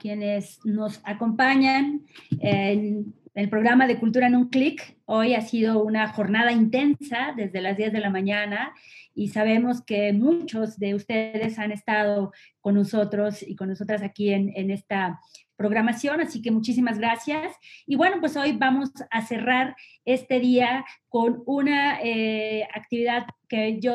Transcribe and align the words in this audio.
Quienes 0.00 0.64
nos 0.64 1.00
acompañan 1.04 2.06
en 2.40 3.14
el 3.34 3.50
programa 3.50 3.86
de 3.86 3.98
Cultura 3.98 4.28
en 4.28 4.34
un 4.34 4.48
Clic. 4.48 4.96
Hoy 5.04 5.34
ha 5.34 5.42
sido 5.42 5.84
una 5.84 6.08
jornada 6.08 6.52
intensa 6.52 7.34
desde 7.36 7.60
las 7.60 7.76
10 7.76 7.92
de 7.92 8.00
la 8.00 8.08
mañana 8.08 8.72
y 9.14 9.28
sabemos 9.28 9.82
que 9.82 10.14
muchos 10.14 10.78
de 10.78 10.94
ustedes 10.94 11.58
han 11.58 11.70
estado 11.70 12.32
con 12.62 12.76
nosotros 12.76 13.42
y 13.46 13.56
con 13.56 13.68
nosotras 13.68 14.02
aquí 14.02 14.32
en, 14.32 14.70
esta 14.70 15.20
programación, 15.56 16.22
así 16.22 16.40
que 16.40 16.50
muchísimas 16.50 16.98
gracias. 16.98 17.54
Y 17.86 17.96
bueno, 17.96 18.16
pues 18.20 18.38
hoy 18.38 18.52
vamos 18.52 18.90
a 19.10 19.20
cerrar 19.26 19.76
este 20.06 20.40
día 20.40 20.86
con 21.10 21.42
una 21.44 22.00
eh, 22.02 22.66
actividad 22.74 23.26
que 23.48 23.78
yo 23.80 23.92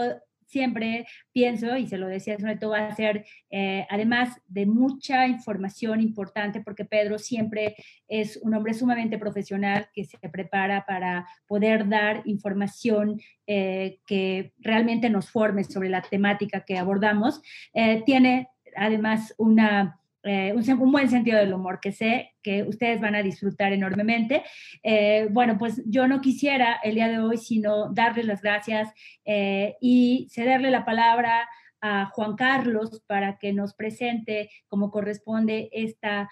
siempre 0.55 1.05
pienso, 1.34 1.76
y 1.76 1.86
se 1.86 1.98
lo 1.98 2.08
decía 2.08 2.40
sobre 2.40 2.55
todo, 2.55 2.72
va 2.72 2.88
a 2.88 2.96
ser, 2.96 3.26
eh, 3.50 3.86
además 3.90 4.41
de 4.48 4.66
mucha 4.66 5.27
información 5.27 6.00
importante, 6.00 6.62
porque 6.62 6.86
Pedro 6.86 7.20
siempre 7.20 7.76
es 8.08 8.38
un 8.38 8.54
hombre 8.54 8.73
sumamente 8.73 9.18
profesional 9.18 9.90
que 9.94 10.05
se 10.05 10.18
prepara 10.30 10.86
para 10.86 11.27
poder 11.46 11.90
dar 11.90 12.22
información 12.23 13.20
eh, 13.46 13.99
que 14.08 14.54
realmente 14.60 15.10
nos 15.10 15.30
forme 15.30 15.66
sobre 15.66 15.90
la 15.90 16.02
temática 16.02 16.62
que 16.62 16.77
abordamos. 16.77 17.41
Eh, 17.74 18.02
tiene 18.05 18.48
además 18.77 19.34
una 19.38 19.99
eh, 20.26 20.54
un, 20.54 20.92
buen 20.92 21.08
sentido 21.08 21.38
del 21.38 21.54
humor 21.54 21.80
que 21.80 21.92
sé 21.92 22.34
que 22.42 22.64
ustedes 22.64 23.00
van 23.00 23.14
a 23.14 23.22
disfrutar 23.22 23.74
enormemente. 23.74 24.44
Eh, 24.82 25.27
bueno, 25.30 25.58
pues 25.58 25.84
yo 25.86 26.08
no 26.08 26.20
quisiera 26.20 26.80
el 26.84 26.96
día 26.96 27.08
de 27.10 27.20
hoy 27.20 27.38
sino 27.38 27.94
darles 27.94 28.26
las 28.26 28.41
gracias 28.41 28.91
eh, 29.24 29.76
y 29.80 30.27
cederle 30.32 30.72
la 30.72 30.84
palabra 30.84 31.48
a 31.80 32.08
Juan 32.08 32.36
Carlos 32.36 33.04
para 33.05 33.38
que 33.38 33.54
nos 33.54 33.76
presente 33.76 34.49
como 34.68 34.90
corresponde 34.90 35.70
esta 35.72 36.27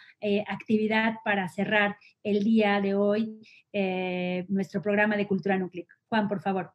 actividad 0.47 1.17
para 1.23 1.47
cerrar 1.47 1.97
el 2.23 2.43
día 2.43 2.81
de 2.81 2.95
hoy 2.95 3.39
nuestro 4.47 4.81
programa 4.81 5.15
de 5.15 5.27
Cultura 5.27 5.57
Núcleo. 5.57 5.85
Juan, 6.09 6.27
por 6.27 6.41
favor. 6.41 6.73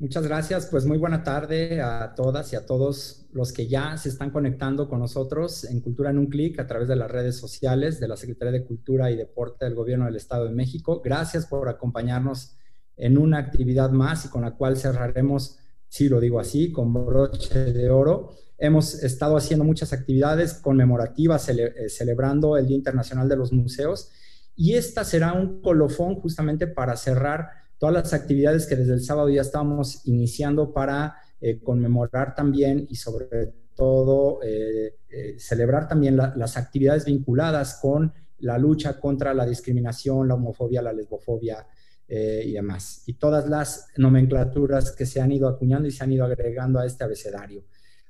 Muchas 0.00 0.26
gracias. 0.26 0.64
Pues 0.64 0.86
muy 0.86 0.96
buena 0.96 1.22
tarde 1.22 1.82
a 1.82 2.14
todas 2.14 2.54
y 2.54 2.56
a 2.56 2.64
todos 2.64 3.26
los 3.34 3.52
que 3.52 3.68
ya 3.68 3.98
se 3.98 4.08
están 4.08 4.30
conectando 4.30 4.88
con 4.88 4.98
nosotros 4.98 5.64
en 5.64 5.82
Cultura 5.82 6.08
en 6.08 6.16
un 6.16 6.28
clic 6.28 6.58
a 6.58 6.66
través 6.66 6.88
de 6.88 6.96
las 6.96 7.10
redes 7.10 7.36
sociales 7.36 8.00
de 8.00 8.08
la 8.08 8.16
Secretaría 8.16 8.50
de 8.50 8.64
Cultura 8.64 9.10
y 9.10 9.16
Deporte 9.16 9.66
del 9.66 9.74
Gobierno 9.74 10.06
del 10.06 10.16
Estado 10.16 10.46
de 10.46 10.52
México. 10.52 11.02
Gracias 11.04 11.44
por 11.44 11.68
acompañarnos 11.68 12.56
en 12.96 13.18
una 13.18 13.36
actividad 13.36 13.90
más 13.90 14.24
y 14.24 14.30
con 14.30 14.40
la 14.40 14.52
cual 14.52 14.78
cerraremos, 14.78 15.58
si 15.90 16.08
lo 16.08 16.18
digo 16.18 16.40
así, 16.40 16.72
con 16.72 16.94
broche 16.94 17.58
de 17.70 17.90
oro. 17.90 18.30
Hemos 18.56 19.02
estado 19.04 19.36
haciendo 19.36 19.66
muchas 19.66 19.92
actividades 19.92 20.54
conmemorativas 20.54 21.46
eh, 21.50 21.90
celebrando 21.90 22.56
el 22.56 22.66
Día 22.66 22.78
Internacional 22.78 23.28
de 23.28 23.36
los 23.36 23.52
Museos 23.52 24.08
y 24.56 24.76
esta 24.76 25.04
será 25.04 25.34
un 25.34 25.60
colofón 25.60 26.14
justamente 26.14 26.66
para 26.66 26.96
cerrar 26.96 27.59
todas 27.80 27.94
las 27.94 28.12
actividades 28.12 28.66
que 28.66 28.76
desde 28.76 28.92
el 28.92 29.02
sábado 29.02 29.30
ya 29.30 29.40
estábamos 29.40 30.06
iniciando 30.06 30.72
para 30.72 31.16
eh, 31.40 31.58
conmemorar 31.60 32.34
también 32.34 32.86
y 32.90 32.96
sobre 32.96 33.54
todo 33.74 34.40
eh, 34.42 34.96
eh, 35.08 35.36
celebrar 35.38 35.88
también 35.88 36.14
las 36.16 36.58
actividades 36.58 37.06
vinculadas 37.06 37.78
con 37.80 38.12
la 38.40 38.58
lucha 38.58 39.00
contra 39.00 39.32
la 39.32 39.46
discriminación, 39.46 40.28
la 40.28 40.34
homofobia, 40.34 40.82
la 40.82 40.92
lesbofobia 40.92 41.66
y 42.12 42.54
demás. 42.54 43.04
Y 43.06 43.12
todas 43.12 43.48
las 43.48 43.86
nomenclaturas 43.96 44.90
que 44.90 45.06
se 45.06 45.20
han 45.20 45.30
ido 45.30 45.46
acuñando 45.46 45.86
y 45.86 45.92
se 45.92 46.02
han 46.02 46.10
ido 46.10 46.24
agregando 46.24 46.80
a 46.80 46.86
este 46.86 47.04
abecedario. 47.04 47.62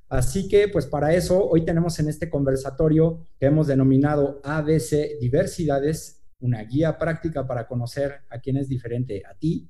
Así 0.09 0.49
que, 0.49 0.69
pues 0.69 0.87
para 0.87 1.13
eso, 1.13 1.47
hoy 1.47 1.67
tenemos 1.67 1.99
en 1.99 2.09
este 2.09 2.31
conversatorio 2.31 3.27
que 3.39 3.47
hemos 3.47 3.67
denominado 3.67 4.41
ABC 4.43 5.19
Diversidades 5.21 6.20
una 6.41 6.63
guía 6.65 6.99
práctica 6.99 7.47
para 7.47 7.67
conocer 7.67 8.23
a 8.31 8.39
quién 8.39 8.57
es 8.57 8.69
diferente 8.69 9.23
a 9.29 9.35
ti, 9.35 9.69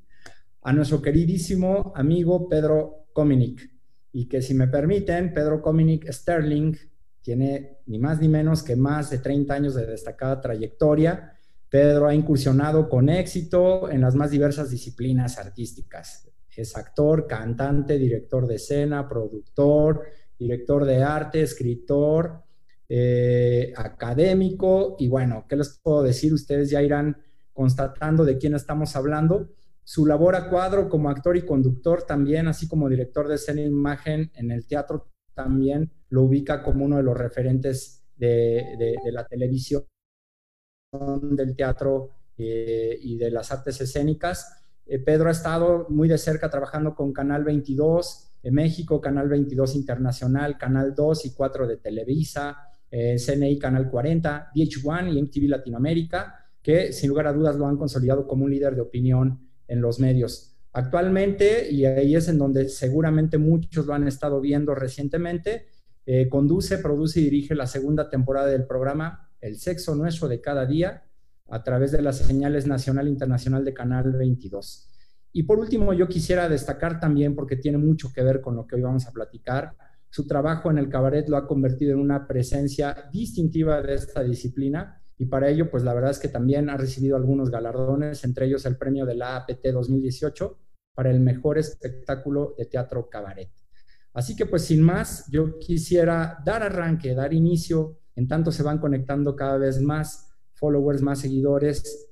a 0.62 0.72
nuestro 0.72 1.00
queridísimo 1.00 1.92
amigo 1.94 2.48
Pedro 2.48 3.06
Cominic. 3.12 3.70
Y 4.12 4.26
que 4.26 4.42
si 4.42 4.54
me 4.54 4.68
permiten, 4.68 5.32
Pedro 5.32 5.62
Cominic 5.62 6.10
Sterling 6.10 6.74
tiene 7.22 7.78
ni 7.86 7.98
más 7.98 8.20
ni 8.20 8.28
menos 8.28 8.62
que 8.62 8.76
más 8.76 9.10
de 9.10 9.18
30 9.18 9.54
años 9.54 9.74
de 9.74 9.86
destacada 9.86 10.40
trayectoria. 10.40 11.32
Pedro 11.68 12.08
ha 12.08 12.14
incursionado 12.14 12.88
con 12.88 13.08
éxito 13.08 13.90
en 13.90 14.00
las 14.00 14.14
más 14.14 14.30
diversas 14.30 14.70
disciplinas 14.70 15.38
artísticas. 15.38 16.28
Es 16.56 16.76
actor, 16.76 17.26
cantante, 17.26 17.96
director 17.96 18.46
de 18.46 18.56
escena, 18.56 19.08
productor, 19.08 20.02
director 20.38 20.84
de 20.84 21.02
arte, 21.02 21.42
escritor, 21.42 22.42
eh, 22.92 23.72
académico 23.76 24.96
y 24.98 25.06
bueno, 25.06 25.46
¿qué 25.48 25.54
les 25.54 25.78
puedo 25.80 26.02
decir? 26.02 26.34
Ustedes 26.34 26.70
ya 26.70 26.82
irán 26.82 27.22
constatando 27.52 28.24
de 28.24 28.36
quién 28.36 28.56
estamos 28.56 28.96
hablando. 28.96 29.48
Su 29.84 30.06
labor 30.06 30.34
a 30.34 30.50
cuadro 30.50 30.88
como 30.88 31.08
actor 31.08 31.36
y 31.36 31.42
conductor 31.42 32.02
también, 32.02 32.48
así 32.48 32.66
como 32.66 32.88
director 32.88 33.28
de 33.28 33.36
escena 33.36 33.60
e 33.60 33.66
imagen 33.66 34.32
en 34.34 34.50
el 34.50 34.66
teatro, 34.66 35.08
también 35.34 35.92
lo 36.08 36.22
ubica 36.22 36.64
como 36.64 36.84
uno 36.84 36.96
de 36.96 37.04
los 37.04 37.16
referentes 37.16 38.02
de, 38.16 38.96
la 39.12 39.24
televisión, 39.24 39.84
del 40.90 41.54
teatro 41.54 42.08
eh, 42.36 42.98
y 43.00 43.16
de 43.18 43.30
las 43.30 43.52
artes 43.52 43.80
escénicas. 43.80 44.64
Eh, 44.84 44.98
Pedro 44.98 45.28
ha 45.28 45.32
estado 45.32 45.86
muy 45.90 46.08
de 46.08 46.18
cerca 46.18 46.50
trabajando 46.50 46.96
con 46.96 47.12
Canal 47.12 47.44
22 47.44 48.32
de 48.42 48.50
México, 48.50 49.00
Canal 49.00 49.28
22 49.28 49.76
Internacional, 49.76 50.58
Canal 50.58 50.92
2 50.92 51.26
y 51.26 51.34
4 51.34 51.68
de 51.68 51.76
Televisa, 51.76 52.66
eh, 52.90 53.16
CNI 53.16 53.58
Canal 53.58 53.90
40, 53.90 54.50
VH1 54.54 55.12
y 55.12 55.22
MTV 55.22 55.48
Latinoamérica, 55.48 56.34
que 56.62 56.92
sin 56.92 57.08
lugar 57.08 57.26
a 57.26 57.32
dudas 57.32 57.56
lo 57.56 57.66
han 57.66 57.76
consolidado 57.76 58.26
como 58.26 58.44
un 58.44 58.50
líder 58.50 58.74
de 58.74 58.82
opinión 58.82 59.48
en 59.66 59.80
los 59.80 60.00
medios. 60.00 60.56
Actualmente, 60.72 61.70
y 61.70 61.84
ahí 61.84 62.14
es 62.14 62.28
en 62.28 62.38
donde 62.38 62.68
seguramente 62.68 63.38
muchos 63.38 63.86
lo 63.86 63.94
han 63.94 64.06
estado 64.06 64.40
viendo 64.40 64.74
recientemente, 64.74 65.66
eh, 66.06 66.28
conduce, 66.28 66.78
produce 66.78 67.20
y 67.20 67.24
dirige 67.24 67.54
la 67.54 67.66
segunda 67.66 68.08
temporada 68.08 68.48
del 68.48 68.66
programa 68.66 69.30
El 69.40 69.56
sexo 69.58 69.94
nuestro 69.94 70.28
de 70.28 70.40
cada 70.40 70.66
día 70.66 71.04
a 71.48 71.62
través 71.62 71.92
de 71.92 72.02
las 72.02 72.18
señales 72.18 72.66
nacional 72.66 73.06
e 73.06 73.10
internacional 73.10 73.64
de 73.64 73.74
Canal 73.74 74.12
22. 74.12 74.88
Y 75.32 75.44
por 75.44 75.58
último, 75.58 75.92
yo 75.92 76.08
quisiera 76.08 76.48
destacar 76.48 77.00
también, 77.00 77.34
porque 77.34 77.56
tiene 77.56 77.78
mucho 77.78 78.12
que 78.12 78.22
ver 78.22 78.40
con 78.40 78.56
lo 78.56 78.66
que 78.66 78.76
hoy 78.76 78.82
vamos 78.82 79.06
a 79.06 79.12
platicar, 79.12 79.74
su 80.10 80.26
trabajo 80.26 80.70
en 80.70 80.78
el 80.78 80.88
cabaret 80.88 81.28
lo 81.28 81.36
ha 81.36 81.46
convertido 81.46 81.92
en 81.92 82.00
una 82.00 82.26
presencia 82.26 83.08
distintiva 83.12 83.80
de 83.80 83.94
esta 83.94 84.22
disciplina 84.22 85.00
y 85.20 85.26
para 85.26 85.50
ello, 85.50 85.70
pues 85.70 85.84
la 85.84 85.92
verdad 85.92 86.12
es 86.12 86.18
que 86.18 86.28
también 86.28 86.70
ha 86.70 86.78
recibido 86.78 87.14
algunos 87.14 87.50
galardones, 87.50 88.24
entre 88.24 88.46
ellos 88.46 88.64
el 88.64 88.78
premio 88.78 89.04
de 89.04 89.14
la 89.14 89.36
APT 89.36 89.66
2018 89.66 90.58
para 90.94 91.10
el 91.10 91.20
mejor 91.20 91.58
espectáculo 91.58 92.54
de 92.56 92.64
teatro 92.64 93.06
cabaret. 93.10 93.50
Así 94.14 94.34
que 94.34 94.46
pues 94.46 94.64
sin 94.64 94.82
más, 94.82 95.30
yo 95.30 95.58
quisiera 95.58 96.38
dar 96.42 96.62
arranque, 96.62 97.14
dar 97.14 97.34
inicio, 97.34 97.98
en 98.16 98.28
tanto 98.28 98.50
se 98.50 98.62
van 98.62 98.78
conectando 98.78 99.36
cada 99.36 99.58
vez 99.58 99.82
más 99.82 100.32
followers, 100.54 101.02
más 101.02 101.20
seguidores 101.20 102.08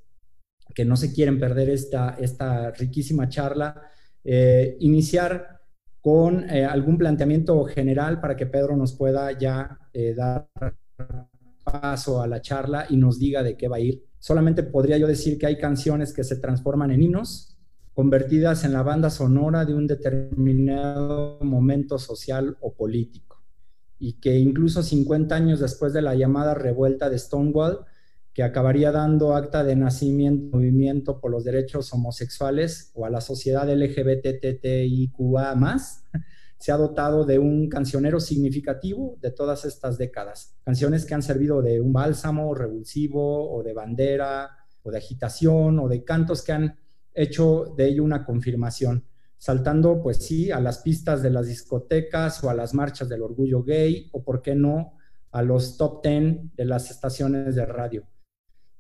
que 0.75 0.85
no 0.85 0.95
se 0.95 1.11
quieren 1.11 1.41
perder 1.41 1.71
esta, 1.71 2.11
esta 2.21 2.73
riquísima 2.73 3.29
charla, 3.31 3.91
eh, 4.23 4.77
iniciar 4.81 5.58
con 6.01 6.49
eh, 6.49 6.65
algún 6.65 6.97
planteamiento 6.97 7.65
general 7.65 8.21
para 8.21 8.37
que 8.37 8.47
Pedro 8.47 8.77
nos 8.77 8.95
pueda 8.95 9.37
ya 9.37 9.79
eh, 9.93 10.15
dar 10.15 10.49
paso 11.65 12.23
a 12.23 12.27
la 12.27 12.41
charla 12.41 12.87
y 12.89 12.97
nos 12.97 13.19
diga 13.19 13.43
de 13.43 13.57
qué 13.57 13.69
va 13.69 13.77
a 13.77 13.81
ir. 13.81 14.05
Solamente 14.19 14.63
podría 14.63 14.99
yo 14.99 15.07
decir 15.07 15.39
que 15.39 15.47
hay 15.47 15.59
canciones 15.59 16.13
que 16.13 16.25
se 16.25 16.37
transforman 16.37 16.91
en 16.91 17.03
himnos, 17.03 17.57
convertidas 17.95 18.65
en 18.65 18.73
la 18.73 18.83
banda 18.83 19.11
sonora 19.11 19.65
de 19.65 19.75
un 19.75 19.87
determinado 19.87 21.39
momento 21.43 21.99
social 21.99 22.57
o 22.61 22.75
político, 22.75 23.43
y 23.99 24.15
que 24.15 24.39
incluso 24.39 24.83
50 24.83 25.35
años 25.35 25.61
después 25.61 25.93
de 25.93 26.03
la 26.03 26.15
llamada 26.15 26.55
revuelta 26.55 27.11
de 27.11 27.19
Stonewall, 27.19 27.81
que 28.39 28.45
acabaría 28.45 28.93
dando 28.93 29.35
acta 29.35 29.65
de 29.65 29.75
nacimiento 29.75 30.57
movimiento 30.57 31.19
por 31.19 31.33
los 31.33 31.43
derechos 31.43 31.93
homosexuales 31.93 32.93
o 32.95 33.05
a 33.05 33.11
la 33.11 33.21
sociedad 33.21 33.69
LGBTTIQA 33.69 35.57
más, 35.57 36.05
se 36.57 36.71
ha 36.71 36.77
dotado 36.77 37.25
de 37.25 37.41
un 37.41 37.69
cancionero 37.69 38.21
significativo 38.21 39.19
de 39.21 39.33
todas 39.33 39.65
estas 39.65 39.99
décadas. 39.99 40.55
Canciones 40.63 41.05
que 41.05 41.15
han 41.15 41.23
servido 41.23 41.63
de 41.63 41.81
un 41.81 41.93
bálsamo 41.93 42.55
revulsivo 42.55 43.53
o 43.53 43.65
de 43.65 43.75
bandera 43.75 44.57
o 44.85 44.93
de 44.93 44.99
agitación 44.99 45.81
o 45.81 45.89
de 45.89 46.05
cantos 46.05 46.45
que 46.45 46.53
han 46.53 46.79
hecho 47.13 47.75
de 47.77 47.89
ello 47.89 48.05
una 48.05 48.25
confirmación, 48.25 49.05
saltando 49.37 50.01
pues 50.01 50.19
sí 50.19 50.53
a 50.53 50.61
las 50.61 50.79
pistas 50.79 51.25
de 51.25 51.31
las 51.31 51.49
discotecas 51.49 52.45
o 52.45 52.51
a 52.51 52.55
las 52.55 52.73
marchas 52.73 53.09
del 53.09 53.23
orgullo 53.23 53.65
gay 53.65 54.09
o 54.13 54.23
por 54.23 54.43
qué 54.43 54.55
no 54.55 54.93
a 55.33 55.43
los 55.43 55.77
top 55.77 56.03
ten 56.03 56.53
de 56.55 56.67
las 56.67 56.93
estaciones 56.93 57.57
de 57.57 57.67
radio. 57.67 58.07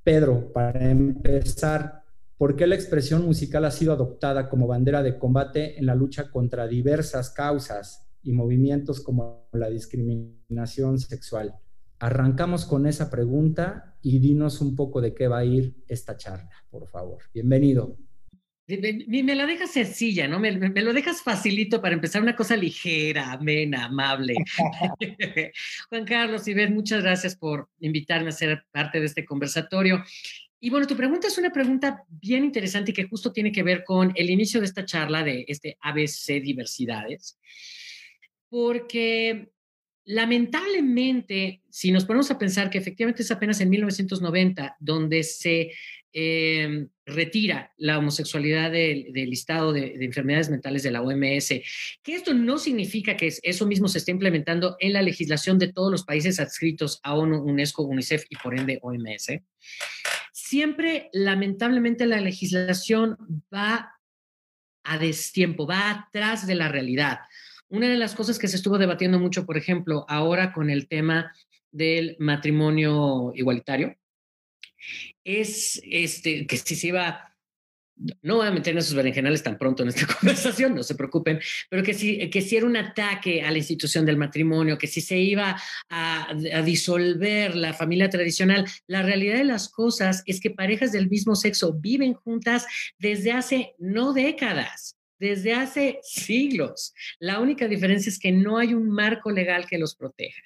Pedro, 0.08 0.50
para 0.54 0.90
empezar, 0.90 2.02
¿por 2.38 2.56
qué 2.56 2.66
la 2.66 2.76
expresión 2.76 3.26
musical 3.26 3.66
ha 3.66 3.70
sido 3.70 3.92
adoptada 3.92 4.48
como 4.48 4.66
bandera 4.66 5.02
de 5.02 5.18
combate 5.18 5.78
en 5.78 5.84
la 5.84 5.94
lucha 5.94 6.30
contra 6.30 6.66
diversas 6.66 7.28
causas 7.28 8.08
y 8.22 8.32
movimientos 8.32 9.02
como 9.02 9.50
la 9.52 9.68
discriminación 9.68 10.98
sexual. 10.98 11.56
Arrancamos 11.98 12.64
con 12.64 12.86
esa 12.86 13.10
pregunta 13.10 13.98
y 14.00 14.18
dinos 14.18 14.62
un 14.62 14.76
poco 14.76 15.02
de 15.02 15.12
qué 15.12 15.28
va 15.28 15.40
a 15.40 15.44
ir 15.44 15.76
esta 15.88 16.16
charla, 16.16 16.52
por 16.70 16.88
favor. 16.88 17.24
Bienvenido. 17.34 17.98
Me, 18.68 19.34
la 19.34 19.46
dejas 19.46 19.72
sencilla, 19.72 20.28
¿no? 20.28 20.38
Me, 20.38 20.52
lo 20.52 20.92
dejas 20.92 21.22
facilito 21.22 21.80
para 21.80 21.94
empezar 21.94 22.20
una 22.20 22.36
cosa 22.36 22.54
ligera, 22.54 23.32
amena, 23.32 23.86
amable. 23.86 24.34
Juan 25.88 26.04
Carlos 26.04 26.46
y 26.46 26.52
Ben, 26.52 26.74
muchas 26.74 27.02
gracias 27.02 27.34
por 27.34 27.70
invitarme 27.80 28.28
a 28.28 28.32
ser 28.32 28.66
parte 28.70 29.00
de 29.00 29.06
este 29.06 29.24
conversatorio. 29.24 30.04
Y 30.60 30.68
bueno, 30.68 30.86
tu 30.86 30.96
pregunta 30.96 31.28
es 31.28 31.38
una 31.38 31.50
pregunta 31.50 32.04
bien 32.08 32.44
interesante 32.44 32.90
y 32.90 32.94
que 32.94 33.08
justo 33.08 33.32
tiene 33.32 33.52
que 33.52 33.62
ver 33.62 33.84
con 33.84 34.12
el 34.14 34.28
inicio 34.28 34.60
de 34.60 34.66
esta 34.66 34.84
charla 34.84 35.22
de 35.22 35.46
este 35.48 35.78
ABC 35.80 36.42
Diversidades, 36.42 37.38
porque 38.50 39.48
lamentablemente, 40.04 41.62
si 41.70 41.92
nos 41.92 42.04
ponemos 42.04 42.30
a 42.30 42.38
pensar 42.38 42.68
que 42.68 42.78
efectivamente 42.78 43.22
es 43.22 43.30
apenas 43.30 43.60
en 43.60 43.70
1990 43.70 44.76
donde 44.80 45.22
se 45.22 45.70
eh, 46.20 46.88
retira 47.06 47.72
la 47.76 47.96
homosexualidad 47.96 48.72
del, 48.72 49.12
listado 49.12 49.72
de, 49.72 50.04
enfermedades 50.04 50.50
mentales 50.50 50.82
de 50.82 50.90
la 50.90 51.00
OMS, 51.00 51.48
que 52.02 52.14
esto 52.14 52.34
no 52.34 52.58
significa 52.58 53.16
que 53.16 53.32
eso 53.40 53.66
mismo 53.66 53.86
se 53.86 53.98
esté 53.98 54.10
implementando 54.10 54.76
en 54.80 54.94
la 54.94 55.02
legislación 55.02 55.60
de 55.60 55.72
todos 55.72 55.92
los 55.92 56.02
países 56.02 56.40
adscritos 56.40 56.98
a 57.04 57.14
ONU, 57.14 57.40
UNESCO, 57.44 57.84
UNICEF 57.84 58.24
y 58.30 58.34
por 58.34 58.58
ende 58.58 58.80
OMS. 58.82 59.28
Siempre, 60.32 61.08
lamentablemente, 61.12 62.04
la 62.04 62.20
legislación 62.20 63.16
va 63.54 63.92
a 64.82 64.98
destiempo, 64.98 65.68
va 65.68 65.88
atrás 65.88 66.48
de 66.48 66.56
la 66.56 66.66
realidad. 66.66 67.20
Una 67.68 67.88
de 67.88 67.96
las 67.96 68.16
cosas 68.16 68.40
que 68.40 68.48
se 68.48 68.56
estuvo 68.56 68.76
debatiendo 68.76 69.20
mucho, 69.20 69.46
por 69.46 69.56
ejemplo, 69.56 70.04
ahora 70.08 70.52
con 70.52 70.68
el 70.68 70.88
tema 70.88 71.32
del 71.70 72.16
matrimonio 72.18 73.30
igualitario, 73.36 73.96
es 75.28 75.80
este, 75.84 76.46
que 76.46 76.56
si 76.56 76.74
se 76.74 76.86
iba, 76.88 77.36
no 78.22 78.36
voy 78.36 78.46
a 78.46 78.50
meter 78.50 78.72
en 78.72 78.78
esos 78.78 78.94
berenjenales 78.94 79.42
tan 79.42 79.58
pronto 79.58 79.82
en 79.82 79.90
esta 79.90 80.06
conversación, 80.18 80.74
no 80.74 80.82
se 80.82 80.94
preocupen, 80.94 81.38
pero 81.68 81.82
que 81.82 81.92
si, 81.92 82.30
que 82.30 82.40
si 82.40 82.56
era 82.56 82.64
un 82.64 82.78
ataque 82.78 83.42
a 83.42 83.50
la 83.50 83.58
institución 83.58 84.06
del 84.06 84.16
matrimonio, 84.16 84.78
que 84.78 84.86
si 84.86 85.02
se 85.02 85.18
iba 85.18 85.60
a, 85.90 86.30
a 86.30 86.62
disolver 86.62 87.54
la 87.56 87.74
familia 87.74 88.08
tradicional, 88.08 88.64
la 88.86 89.02
realidad 89.02 89.36
de 89.36 89.44
las 89.44 89.68
cosas 89.68 90.22
es 90.24 90.40
que 90.40 90.50
parejas 90.50 90.92
del 90.92 91.10
mismo 91.10 91.36
sexo 91.36 91.74
viven 91.74 92.14
juntas 92.14 92.66
desde 92.98 93.32
hace 93.32 93.74
no 93.78 94.14
décadas, 94.14 94.96
desde 95.18 95.52
hace 95.52 95.98
siglos. 96.02 96.94
La 97.18 97.40
única 97.40 97.68
diferencia 97.68 98.08
es 98.08 98.18
que 98.18 98.32
no 98.32 98.56
hay 98.56 98.72
un 98.72 98.88
marco 98.88 99.30
legal 99.30 99.66
que 99.66 99.76
los 99.76 99.94
proteja. 99.94 100.42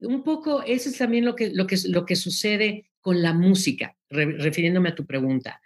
Un 0.00 0.22
poco 0.22 0.62
eso 0.62 0.88
es 0.88 0.98
también 0.98 1.24
lo 1.24 1.34
que, 1.34 1.50
lo 1.50 1.66
que, 1.66 1.76
lo 1.88 2.06
que 2.06 2.16
sucede 2.16 2.90
con 3.00 3.22
la 3.22 3.32
música, 3.32 3.96
refiriéndome 4.10 4.90
a 4.90 4.94
tu 4.94 5.06
pregunta. 5.06 5.62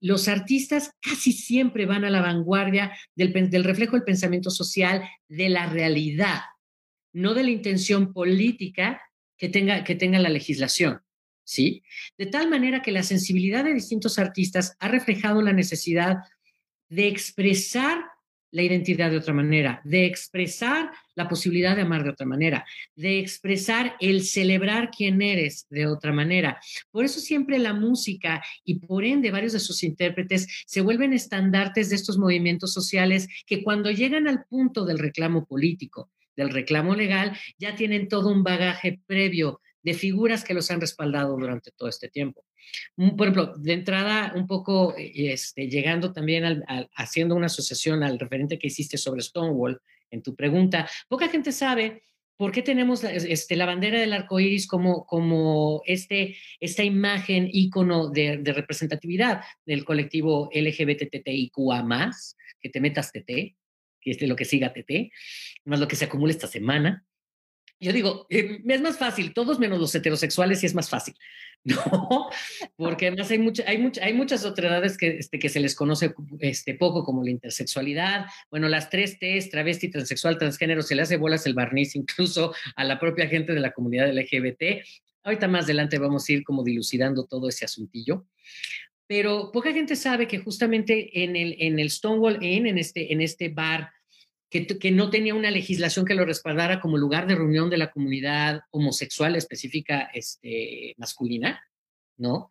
los 0.00 0.28
artistas 0.28 0.92
casi 1.00 1.32
siempre 1.32 1.86
van 1.86 2.04
a 2.04 2.10
la 2.10 2.20
vanguardia 2.20 2.92
del, 3.14 3.32
del 3.50 3.64
reflejo 3.64 3.96
del 3.96 4.04
pensamiento 4.04 4.50
social, 4.50 5.02
de 5.28 5.48
la 5.48 5.66
realidad, 5.66 6.40
no 7.12 7.34
de 7.34 7.44
la 7.44 7.50
intención 7.50 8.12
política 8.12 9.00
que 9.36 9.48
tenga, 9.48 9.84
que 9.84 9.94
tenga 9.94 10.18
la 10.18 10.28
legislación. 10.28 11.00
¿Sí? 11.48 11.84
De 12.18 12.26
tal 12.26 12.50
manera 12.50 12.82
que 12.82 12.90
la 12.90 13.04
sensibilidad 13.04 13.62
de 13.62 13.72
distintos 13.72 14.18
artistas 14.18 14.76
ha 14.80 14.88
reflejado 14.88 15.42
la 15.42 15.52
necesidad 15.52 16.16
de 16.88 17.06
expresar 17.06 18.04
la 18.50 18.62
identidad 18.62 19.10
de 19.10 19.18
otra 19.18 19.34
manera, 19.34 19.80
de 19.84 20.06
expresar 20.06 20.90
la 21.14 21.28
posibilidad 21.28 21.76
de 21.76 21.82
amar 21.82 22.04
de 22.04 22.10
otra 22.10 22.26
manera, 22.26 22.64
de 22.94 23.18
expresar 23.18 23.96
el 24.00 24.22
celebrar 24.22 24.90
quién 24.90 25.20
eres 25.20 25.66
de 25.68 25.86
otra 25.86 26.12
manera. 26.12 26.60
Por 26.90 27.04
eso 27.04 27.20
siempre 27.20 27.58
la 27.58 27.74
música 27.74 28.42
y 28.64 28.78
por 28.78 29.04
ende 29.04 29.30
varios 29.30 29.52
de 29.52 29.60
sus 29.60 29.82
intérpretes 29.82 30.46
se 30.66 30.80
vuelven 30.80 31.12
estandartes 31.12 31.90
de 31.90 31.96
estos 31.96 32.18
movimientos 32.18 32.72
sociales 32.72 33.28
que 33.46 33.62
cuando 33.62 33.90
llegan 33.90 34.28
al 34.28 34.44
punto 34.44 34.84
del 34.84 34.98
reclamo 34.98 35.46
político, 35.46 36.10
del 36.36 36.50
reclamo 36.50 36.94
legal, 36.94 37.36
ya 37.58 37.74
tienen 37.74 38.08
todo 38.08 38.30
un 38.30 38.42
bagaje 38.42 39.00
previo 39.06 39.60
de 39.82 39.94
figuras 39.94 40.44
que 40.44 40.54
los 40.54 40.70
han 40.70 40.80
respaldado 40.80 41.36
durante 41.36 41.70
todo 41.72 41.88
este 41.88 42.08
tiempo. 42.08 42.45
Mm, 42.96 43.16
por 43.16 43.26
ejemplo, 43.26 43.54
de 43.56 43.72
entrada, 43.72 44.32
un 44.34 44.46
poco 44.46 44.96
eh, 44.96 45.32
este, 45.32 45.68
llegando 45.68 46.12
también 46.12 46.64
haciendo 46.94 47.34
una 47.34 47.46
asociación 47.46 48.02
al 48.02 48.18
referente 48.18 48.58
que 48.58 48.68
hiciste 48.68 48.98
sobre 48.98 49.22
Stonewall 49.22 49.80
en 50.10 50.22
tu 50.22 50.34
pregunta, 50.34 50.88
poca 51.08 51.28
gente 51.28 51.52
sabe 51.52 52.02
por 52.36 52.52
qué 52.52 52.62
tenemos 52.62 53.02
este, 53.02 53.56
la 53.56 53.66
bandera 53.66 53.98
del 53.98 54.12
arco 54.12 54.38
iris 54.38 54.66
como, 54.66 55.06
como 55.06 55.82
este, 55.86 56.36
esta 56.60 56.84
imagen, 56.84 57.48
ícono 57.50 58.10
de, 58.10 58.38
de 58.38 58.52
representatividad 58.52 59.42
del 59.64 59.84
colectivo 59.84 60.50
LGBTTIQA, 60.52 62.10
que 62.60 62.68
te 62.68 62.80
metas 62.80 63.12
TT, 63.12 63.56
que 64.00 64.10
es 64.10 64.22
lo 64.22 64.36
que 64.36 64.44
siga 64.44 64.72
TT, 64.72 65.10
más 65.64 65.80
lo 65.80 65.88
que 65.88 65.96
se 65.96 66.04
acumula 66.04 66.32
esta 66.32 66.46
semana. 66.46 67.04
Yo 67.78 67.92
digo, 67.92 68.26
eh, 68.30 68.62
es 68.66 68.80
más 68.80 68.96
fácil, 68.96 69.34
todos 69.34 69.58
menos 69.58 69.78
los 69.78 69.94
heterosexuales 69.94 70.62
y 70.62 70.66
es 70.66 70.74
más 70.74 70.88
fácil, 70.88 71.14
¿no? 71.64 72.28
Porque 72.76 73.08
además 73.08 73.30
hay, 73.30 73.38
mucha, 73.38 73.64
hay, 73.66 73.78
mucha, 73.78 74.02
hay 74.02 74.14
muchas 74.14 74.44
otras 74.44 74.70
edades 74.70 74.96
que, 74.96 75.18
este, 75.18 75.38
que 75.38 75.48
se 75.48 75.60
les 75.60 75.74
conoce 75.74 76.14
este, 76.40 76.74
poco, 76.74 77.04
como 77.04 77.22
la 77.22 77.30
intersexualidad, 77.30 78.26
bueno, 78.50 78.68
las 78.68 78.88
tres 78.88 79.18
T's, 79.18 79.50
travesti, 79.50 79.90
transexual, 79.90 80.38
transgénero, 80.38 80.82
se 80.82 80.94
le 80.94 81.02
hace 81.02 81.18
bolas 81.18 81.46
el 81.46 81.54
barniz 81.54 81.94
incluso 81.96 82.54
a 82.76 82.84
la 82.84 82.98
propia 82.98 83.28
gente 83.28 83.52
de 83.52 83.60
la 83.60 83.72
comunidad 83.72 84.10
LGBT. 84.10 84.82
Ahorita 85.22 85.48
más 85.48 85.64
adelante 85.64 85.98
vamos 85.98 86.26
a 86.28 86.32
ir 86.32 86.44
como 86.44 86.64
dilucidando 86.64 87.26
todo 87.26 87.48
ese 87.48 87.64
asuntillo. 87.64 88.26
Pero 89.08 89.50
poca 89.52 89.72
gente 89.72 89.94
sabe 89.96 90.26
que 90.26 90.38
justamente 90.38 91.22
en 91.22 91.36
el, 91.36 91.56
en 91.58 91.78
el 91.78 91.90
Stonewall 91.90 92.42
Inn, 92.42 92.66
en 92.66 92.78
este, 92.78 93.12
en 93.12 93.20
este 93.20 93.48
bar, 93.48 93.90
que, 94.50 94.90
no 94.90 95.10
tenía 95.10 95.34
una 95.34 95.50
legislación 95.50 96.06
que 96.06 96.14
lo 96.14 96.24
respaldara 96.24 96.80
como 96.80 96.96
lugar 96.96 97.26
de 97.26 97.34
reunión 97.34 97.68
de 97.70 97.78
la 97.78 97.90
comunidad 97.90 98.60
homosexual 98.70 99.36
específica 99.36 100.08
este, 100.14 100.94
masculina, 100.98 101.62
¿no? 102.16 102.48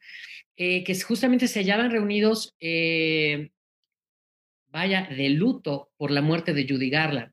Eh, 0.58 0.84
que 0.84 1.00
justamente 1.00 1.48
se 1.48 1.60
hallaban 1.60 1.92
reunidos, 1.92 2.56
eh, 2.60 3.50
vaya, 4.68 5.08
de 5.10 5.30
luto 5.30 5.92
por 5.98 6.12
la 6.12 6.22
muerte 6.22 6.54
de 6.54 6.68
Judy 6.68 6.90
Garland. 6.90 7.32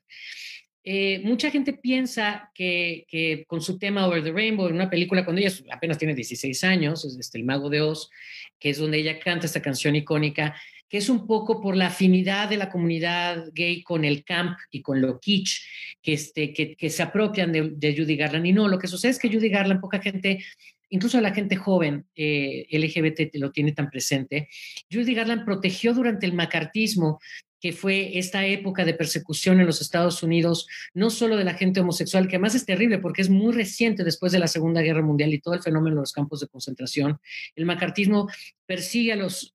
Eh, 0.85 1.21
mucha 1.23 1.51
gente 1.51 1.73
piensa 1.75 2.51
que, 2.55 3.45
con 3.47 3.61
su 3.61 3.79
tema 3.79 4.07
Over 4.07 4.25
the 4.25 4.33
Rainbow, 4.33 4.67
en 4.67 4.75
una 4.75 4.91
película 4.91 5.25
cuando 5.25 5.41
ella 5.41 5.55
apenas 5.71 5.99
tiene 5.99 6.15
16 6.15 6.65
años, 6.65 7.05
es 7.05 7.17
este, 7.19 7.39
El 7.39 7.45
Mago 7.45 7.71
de 7.71 7.81
Oz, 7.81 8.11
que 8.59 8.71
es 8.71 8.79
donde 8.79 8.99
ella 8.99 9.19
canta 9.21 9.47
esta 9.47 9.63
canción 9.63 9.95
icónica, 9.95 10.57
que 10.93 10.99
es 10.99 11.09
un 11.09 11.27
poco 11.27 11.59
por 11.59 11.75
la 11.75 11.87
afinidad 11.87 12.51
de 12.51 12.59
la 12.59 12.69
comunidad 12.69 13.47
gay 13.55 13.83
con 13.83 14.05
el 14.05 14.25
camp 14.25 14.59
y 14.71 14.83
con 14.83 15.01
lo 15.01 15.19
kitsch, 15.19 15.63
que, 16.03 16.13
este, 16.13 16.53
que, 16.53 16.91
se 16.91 17.03
apropian 17.03 17.51
de, 17.51 17.95
Judy 17.97 18.15
Garland. 18.15 18.45
Y 18.45 18.53
no, 18.53 18.69
lo 18.69 18.79
que 18.79 18.89
sucede 18.89 19.13
es 19.13 19.19
que 19.19 19.33
Judy 19.33 19.49
Garland, 19.49 19.81
poca 19.81 20.03
gente, 20.03 20.45
incluso 20.91 21.19
la 21.23 21.33
gente 21.33 21.57
joven 21.57 22.05
eh, 22.15 22.67
LGBT 22.71 23.35
lo 23.37 23.51
tiene 23.51 23.73
tan 23.73 23.89
presente, 23.89 24.51
Judy 24.93 25.15
Garland 25.15 25.47
protegió 25.47 25.95
durante 25.95 26.27
el 26.27 26.35
macartismo 26.35 27.21
que 27.59 27.73
fue 27.73 28.19
esta 28.19 28.45
época 28.45 28.85
de 28.85 28.93
persecución 28.93 29.61
en 29.61 29.67
los 29.67 29.81
Estados 29.81 30.23
Unidos, 30.23 30.67
no 30.93 31.09
solo 31.09 31.39
de 31.39 31.45
la 31.45 31.55
gente 31.55 31.81
homosexual, 31.81 32.29
que 32.29 32.37
además 32.37 32.55
es 32.55 32.67
terrible 32.67 32.99
porque 32.99 33.23
es 33.23 33.31
muy 33.31 33.55
reciente 33.55 34.05
después 34.05 34.31
de 34.33 34.41
la 34.41 34.49
Segunda 34.49 34.83
Guerra 34.83 35.01
Mundial 35.01 35.33
y 35.33 35.41
todo 35.41 35.55
el 35.55 35.63
fenómeno 35.63 35.97
de 35.97 36.03
los 36.03 36.13
campos 36.13 36.41
de 36.41 36.49
concentración. 36.49 37.19
El 37.57 37.65
macartismo 37.65 38.29
persigue 38.67 39.15
a 39.15 39.17
los 39.17 39.55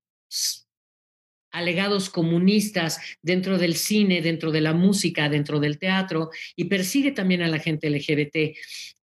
alegados 1.57 2.09
comunistas 2.09 2.99
dentro 3.21 3.57
del 3.57 3.75
cine, 3.75 4.21
dentro 4.21 4.51
de 4.51 4.61
la 4.61 4.73
música, 4.73 5.29
dentro 5.29 5.59
del 5.59 5.79
teatro 5.79 6.29
y 6.55 6.65
persigue 6.65 7.11
también 7.11 7.41
a 7.41 7.47
la 7.47 7.59
gente 7.59 7.89
LGBT. 7.89 8.57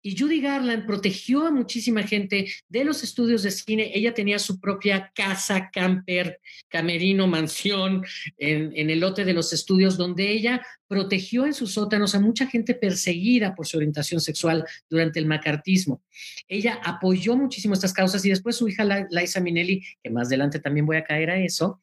Y 0.03 0.19
Judy 0.19 0.41
Garland 0.41 0.87
protegió 0.87 1.47
a 1.47 1.51
muchísima 1.51 2.03
gente 2.03 2.51
de 2.69 2.85
los 2.85 3.03
estudios 3.03 3.43
de 3.43 3.51
cine. 3.51 3.91
Ella 3.95 4.15
tenía 4.15 4.39
su 4.39 4.59
propia 4.59 5.13
casa, 5.15 5.71
camper, 5.73 6.41
camerino, 6.69 7.27
mansión 7.27 8.05
en, 8.39 8.73
en, 8.75 8.91
el 8.91 9.01
lote 9.01 9.25
de 9.25 9.35
los 9.35 9.53
estudios, 9.53 9.97
donde 9.97 10.31
ella 10.31 10.63
protegió 10.91 11.47
en 11.47 11.55
sus 11.55 11.75
sótanos 11.75 12.17
a 12.17 12.21
mucha 12.21 12.49
gente 12.49 12.75
perseguida 12.75 13.55
por 13.55 13.65
su 13.65 13.77
orientación 13.77 14.21
sexual 14.21 14.65
durante 14.89 15.21
el 15.21 15.27
macartismo. 15.27 16.03
Ella 16.49 16.81
apoyó 16.83 17.37
muchísimo 17.37 17.75
estas 17.75 17.93
causas 17.93 18.25
y 18.25 18.31
después 18.31 18.57
su 18.57 18.69
hija 18.69 19.07
Liza 19.09 19.39
Minnelli, 19.39 19.85
que 20.03 20.11
más 20.11 20.27
adelante 20.27 20.59
también 20.59 20.87
voy 20.87 20.97
a 20.97 21.05
caer 21.05 21.31
a 21.31 21.39
eso, 21.39 21.81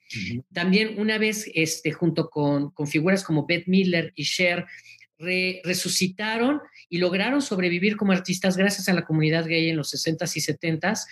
también 0.52 1.00
una 1.00 1.18
vez 1.18 1.50
este, 1.54 1.94
junto 1.94 2.30
con, 2.30 2.72
con 2.72 2.86
figuras 2.86 3.24
como 3.24 3.46
Beth 3.46 3.68
Miller 3.68 4.12
y 4.14 4.26
Cher, 4.26 4.66
resucitaron 5.18 6.62
y 6.90 7.00
lograron 7.00 7.42
sobrevivir 7.42 7.98
como 7.98 8.12
artistas 8.12 8.56
gracias 8.56 8.88
a 8.88 8.94
la 8.94 9.06
comunidad 9.06 9.46
gay 9.46 9.70
en 9.70 9.78
los 9.78 9.94
60s 9.94 10.36
y 10.36 10.42
70s. 10.42 11.06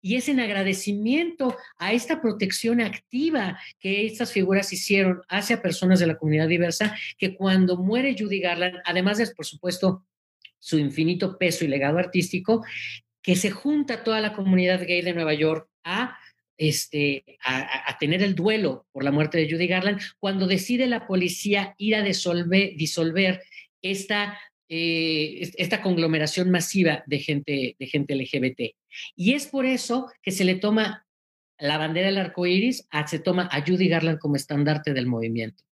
Y 0.00 0.16
es 0.16 0.28
en 0.28 0.40
agradecimiento 0.40 1.56
a 1.78 1.92
esta 1.92 2.20
protección 2.20 2.80
activa 2.80 3.58
que 3.78 4.06
estas 4.06 4.32
figuras 4.32 4.72
hicieron 4.72 5.22
hacia 5.28 5.62
personas 5.62 6.00
de 6.00 6.06
la 6.06 6.16
comunidad 6.16 6.48
diversa 6.48 6.96
que 7.18 7.34
cuando 7.34 7.76
muere 7.76 8.16
Judy 8.18 8.40
Garland, 8.40 8.76
además 8.84 9.18
de, 9.18 9.26
por 9.28 9.46
supuesto, 9.46 10.04
su 10.58 10.78
infinito 10.78 11.38
peso 11.38 11.64
y 11.64 11.68
legado 11.68 11.98
artístico, 11.98 12.64
que 13.22 13.36
se 13.36 13.50
junta 13.50 14.04
toda 14.04 14.20
la 14.20 14.32
comunidad 14.32 14.80
gay 14.86 15.02
de 15.02 15.12
Nueva 15.14 15.34
York 15.34 15.68
a 15.84 16.16
este, 16.58 17.38
a, 17.44 17.96
tener 17.98 18.22
el 18.22 18.34
duelo 18.34 18.86
por 18.92 19.04
la 19.04 19.12
muerte 19.12 19.38
de 19.38 19.50
Judy 19.50 19.66
Garland, 19.66 20.00
cuando 20.18 20.46
decide 20.46 20.86
la 20.86 21.06
policía 21.06 21.74
ir 21.78 21.94
a 21.94 22.02
disolver, 22.02 23.42
esta, 23.80 24.38
eh, 24.68 25.50
esta 25.56 25.80
conglomeración 25.80 26.50
masiva 26.50 27.04
de 27.06 27.20
gente, 27.20 27.76
de 27.78 27.86
gente 27.86 28.16
LGBT. 28.16 28.74
Y 29.14 29.34
es 29.34 29.46
por 29.46 29.66
eso 29.66 30.10
que 30.20 30.32
se 30.32 30.44
le 30.44 30.56
toma 30.56 31.06
la 31.58 31.78
bandera 31.78 32.08
del 32.08 32.18
arco 32.18 32.44
iris, 32.46 32.88
se 33.06 33.18
toma 33.20 33.48
a 33.52 33.64
Judy 33.64 33.88
Garland 33.88 34.18
como 34.18 34.36
estandarte 34.36 34.92
del 34.92 35.06
movimiento. 35.06 35.64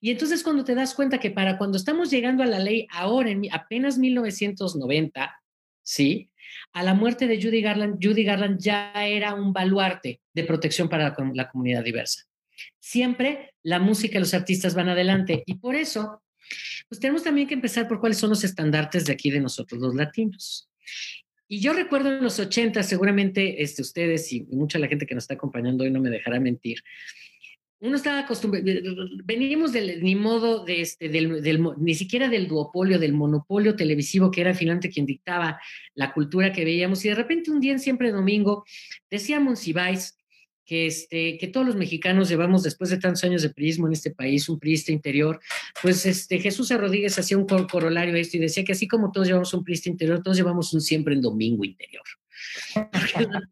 Y 0.00 0.10
entonces 0.10 0.42
cuando 0.42 0.64
te 0.64 0.74
das 0.74 0.94
cuenta 0.94 1.20
que 1.20 1.30
para 1.30 1.58
cuando 1.58 1.76
estamos 1.76 2.10
llegando 2.10 2.42
a 2.42 2.46
la 2.46 2.58
ley 2.58 2.86
ahora, 2.90 3.30
en 3.30 3.42
apenas 3.52 3.98
1990, 3.98 5.40
¿sí? 5.82 6.29
A 6.72 6.82
la 6.82 6.94
muerte 6.94 7.26
de 7.26 7.40
Judy 7.40 7.60
Garland, 7.60 7.98
Judy 8.02 8.24
Garland 8.24 8.60
ya 8.60 8.92
era 8.94 9.34
un 9.34 9.52
baluarte 9.52 10.20
de 10.32 10.44
protección 10.44 10.88
para 10.88 11.14
la, 11.34 11.48
comunidad 11.48 11.84
diversa. 11.84 12.24
Siempre 12.78 13.54
la 13.62 13.78
música 13.78 14.18
y 14.18 14.20
los 14.20 14.34
artistas 14.34 14.74
van 14.74 14.88
adelante 14.88 15.42
y 15.46 15.54
por 15.56 15.74
eso, 15.74 16.22
pues 16.88 17.00
tenemos 17.00 17.22
también 17.22 17.48
que 17.48 17.54
empezar 17.54 17.88
por 17.88 18.00
cuáles 18.00 18.18
son 18.18 18.30
los 18.30 18.44
estandartes 18.44 19.06
de 19.06 19.12
aquí 19.12 19.30
de 19.30 19.40
nosotros 19.40 19.80
los 19.80 19.94
latinos. 19.94 20.68
Y 21.48 21.60
yo 21.60 21.72
recuerdo 21.72 22.10
en 22.16 22.22
los 22.22 22.38
80, 22.38 22.82
seguramente 22.84 23.62
este, 23.62 23.82
ustedes 23.82 24.32
y 24.32 24.42
mucha 24.42 24.78
la 24.78 24.86
gente 24.86 25.06
que 25.06 25.14
nos 25.14 25.24
está 25.24 25.34
acompañando 25.34 25.82
hoy 25.84 25.90
no 25.90 26.00
me 26.00 26.10
dejará 26.10 26.38
mentir, 26.38 26.82
uno 27.80 27.96
estaba 27.96 28.20
acostumbrado, 28.20 28.66
veníamos 29.24 29.72
del, 29.72 30.02
ni 30.02 30.14
modo 30.14 30.64
de 30.64 30.82
este, 30.82 31.08
del, 31.08 31.42
ni 31.78 31.94
siquiera 31.94 32.28
del 32.28 32.46
duopolio, 32.46 32.98
del 32.98 33.14
monopolio 33.14 33.74
televisivo 33.74 34.30
que 34.30 34.42
era 34.42 34.54
finalmente 34.54 34.90
quien 34.90 35.06
dictaba 35.06 35.58
la 35.94 36.12
cultura 36.12 36.52
que 36.52 36.64
veíamos, 36.64 37.04
y 37.04 37.08
de 37.08 37.14
repente 37.14 37.50
un 37.50 37.60
día 37.60 37.72
en 37.72 37.80
siempre 37.80 38.12
domingo 38.12 38.64
decía 39.10 39.40
Monsiváis 39.40 40.18
que, 40.66 40.86
este, 40.86 41.38
que 41.38 41.48
todos 41.48 41.66
los 41.66 41.74
mexicanos 41.74 42.28
llevamos 42.28 42.62
después 42.62 42.90
de 42.90 42.98
tantos 42.98 43.24
años 43.24 43.42
de 43.42 43.50
priismo 43.50 43.86
en 43.86 43.94
este 43.94 44.10
país, 44.10 44.48
un 44.48 44.60
priista 44.60 44.92
interior, 44.92 45.40
pues 45.82 46.04
este, 46.04 46.38
Jesús 46.38 46.70
Rodríguez 46.70 47.18
hacía 47.18 47.38
un 47.38 47.46
corolario 47.46 48.14
a 48.14 48.18
esto 48.18 48.36
y 48.36 48.40
decía 48.40 48.62
que 48.62 48.72
así 48.72 48.86
como 48.86 49.10
todos 49.10 49.26
llevamos 49.26 49.52
un 49.54 49.64
priista 49.64 49.88
interior, 49.88 50.22
todos 50.22 50.36
llevamos 50.36 50.72
un 50.74 50.80
siempre 50.80 51.14
en 51.14 51.22
domingo 51.22 51.64
interior. 51.64 52.04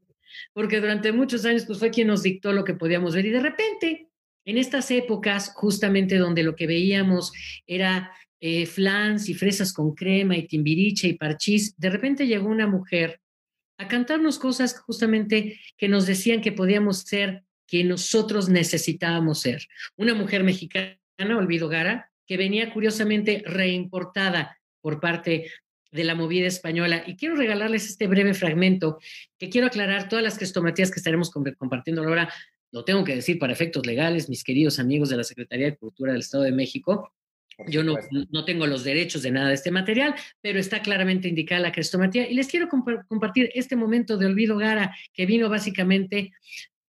Porque 0.52 0.80
durante 0.80 1.12
muchos 1.12 1.44
años 1.44 1.64
pues 1.66 1.78
fue 1.78 1.90
quien 1.90 2.08
nos 2.08 2.22
dictó 2.22 2.52
lo 2.52 2.64
que 2.64 2.74
podíamos 2.74 3.14
ver 3.14 3.26
y 3.26 3.30
de 3.30 3.40
repente 3.40 4.07
en 4.48 4.56
estas 4.56 4.90
épocas, 4.90 5.52
justamente 5.54 6.16
donde 6.16 6.42
lo 6.42 6.56
que 6.56 6.66
veíamos 6.66 7.34
era 7.66 8.10
eh, 8.40 8.64
flans 8.64 9.28
y 9.28 9.34
fresas 9.34 9.74
con 9.74 9.94
crema 9.94 10.38
y 10.38 10.46
timbiriche 10.46 11.06
y 11.06 11.18
parchís, 11.18 11.76
de 11.76 11.90
repente 11.90 12.26
llegó 12.26 12.48
una 12.48 12.66
mujer 12.66 13.20
a 13.76 13.88
cantarnos 13.88 14.38
cosas 14.38 14.78
justamente 14.80 15.60
que 15.76 15.88
nos 15.88 16.06
decían 16.06 16.40
que 16.40 16.52
podíamos 16.52 17.00
ser 17.00 17.42
quien 17.66 17.88
nosotros 17.88 18.48
necesitábamos 18.48 19.40
ser. 19.40 19.68
Una 19.96 20.14
mujer 20.14 20.44
mexicana, 20.44 20.96
Olvido 21.36 21.68
Gara, 21.68 22.10
que 22.26 22.38
venía 22.38 22.72
curiosamente 22.72 23.42
reimportada 23.44 24.58
por 24.80 24.98
parte 24.98 25.52
de 25.90 26.04
la 26.04 26.14
movida 26.14 26.46
española. 26.46 27.04
Y 27.06 27.16
quiero 27.16 27.36
regalarles 27.36 27.86
este 27.86 28.06
breve 28.06 28.32
fragmento 28.32 28.98
que 29.38 29.50
quiero 29.50 29.66
aclarar 29.66 30.08
todas 30.08 30.24
las 30.24 30.38
crestomatías 30.38 30.90
que 30.90 31.00
estaremos 31.00 31.30
compartiendo 31.30 32.02
ahora 32.02 32.32
lo 32.70 32.84
tengo 32.84 33.04
que 33.04 33.14
decir 33.14 33.38
para 33.38 33.52
efectos 33.52 33.86
legales, 33.86 34.28
mis 34.28 34.44
queridos 34.44 34.78
amigos 34.78 35.08
de 35.08 35.16
la 35.16 35.24
Secretaría 35.24 35.66
de 35.66 35.76
Cultura 35.76 36.12
del 36.12 36.20
Estado 36.20 36.44
de 36.44 36.52
México, 36.52 37.12
yo 37.66 37.82
no, 37.82 37.96
no, 38.30 38.44
tengo 38.44 38.66
los 38.66 38.84
derechos 38.84 39.22
de 39.22 39.32
nada 39.32 39.48
de 39.48 39.54
este 39.54 39.72
material, 39.72 40.14
pero 40.40 40.60
está 40.60 40.80
claramente 40.80 41.26
indicada 41.28 41.60
la 41.60 41.72
crestomatía. 41.72 42.30
Y 42.30 42.34
les 42.34 42.46
quiero 42.46 42.68
compartir 42.68 43.50
este 43.52 43.74
momento 43.74 44.16
de 44.16 44.26
olvido 44.26 44.56
Gara 44.56 44.94
que 45.12 45.26
vino 45.26 45.48
básicamente 45.48 46.32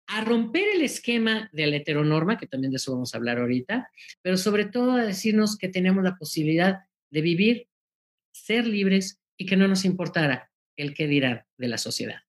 a 0.07 0.21
romper 0.21 0.67
el 0.75 0.81
esquema 0.81 1.49
de 1.53 1.67
la 1.67 1.77
heteronorma, 1.77 2.38
que 2.38 2.47
también 2.47 2.71
de 2.71 2.77
eso 2.77 2.91
vamos 2.91 3.13
a 3.13 3.17
hablar 3.17 3.38
ahorita, 3.38 3.89
pero 4.21 4.38
sobre 4.38 4.65
todo 4.65 4.93
a 4.93 5.03
decirnos 5.03 5.57
que 5.57 5.69
tenemos 5.69 6.03
la 6.03 6.17
posibilidad 6.17 6.79
de 7.09 7.21
vivir, 7.21 7.67
ser 8.31 8.67
libres 8.67 9.21
y 9.38 9.45
que 9.45 9.55
no 9.55 9.67
nos 9.67 9.85
importara 9.85 10.51
el 10.75 10.93
qué 10.93 11.07
dirá 11.07 11.47
de 11.57 11.67
la 11.67 11.77
sociedad. 11.77 12.21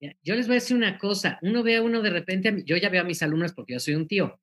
Yo 0.00 0.36
les 0.36 0.46
voy 0.46 0.54
a 0.54 0.60
decir 0.60 0.76
una 0.76 0.96
cosa, 0.96 1.38
uno 1.42 1.62
ve 1.62 1.76
a 1.76 1.82
uno 1.82 2.02
de 2.02 2.10
repente, 2.10 2.62
yo 2.64 2.76
ya 2.76 2.88
veo 2.88 3.02
a 3.02 3.04
mis 3.04 3.22
alumnos 3.22 3.52
porque 3.52 3.72
yo 3.72 3.80
soy 3.80 3.96
un 3.96 4.06
tío, 4.06 4.40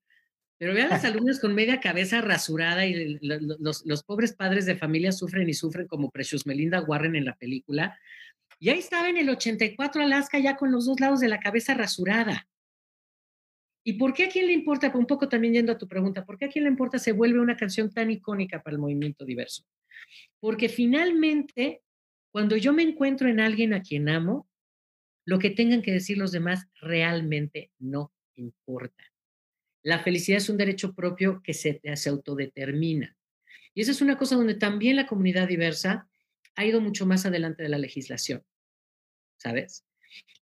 pero 0.58 0.74
ve 0.74 0.82
a 0.82 0.88
las 0.88 1.06
alumnas 1.06 1.40
con 1.40 1.56
media 1.56 1.80
cabeza 1.80 2.22
rasurada 2.22 2.86
y 2.86 3.20
los, 3.22 4.04
pobres 4.04 4.34
padres 4.34 4.66
de 4.66 4.76
familia 4.76 5.12
sufren 5.12 5.48
y 5.48 5.54
sufren 5.54 5.88
como 5.88 6.12
Precious 6.12 6.46
Melinda 6.46 6.82
Warren 6.82 7.16
en 7.16 7.26
la 7.26 7.36
película. 7.36 7.98
Y 8.60 8.70
ahí 8.70 8.80
estaba 8.80 9.10
en 9.10 9.18
el 9.18 9.30
84 9.30 10.02
Alaska 10.02 10.40
ya 10.40 10.56
con 10.56 10.72
los 10.72 10.86
dos 10.86 11.00
lados 11.00 11.20
de 11.20 11.30
la 11.30 11.40
cabeza 11.40 11.74
rasurada. 11.74 12.48
¿Y 13.88 13.94
por 13.94 14.14
qué 14.14 14.26
a 14.26 14.30
quién 14.30 14.48
le 14.48 14.54
importa? 14.54 14.92
Un 14.94 15.06
poco 15.06 15.30
también 15.30 15.54
yendo 15.54 15.72
a 15.72 15.78
tu 15.78 15.88
pregunta, 15.88 16.26
¿por 16.26 16.38
qué 16.38 16.46
a 16.46 16.50
quién 16.50 16.64
le 16.64 16.72
importa 16.72 16.98
se 16.98 17.12
vuelve 17.12 17.40
una 17.40 17.56
canción 17.56 17.94
tan 17.94 18.10
icónica 18.10 18.62
para 18.62 18.74
el 18.74 18.82
movimiento 18.82 19.26
diverso? 19.26 19.64
Porque 20.40 20.70
finalmente, 20.70 21.82
cuando 22.32 22.58
yo 22.58 22.74
me 22.74 22.82
encuentro 22.82 23.30
en 23.30 23.40
alguien 23.40 23.74
a 23.74 23.82
quien 23.82 24.10
amo, 24.10 24.48
lo 25.26 25.40
que 25.40 25.50
tengan 25.50 25.82
que 25.82 25.92
decir 25.92 26.18
los 26.18 26.32
demás 26.32 26.68
realmente 26.80 27.72
no 27.80 28.14
importa. 28.36 29.04
La 29.82 30.00
felicidad 30.00 30.38
es 30.38 30.50
un 30.50 30.58
derecho 30.58 30.94
propio 30.94 31.42
que 31.44 31.54
se, 31.54 31.82
se 31.96 32.10
autodetermina. 32.10 33.18
Y 33.74 33.82
esa 33.82 33.92
es 33.92 34.02
una 34.02 34.18
cosa 34.18 34.36
donde 34.36 34.56
también 34.56 34.96
la 34.96 35.08
comunidad 35.08 35.48
diversa 35.48 36.08
ha 36.56 36.66
ido 36.66 36.80
mucho 36.80 37.06
más 37.06 37.26
adelante 37.26 37.64
de 37.64 37.70
la 37.70 37.78
legislación, 37.78 38.44
¿sabes? 39.38 39.86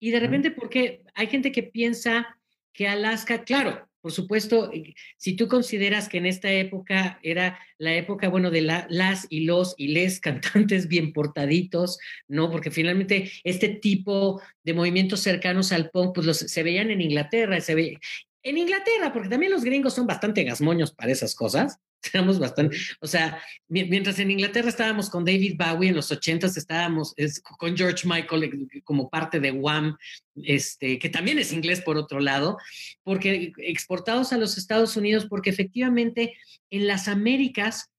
Y 0.00 0.10
de 0.10 0.20
repente, 0.20 0.50
porque 0.50 1.04
hay 1.14 1.28
gente 1.28 1.52
que 1.52 1.62
piensa 1.62 2.38
que 2.72 2.88
Alaska, 2.88 3.44
claro, 3.44 3.89
por 4.00 4.12
supuesto, 4.12 4.70
si 5.16 5.36
tú 5.36 5.48
consideras 5.48 6.08
que 6.08 6.18
en 6.18 6.26
esta 6.26 6.50
época 6.50 7.18
era 7.22 7.58
la 7.78 7.94
época, 7.94 8.28
bueno, 8.28 8.50
de 8.50 8.62
las 8.62 9.26
y 9.28 9.44
los 9.44 9.74
y 9.76 9.88
les 9.88 10.20
cantantes 10.20 10.88
bien 10.88 11.12
portaditos, 11.12 11.98
¿no? 12.28 12.50
Porque 12.50 12.70
finalmente 12.70 13.30
este 13.44 13.68
tipo 13.68 14.40
de 14.62 14.74
movimientos 14.74 15.20
cercanos 15.20 15.72
al 15.72 15.90
punk, 15.90 16.14
pues 16.14 16.26
los, 16.26 16.38
se 16.38 16.62
veían 16.62 16.90
en 16.90 17.00
Inglaterra, 17.00 17.60
se 17.60 17.74
ve, 17.74 17.98
en 18.42 18.58
Inglaterra, 18.58 19.12
porque 19.12 19.28
también 19.28 19.52
los 19.52 19.64
gringos 19.64 19.94
son 19.94 20.06
bastante 20.06 20.44
gasmoños 20.44 20.92
para 20.92 21.12
esas 21.12 21.34
cosas. 21.34 21.78
Éramos 22.12 22.38
bastante, 22.38 22.76
o 23.00 23.06
sea, 23.06 23.42
mientras 23.68 24.18
en 24.18 24.30
Inglaterra 24.30 24.68
estábamos 24.68 25.10
con 25.10 25.24
David 25.24 25.56
Bowie, 25.58 25.90
en 25.90 25.96
los 25.96 26.10
ochentas 26.10 26.56
estábamos 26.56 27.14
con 27.58 27.76
George 27.76 28.08
Michael 28.08 28.44
eh, 28.44 28.82
como 28.82 29.10
parte 29.10 29.38
de 29.38 29.52
Wham, 29.52 29.96
este, 30.36 30.98
que 30.98 31.10
también 31.10 31.38
es 31.38 31.52
inglés 31.52 31.82
por 31.82 31.96
otro 31.96 32.20
lado, 32.20 32.56
porque 33.02 33.52
exportados 33.58 34.32
a 34.32 34.38
los 34.38 34.56
Estados 34.56 34.96
Unidos, 34.96 35.26
porque 35.28 35.50
efectivamente 35.50 36.36
en 36.70 36.86
las 36.86 37.06
Américas 37.06 37.90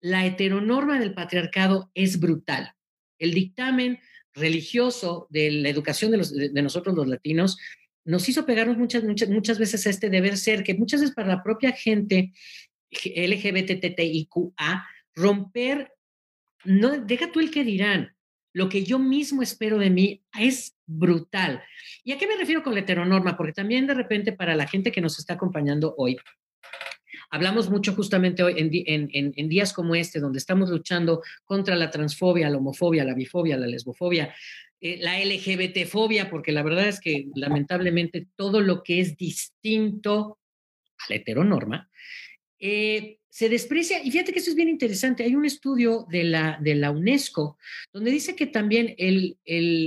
la 0.00 0.26
heteronorma 0.26 1.00
del 1.00 1.14
patriarcado 1.14 1.90
es 1.94 2.20
brutal. 2.20 2.74
El 3.18 3.32
dictamen 3.32 3.98
religioso 4.34 5.26
de 5.30 5.50
la 5.50 5.70
educación 5.70 6.10
de, 6.10 6.18
los, 6.18 6.32
de 6.32 6.62
nosotros 6.62 6.94
los 6.94 7.08
latinos 7.08 7.56
nos 8.06 8.28
hizo 8.28 8.46
pegarnos 8.46 8.78
muchas, 8.78 9.02
muchas, 9.02 9.28
muchas 9.28 9.58
veces 9.58 9.86
a 9.86 9.90
este 9.90 10.08
deber 10.08 10.36
ser, 10.36 10.62
que 10.62 10.74
muchas 10.74 11.00
veces 11.00 11.14
para 11.14 11.28
la 11.28 11.42
propia 11.42 11.72
gente 11.72 12.32
LGBTTIQA, 12.90 14.86
romper, 15.14 15.92
no, 16.64 16.98
deja 16.98 17.30
tú 17.32 17.40
el 17.40 17.50
que 17.50 17.64
dirán, 17.64 18.16
lo 18.52 18.68
que 18.68 18.84
yo 18.84 18.98
mismo 18.98 19.42
espero 19.42 19.78
de 19.78 19.90
mí 19.90 20.22
es 20.38 20.76
brutal. 20.86 21.62
¿Y 22.04 22.12
a 22.12 22.18
qué 22.18 22.26
me 22.26 22.36
refiero 22.36 22.62
con 22.62 22.72
la 22.72 22.80
heteronorma? 22.80 23.36
Porque 23.36 23.52
también 23.52 23.86
de 23.86 23.92
repente 23.92 24.32
para 24.32 24.56
la 24.56 24.66
gente 24.66 24.90
que 24.90 25.02
nos 25.02 25.18
está 25.18 25.34
acompañando 25.34 25.94
hoy, 25.98 26.16
hablamos 27.30 27.68
mucho 27.68 27.92
justamente 27.92 28.42
hoy 28.42 28.54
en, 28.56 29.48
días 29.48 29.72
como 29.72 29.94
este, 29.94 30.20
donde 30.20 30.38
estamos 30.38 30.70
luchando 30.70 31.22
contra 31.44 31.76
la 31.76 31.90
transfobia, 31.90 32.48
la 32.48 32.58
homofobia, 32.58 33.04
la 33.04 33.14
bifobia, 33.14 33.58
la 33.58 33.66
lesbofobia, 33.66 34.34
eh, 34.80 34.98
la 35.00 35.18
LGBT-fobia, 35.18 36.30
porque 36.30 36.52
la 36.52 36.62
verdad 36.62 36.88
es 36.88 37.00
que 37.00 37.28
lamentablemente 37.34 38.26
todo 38.36 38.60
lo 38.60 38.82
que 38.82 39.00
es 39.00 39.16
distinto 39.16 40.38
a 40.98 41.04
la 41.10 41.16
heteronorma, 41.16 41.90
eh, 42.58 43.18
se 43.28 43.48
desprecia, 43.48 44.02
y 44.02 44.10
fíjate 44.10 44.32
que 44.32 44.38
eso 44.38 44.50
es 44.50 44.56
bien 44.56 44.68
interesante, 44.68 45.22
hay 45.22 45.34
un 45.34 45.44
estudio 45.44 46.06
de 46.08 46.24
la, 46.24 46.58
de 46.60 46.74
la 46.74 46.90
UNESCO 46.90 47.58
donde 47.92 48.10
dice 48.10 48.34
que 48.34 48.46
también 48.46 48.94
el, 48.96 49.36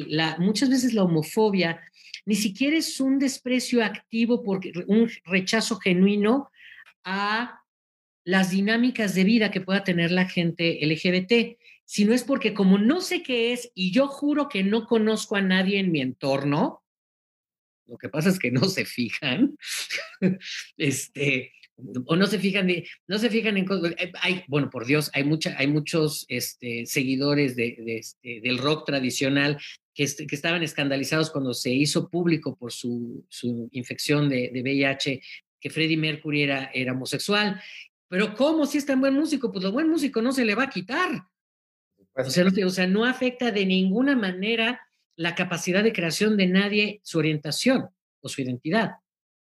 la, 0.08 0.38
muchas 0.38 0.70
veces 0.70 0.94
la 0.94 1.04
homofobia 1.04 1.82
ni 2.26 2.36
siquiera 2.36 2.78
es 2.78 3.00
un 3.00 3.18
desprecio 3.18 3.84
activo, 3.84 4.44
porque 4.44 4.72
un 4.86 5.10
rechazo 5.26 5.78
genuino 5.78 6.52
a 7.04 7.64
las 8.24 8.52
dinámicas 8.52 9.16
de 9.16 9.24
vida 9.24 9.50
que 9.50 9.62
pueda 9.62 9.84
tener 9.84 10.12
la 10.12 10.30
gente 10.30 10.78
LGBT, 10.86 11.58
sino 11.86 12.14
es 12.14 12.24
porque 12.24 12.54
como 12.54 12.78
no 12.78 13.02
sé 13.02 13.24
qué 13.24 13.52
es 13.52 13.72
y 13.74 13.92
yo 13.92 14.08
juro 14.08 14.48
que 14.48 14.64
no 14.64 14.86
conozco 14.86 15.36
a 15.36 15.42
nadie 15.42 15.80
en 15.80 15.92
mi 15.92 16.02
entorno, 16.02 16.84
lo 17.88 17.98
que 17.98 18.10
pasa 18.10 18.30
es 18.30 18.38
que 18.38 18.52
no 18.52 18.66
se 18.66 18.86
fijan, 18.86 19.58
este, 20.78 21.52
o 22.06 22.16
no 22.16 22.26
se 22.28 22.40
fijan 22.40 22.68
no 23.08 23.18
se 23.18 23.30
fijan 23.30 23.58
en 23.58 23.66
eh, 23.98 24.12
hay 24.22 24.44
bueno 24.48 24.70
por 24.70 24.86
Dios 24.86 25.10
hay 25.14 25.24
mucha 25.24 25.56
hay 25.58 25.68
muchos 25.68 26.26
este, 26.28 26.86
seguidores 26.86 27.56
de, 27.56 27.76
este, 27.86 28.42
del 28.42 28.58
rock 28.58 28.86
tradicional 28.86 29.58
que, 29.94 30.06
que, 30.06 30.36
estaban 30.36 30.64
escandalizados 30.64 31.30
cuando 31.30 31.54
se 31.54 31.72
hizo 31.72 32.10
público 32.10 32.56
por 32.56 32.72
su, 32.72 33.26
su 33.28 33.70
infección 33.72 34.30
de, 34.30 34.50
de, 34.54 34.62
VIH 34.62 35.22
que 35.60 35.70
Freddie 35.70 35.98
Mercury 35.98 36.44
era, 36.44 36.72
era 36.74 36.94
homosexual. 36.94 37.62
Pero 38.08 38.34
cómo 38.34 38.66
si 38.66 38.78
es 38.78 38.86
tan 38.86 39.02
buen 39.02 39.14
músico 39.14 39.52
pues 39.52 39.64
lo 39.64 39.72
buen 39.72 39.90
músico 39.90 40.22
no 40.22 40.32
se 40.32 40.46
le 40.46 40.56
va 40.56 40.64
a 40.64 40.70
quitar. 40.70 41.24
O 42.16 42.30
sea, 42.30 42.44
no, 42.44 42.68
o 42.68 42.70
sea 42.70 42.88
no 42.88 43.06
afecta 43.06 43.52
de 43.52 43.66
ninguna 43.66 44.16
manera 44.16 44.82
la 45.16 45.36
capacidad 45.36 45.84
de 45.84 45.94
creación 45.94 46.38
de 46.38 46.48
nadie 46.48 47.02
su 47.04 47.20
orientación 47.20 47.90
o 48.22 48.30
su 48.30 48.42
identidad 48.42 48.92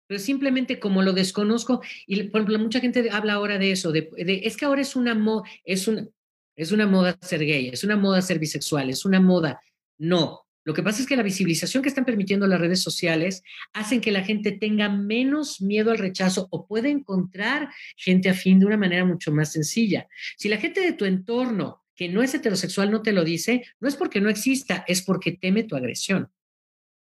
pero 0.09 0.19
simplemente 0.19 0.79
como 0.79 1.03
lo 1.03 1.13
desconozco, 1.13 1.83
y 2.07 2.23
por 2.23 2.41
ejemplo, 2.41 2.57
mucha 2.57 2.79
gente 2.79 3.11
habla 3.11 3.33
ahora 3.33 3.59
de 3.59 3.71
eso, 3.71 3.91
de, 3.91 4.09
es 4.17 4.57
que 4.57 4.65
ahora 4.65 4.81
es 4.81 4.95
una, 4.95 5.15
es, 5.63 5.87
una, 5.87 6.07
es 6.55 6.71
una 6.71 6.87
moda 6.87 7.15
ser 7.21 7.41
gay, 7.45 7.69
es 7.71 7.83
una 7.83 7.95
moda 7.95 8.19
ser 8.23 8.39
bisexual, 8.39 8.89
es 8.89 9.05
una 9.05 9.19
moda. 9.19 9.61
No, 9.99 10.47
lo 10.63 10.73
que 10.73 10.81
pasa 10.81 11.03
es 11.03 11.07
que 11.07 11.15
la 11.15 11.21
visibilización 11.21 11.83
que 11.83 11.89
están 11.89 12.05
permitiendo 12.05 12.47
las 12.47 12.59
redes 12.59 12.81
sociales 12.81 13.43
hacen 13.71 14.01
que 14.01 14.11
la 14.11 14.23
gente 14.23 14.51
tenga 14.51 14.89
menos 14.89 15.61
miedo 15.61 15.91
al 15.91 15.99
rechazo 15.99 16.47
o 16.49 16.65
pueda 16.65 16.89
encontrar 16.89 17.69
gente 17.95 18.29
afín 18.29 18.59
de 18.59 18.65
una 18.65 18.77
manera 18.77 19.05
mucho 19.05 19.31
más 19.31 19.51
sencilla. 19.51 20.07
Si 20.37 20.49
la 20.49 20.57
gente 20.57 20.81
de 20.81 20.93
tu 20.93 21.05
entorno 21.05 21.83
que 21.95 22.09
no 22.09 22.23
es 22.23 22.33
heterosexual 22.33 22.89
no 22.89 23.03
te 23.03 23.13
lo 23.13 23.23
dice, 23.23 23.63
no 23.79 23.87
es 23.87 23.95
porque 23.95 24.21
no 24.21 24.29
exista, 24.31 24.83
es 24.87 25.03
porque 25.03 25.33
teme 25.33 25.65
tu 25.65 25.75
agresión, 25.75 26.31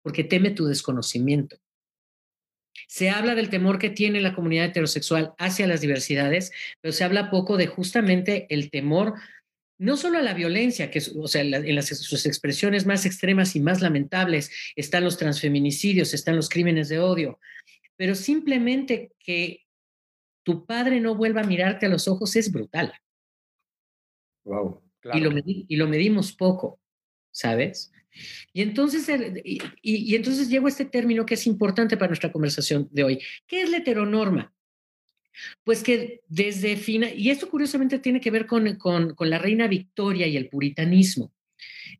porque 0.02 0.24
teme 0.24 0.52
tu 0.52 0.64
desconocimiento. 0.64 1.58
Se 2.86 3.10
habla 3.10 3.34
del 3.34 3.50
temor 3.50 3.78
que 3.78 3.90
tiene 3.90 4.20
la 4.20 4.34
comunidad 4.34 4.66
heterosexual 4.66 5.34
hacia 5.38 5.66
las 5.66 5.80
diversidades, 5.80 6.52
pero 6.80 6.92
se 6.92 7.04
habla 7.04 7.30
poco 7.30 7.56
de 7.56 7.66
justamente 7.66 8.46
el 8.50 8.70
temor 8.70 9.14
no 9.78 9.96
solo 9.96 10.18
a 10.18 10.22
la 10.22 10.34
violencia, 10.34 10.90
que 10.90 11.02
o 11.18 11.28
sea, 11.28 11.42
en, 11.42 11.74
las, 11.74 11.88
sus 11.88 12.24
expresiones 12.26 12.86
más 12.86 13.04
extremas 13.04 13.56
y 13.56 13.60
más 13.60 13.82
lamentables 13.82 14.50
están 14.74 15.04
los 15.04 15.18
transfeminicidios, 15.18 16.14
están 16.14 16.36
los 16.36 16.48
crímenes 16.48 16.88
de 16.88 16.98
odio, 16.98 17.38
pero 17.96 18.14
simplemente 18.14 19.12
que 19.18 19.66
tu 20.42 20.64
padre 20.64 21.00
no 21.00 21.14
vuelva 21.14 21.42
a 21.42 21.46
mirarte 21.46 21.86
a 21.86 21.88
los 21.88 22.08
ojos 22.08 22.36
es 22.36 22.50
brutal. 22.50 22.94
Wow. 24.44 24.82
Y, 25.12 25.20
lo 25.20 25.30
y 25.44 25.76
lo 25.76 25.88
medimos 25.88 26.32
poco, 26.32 26.80
¿sabes? 27.30 27.92
Y 28.52 28.62
entonces, 28.62 29.08
entonces 29.82 30.48
llego 30.48 30.66
a 30.66 30.70
este 30.70 30.84
término 30.84 31.26
que 31.26 31.34
es 31.34 31.46
importante 31.46 31.96
para 31.96 32.08
nuestra 32.08 32.32
conversación 32.32 32.88
de 32.90 33.04
hoy. 33.04 33.18
¿Qué 33.46 33.62
es 33.62 33.70
la 33.70 33.78
heteronorma? 33.78 34.52
Pues 35.64 35.82
que 35.82 36.22
desde 36.28 36.76
fina, 36.76 37.10
y 37.10 37.30
esto 37.30 37.48
curiosamente 37.48 37.98
tiene 37.98 38.20
que 38.20 38.30
ver 38.30 38.46
con, 38.46 38.76
con, 38.76 39.14
con, 39.14 39.28
la 39.28 39.38
reina 39.38 39.68
Victoria 39.68 40.26
y 40.26 40.36
el 40.36 40.48
puritanismo, 40.48 41.32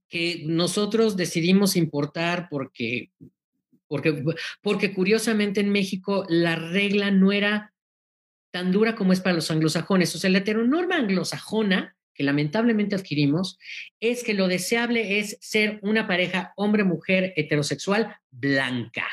que 0.09 0.43
nosotros 0.47 1.17
decidimos 1.17 1.77
importar 1.77 2.49
porque, 2.49 3.11
porque, 3.89 4.25
porque 4.63 4.95
curiosamente 4.95 5.61
en 5.61 5.71
México 5.71 6.25
la 6.29 6.57
regla 6.57 7.11
no 7.11 7.33
era 7.33 7.75
tan 8.51 8.73
dura 8.73 8.95
como 8.95 9.13
es 9.13 9.21
para 9.21 9.35
los 9.35 9.51
anglosajones. 9.51 10.15
O 10.15 10.19
sea, 10.19 10.31
la 10.31 10.39
heteronorma 10.39 10.97
anglosajona 10.97 11.96
que 12.17 12.25
lamentablemente 12.25 12.97
adquirimos 12.97 13.59
es 14.01 14.25
que 14.25 14.35
lo 14.35 14.49
deseable 14.49 15.19
es 15.19 15.39
ser 15.41 15.79
una 15.83 16.07
pareja 16.07 16.53
hombre-mujer 16.57 17.33
heterosexual 17.37 18.17
blanca. 18.31 19.07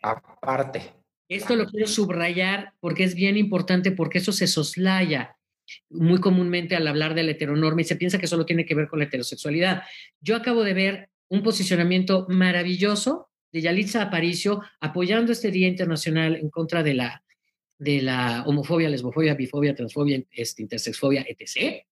Aparte. 0.00 0.92
Esto 1.28 1.56
lo 1.56 1.66
quiero 1.66 1.86
subrayar 1.86 2.72
porque 2.80 3.04
es 3.04 3.14
bien 3.14 3.36
importante, 3.36 3.92
porque 3.92 4.18
eso 4.18 4.32
se 4.32 4.46
soslaya 4.46 5.36
muy 5.88 6.20
comúnmente 6.20 6.76
al 6.76 6.86
hablar 6.86 7.14
de 7.14 7.22
la 7.22 7.30
heteronorma 7.32 7.80
y 7.82 7.84
se 7.84 7.96
piensa 7.96 8.18
que 8.18 8.26
solo 8.26 8.44
tiene 8.44 8.66
que 8.66 8.74
ver 8.74 8.88
con 8.88 8.98
la 8.98 9.06
heterosexualidad. 9.06 9.82
Yo 10.20 10.36
acabo 10.36 10.64
de 10.64 10.74
ver 10.74 11.10
un 11.28 11.42
posicionamiento 11.42 12.26
maravilloso 12.28 13.30
de 13.52 13.62
Yalitza 13.62 14.02
Aparicio 14.02 14.62
apoyando 14.80 15.32
este 15.32 15.50
Día 15.50 15.68
Internacional 15.68 16.36
en 16.36 16.50
contra 16.50 16.82
de 16.82 16.94
la 16.94 17.22
de 17.82 18.00
la 18.00 18.44
homofobia, 18.46 18.88
lesbofobia, 18.88 19.34
bifobia, 19.34 19.74
transfobia, 19.74 20.22
este, 20.30 20.62
intersexfobia, 20.62 21.26
etc. 21.28 21.84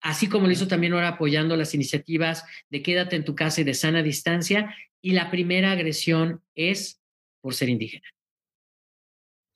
Así 0.00 0.28
como 0.28 0.46
lo 0.46 0.52
hizo 0.52 0.66
también 0.66 0.94
ahora 0.94 1.08
apoyando 1.08 1.56
las 1.56 1.74
iniciativas 1.74 2.44
de 2.70 2.82
quédate 2.82 3.14
en 3.14 3.24
tu 3.24 3.36
casa 3.36 3.60
y 3.60 3.64
de 3.64 3.74
sana 3.74 4.02
distancia. 4.02 4.74
Y 5.00 5.12
la 5.12 5.30
primera 5.30 5.70
agresión 5.70 6.42
es 6.56 7.00
por 7.40 7.54
ser 7.54 7.68
indígena. 7.68 8.08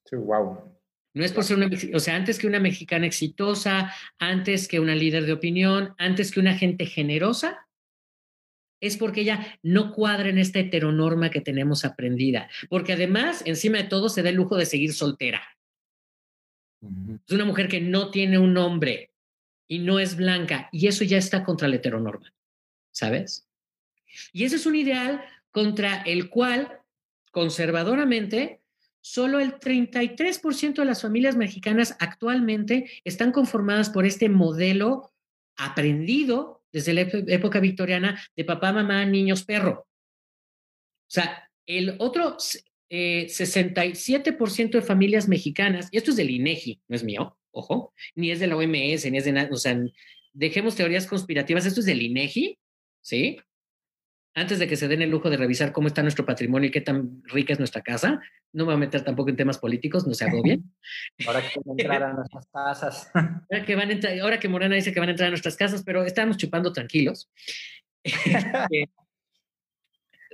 Sí, 0.05 0.15
wow. 0.17 0.71
No 1.15 1.25
es 1.25 1.33
por 1.33 1.43
ser 1.43 1.57
una, 1.57 1.69
o 1.95 1.99
sea, 1.99 2.15
antes 2.15 2.39
que 2.39 2.47
una 2.47 2.61
mexicana 2.61 3.07
exitosa, 3.07 3.93
antes 4.21 4.69
que 4.69 4.79
una 4.79 4.95
líder 4.95 5.27
de 5.27 5.33
opinión, 5.33 5.95
antes 5.99 6.31
que 6.31 6.39
una 6.39 6.57
gente 6.57 6.87
generosa, 6.87 7.67
es 8.81 8.97
porque 8.97 9.23
ella 9.23 9.59
no 9.63 9.93
cuadra 9.93 10.29
en 10.29 10.39
esta 10.39 10.59
heteronorma 10.59 11.31
que 11.31 11.41
tenemos 11.41 11.85
aprendida. 11.85 12.49
Porque 12.69 12.95
además, 12.95 13.43
encima 13.45 13.79
de 13.79 13.85
todo, 13.85 14.09
se 14.09 14.23
da 14.23 14.31
el 14.31 14.37
lujo 14.37 14.57
de 14.57 14.67
seguir 14.67 14.93
soltera. 14.93 15.43
Es 17.27 17.35
una 17.35 17.45
mujer 17.45 17.69
que 17.69 17.81
no 17.81 18.11
tiene 18.11 18.39
un 18.39 18.55
nombre 18.55 19.13
y 19.69 19.81
no 19.81 19.99
es 19.99 20.17
blanca. 20.17 20.69
Y 20.73 20.87
eso 20.87 21.05
ya 21.05 21.19
está 21.19 21.45
contra 21.45 21.69
la 21.69 21.77
heteronorma. 21.77 22.33
¿Sabes? 22.91 23.47
Y 24.33 24.45
ese 24.45 24.57
es 24.57 24.67
un 24.67 24.75
ideal 24.75 25.23
contra 25.53 26.03
el 26.03 26.31
cual, 26.31 26.81
conservadoramente, 27.31 28.61
solo 29.01 29.41
el 29.41 29.59
33% 29.59 30.75
de 30.75 30.85
las 30.85 31.03
familias 31.03 31.37
mexicanas 31.37 31.97
actualmente 32.01 32.91
están 33.05 33.33
conformadas 33.33 33.91
por 33.91 34.05
este 34.05 34.29
modelo 34.29 35.13
aprendido 35.57 36.60
desde 36.73 36.95
la 36.95 37.03
época 37.03 37.61
victoriana 37.61 38.21
de 38.37 38.45
papá, 38.45 38.73
mamá, 38.73 39.05
niños, 39.05 39.45
perro. 39.45 39.83
O 39.83 41.13
sea, 41.13 41.49
el 41.67 41.97
otro 41.99 42.37
67% 42.37 42.65
eh, 42.91 44.69
de 44.69 44.83
familias 44.83 45.29
mexicanas, 45.29 45.89
y 45.91 45.99
esto 45.99 46.11
es 46.11 46.17
del 46.17 46.31
INEGI, 46.31 46.81
no 46.89 46.97
es 46.97 47.05
mío, 47.05 47.39
ojo, 47.53 47.93
ni 48.15 48.31
es 48.31 48.41
de 48.41 48.47
la 48.47 48.57
OMS, 48.57 49.11
ni 49.11 49.19
es 49.19 49.25
de 49.25 49.33
nada, 49.33 49.49
o 49.53 49.57
sea, 49.57 49.79
dejemos 50.33 50.77
teorías 50.77 51.07
conspirativas, 51.07 51.67
esto 51.67 51.81
es 51.81 51.87
del 51.87 52.03
INEGI, 52.03 52.59
¿sí? 53.01 53.39
Antes 54.35 54.59
de 54.59 54.69
que 54.69 54.77
se 54.77 54.87
den 54.87 55.03
el 55.03 55.11
lujo 55.11 55.29
de 55.29 55.37
revisar 55.37 55.73
cómo 55.73 55.89
está 55.89 56.03
nuestro 56.03 56.25
patrimonio 56.25 56.69
y 56.69 56.71
qué 56.71 56.81
tan 56.81 57.23
rica 57.25 57.53
es 57.53 57.59
nuestra 57.59 57.83
casa, 57.83 58.21
no 58.53 58.65
me 58.65 58.67
voy 58.67 58.75
a 58.75 58.79
meter 58.79 59.03
tampoco 59.03 59.31
en 59.31 59.37
temas 59.37 59.59
políticos, 59.59 60.07
no 60.07 60.15
se 60.15 60.27
bien. 60.43 60.73
Ahora 61.27 61.43
que 61.43 61.61
van 61.65 61.79
a 61.79 61.83
entrar 61.83 62.03
a 62.03 62.13
nuestras 62.13 62.47
casas. 62.53 63.11
Ahora 63.15 63.65
que, 63.65 63.75
van 63.75 63.91
a 63.91 64.23
ahora 64.23 64.39
que 64.39 64.49
Morana 64.49 64.77
dice 64.77 64.93
que 64.93 65.01
van 65.01 65.09
a 65.09 65.13
entrar 65.13 65.27
a 65.29 65.31
nuestras 65.31 65.57
casas, 65.57 65.83
pero 65.85 66.05
estamos 66.05 66.37
chupando 66.37 66.73
tranquilos. 66.73 67.31
Este, 68.03 68.89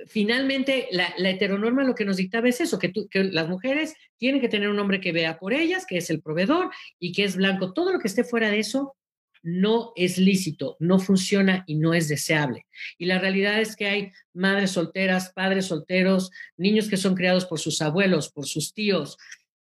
finalmente, 0.05 0.87
la, 0.91 1.11
heteronorma 1.17 1.83
lo 1.83 1.95
que 1.95 2.05
nos 2.05 2.17
dictaba 2.17 2.47
es 2.47 2.61
eso, 2.61 2.79
que, 2.79 2.93
que 3.09 3.23
las 3.23 3.49
mujeres 3.49 3.95
tienen 4.17 4.39
que 4.39 4.49
tener 4.49 4.69
un 4.69 4.79
hombre 4.79 5.01
que 5.01 5.11
vea 5.11 5.37
por 5.37 5.53
ellas, 5.53 5.85
que 5.85 5.97
es 5.97 6.09
el 6.09 6.21
proveedor 6.21 6.69
y 6.99 7.11
que 7.11 7.23
es 7.23 7.35
blanco. 7.35 7.73
Todo 7.73 7.91
lo 7.91 7.99
que 7.99 8.07
esté 8.07 8.23
fuera 8.23 8.49
de 8.49 8.59
eso 8.59 8.95
no 9.43 9.93
es 9.95 10.17
lícito, 10.17 10.77
no 10.79 10.99
funciona 10.99 11.63
y 11.67 11.75
no 11.75 11.93
es 11.93 12.07
deseable. 12.07 12.65
Y 12.97 13.05
la 13.05 13.19
realidad 13.19 13.59
es 13.59 13.75
que 13.75 13.87
hay 13.87 14.11
madres 14.33 14.71
solteras, 14.71 15.31
padres 15.33 15.65
solteros, 15.65 16.31
niños 16.57 16.87
que 16.87 16.97
son 16.97 17.15
criados 17.15 17.45
por 17.45 17.59
sus 17.59 17.81
abuelos, 17.81 18.29
por 18.31 18.45
sus 18.45 18.73
tíos, 18.73 19.17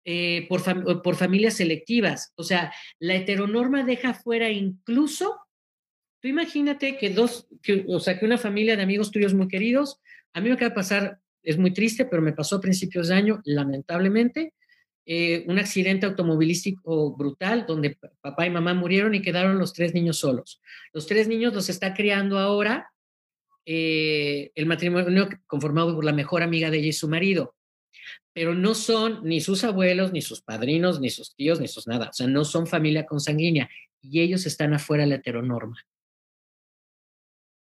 eh, 0.09 0.47
por, 0.49 1.17
familias 1.17 1.55
selectivas. 1.55 2.33
O 2.37 2.45
sea, 2.45 2.73
la 3.01 3.17
heteronorma 3.17 3.83
deja 3.83 4.15
fuera 4.15 4.51
incluso, 4.51 5.37
tú 6.21 6.29
imagínate 6.29 6.97
que 6.97 7.11
dos, 7.11 7.49
o 7.89 7.99
sea, 7.99 8.17
que 8.17 8.25
una 8.25 8.39
familia 8.39 8.77
de 8.77 8.85
amigos 8.85 9.11
tuyos 9.11 9.35
muy 9.35 9.49
queridos, 9.49 10.01
a 10.33 10.41
mí 10.41 10.49
me 10.49 10.55
acaba 10.55 10.69
de 10.69 10.77
pasar, 10.77 11.19
es 11.43 11.59
muy 11.59 11.73
triste, 11.73 12.05
pero 12.05 12.23
me 12.23 12.33
pasó 12.33 12.57
a 12.57 12.61
principios 12.61 13.09
de 13.09 13.15
año, 13.15 13.41
lamentablemente, 13.45 14.55
eh, 15.09 15.45
un 15.47 15.61
accidente 15.61 16.05
automovilístico 16.05 17.17
brutal 17.17 17.65
donde 17.65 17.97
papá 18.21 18.45
y 18.45 18.51
mamá 18.51 18.75
murieron 18.75 19.15
y 19.15 19.23
quedaron 19.23 19.57
los 19.57 19.73
tres 19.73 19.95
niños 19.95 20.19
solos. 20.19 20.61
Los 20.93 21.07
tres 21.07 21.29
niños 21.29 21.55
los 21.55 21.69
está 21.69 21.95
criando 21.95 22.41
ahora 22.41 22.91
eh, 23.65 24.51
el 24.57 24.67
matrimonio 24.67 25.29
conformado 25.47 25.95
por 25.95 26.05
la 26.05 26.13
mejor 26.13 26.43
amiga 26.43 26.71
de 26.71 26.79
ella 26.79 26.89
y 26.89 26.93
su 26.93 27.09
marido. 27.09 27.55
Pero 28.33 28.55
no 28.55 28.75
son 28.75 29.21
ni 29.23 29.41
sus 29.41 29.63
abuelos, 29.63 30.13
ni 30.13 30.23
sus 30.23 30.43
padrinos, 30.43 31.01
ni 31.01 31.11
sus 31.11 31.37
tíos, 31.37 31.61
ni 31.61 31.69
sus 31.69 31.87
nada. 31.87 32.09
O 32.11 32.13
sea, 32.13 32.27
no 32.27 32.45
son 32.45 32.67
familia 32.67 33.07
consanguínea. 33.07 33.71
Y 34.03 34.21
ellos 34.21 34.45
están 34.45 34.75
afuera 34.75 35.05
de 35.05 35.11
la 35.11 35.15
heteronorma. 35.17 35.79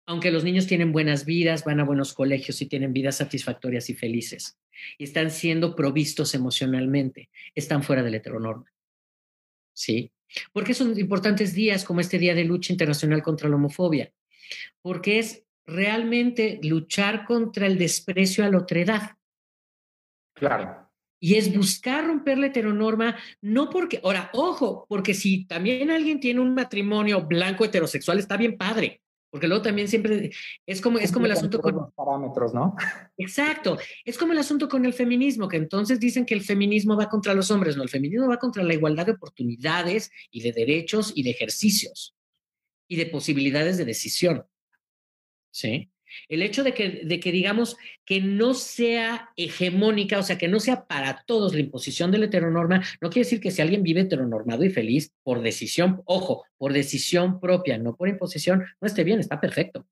Aunque 0.07 0.31
los 0.31 0.45
niños 0.45 0.67
tienen 0.67 0.93
buenas 0.93 1.25
vidas, 1.25 1.65
van 1.65 1.81
a 1.81 1.83
buenos 1.83 2.13
colegios 2.13 2.61
y 2.61 2.65
tienen 2.65 2.93
vidas 2.93 3.17
satisfactorias 3.17 3.89
y 3.89 3.93
felices. 3.93 4.57
Y 4.97 5.03
están 5.03 5.29
siendo 5.31 5.75
provistos 5.75 6.33
emocionalmente. 6.33 7.29
Están 7.53 7.83
fuera 7.83 8.03
de 8.03 8.11
la 8.11 8.17
heteronorma. 8.17 8.71
¿Sí? 9.73 10.11
¿Por 10.53 10.63
qué 10.63 10.73
son 10.73 10.97
importantes 10.97 11.53
días 11.53 11.83
como 11.83 11.99
este 11.99 12.19
Día 12.19 12.33
de 12.33 12.45
Lucha 12.45 12.71
Internacional 12.71 13.21
contra 13.21 13.49
la 13.49 13.57
Homofobia? 13.57 14.13
Porque 14.81 15.19
es 15.19 15.43
realmente 15.65 16.61
luchar 16.63 17.25
contra 17.25 17.67
el 17.67 17.77
desprecio 17.77 18.45
a 18.45 18.49
la 18.49 18.59
otredad. 18.59 19.17
Claro. 20.35 20.89
Y 21.19 21.35
es 21.35 21.53
buscar 21.53 22.05
romper 22.05 22.37
la 22.37 22.47
heteronorma, 22.47 23.17
no 23.41 23.69
porque, 23.69 23.99
ahora, 24.03 24.29
ojo, 24.33 24.85
porque 24.87 25.13
si 25.13 25.45
también 25.45 25.91
alguien 25.91 26.21
tiene 26.21 26.39
un 26.39 26.53
matrimonio 26.53 27.25
blanco 27.25 27.65
heterosexual, 27.65 28.19
está 28.19 28.37
bien 28.37 28.55
padre, 28.55 29.01
porque 29.37 29.47
luego 29.47 29.61
también 29.61 29.87
siempre 29.87 30.31
es 30.65 30.81
como, 30.81 30.97
es 30.97 31.11
como 31.11 31.27
el 31.27 31.31
asunto 31.31 31.61
con 31.61 31.75
los 31.75 31.93
parámetros, 31.93 32.55
¿no? 32.55 32.75
Exacto, 33.19 33.77
es 34.03 34.17
como 34.17 34.33
el 34.33 34.39
asunto 34.39 34.67
con 34.67 34.83
el 34.83 34.93
feminismo, 34.93 35.47
que 35.47 35.57
entonces 35.57 35.99
dicen 35.99 36.25
que 36.25 36.33
el 36.33 36.41
feminismo 36.41 36.97
va 36.97 37.07
contra 37.07 37.35
los 37.35 37.51
hombres, 37.51 37.77
no, 37.77 37.83
el 37.83 37.89
feminismo 37.89 38.27
va 38.27 38.39
contra 38.39 38.63
la 38.63 38.73
igualdad 38.73 39.05
de 39.05 39.11
oportunidades 39.11 40.09
y 40.31 40.41
de 40.41 40.53
derechos 40.53 41.11
y 41.13 41.21
de 41.21 41.29
ejercicios 41.29 42.15
y 42.87 42.95
de 42.95 43.05
posibilidades 43.05 43.77
de 43.77 43.85
decisión. 43.85 44.43
¿Sí? 45.51 45.91
El 46.29 46.41
hecho 46.41 46.63
de 46.63 46.73
que, 46.73 47.01
de 47.03 47.19
que 47.19 47.31
digamos 47.31 47.77
que 48.05 48.21
no 48.21 48.53
sea 48.53 49.29
hegemónica, 49.35 50.19
o 50.19 50.23
sea, 50.23 50.37
que 50.37 50.47
no 50.47 50.59
sea 50.59 50.85
para 50.85 51.23
todos 51.25 51.53
la 51.53 51.59
imposición 51.59 52.11
de 52.11 52.17
la 52.17 52.25
heteronorma, 52.25 52.83
no 53.01 53.09
quiere 53.09 53.25
decir 53.25 53.39
que 53.39 53.51
si 53.51 53.61
alguien 53.61 53.83
vive 53.83 54.01
heteronormado 54.01 54.63
y 54.63 54.69
feliz 54.69 55.11
por 55.23 55.41
decisión, 55.41 56.01
ojo, 56.05 56.45
por 56.57 56.73
decisión 56.73 57.39
propia, 57.39 57.77
no 57.77 57.95
por 57.95 58.09
imposición, 58.09 58.65
no 58.81 58.87
esté 58.87 59.03
bien, 59.03 59.19
está 59.19 59.39
perfecto. 59.39 59.87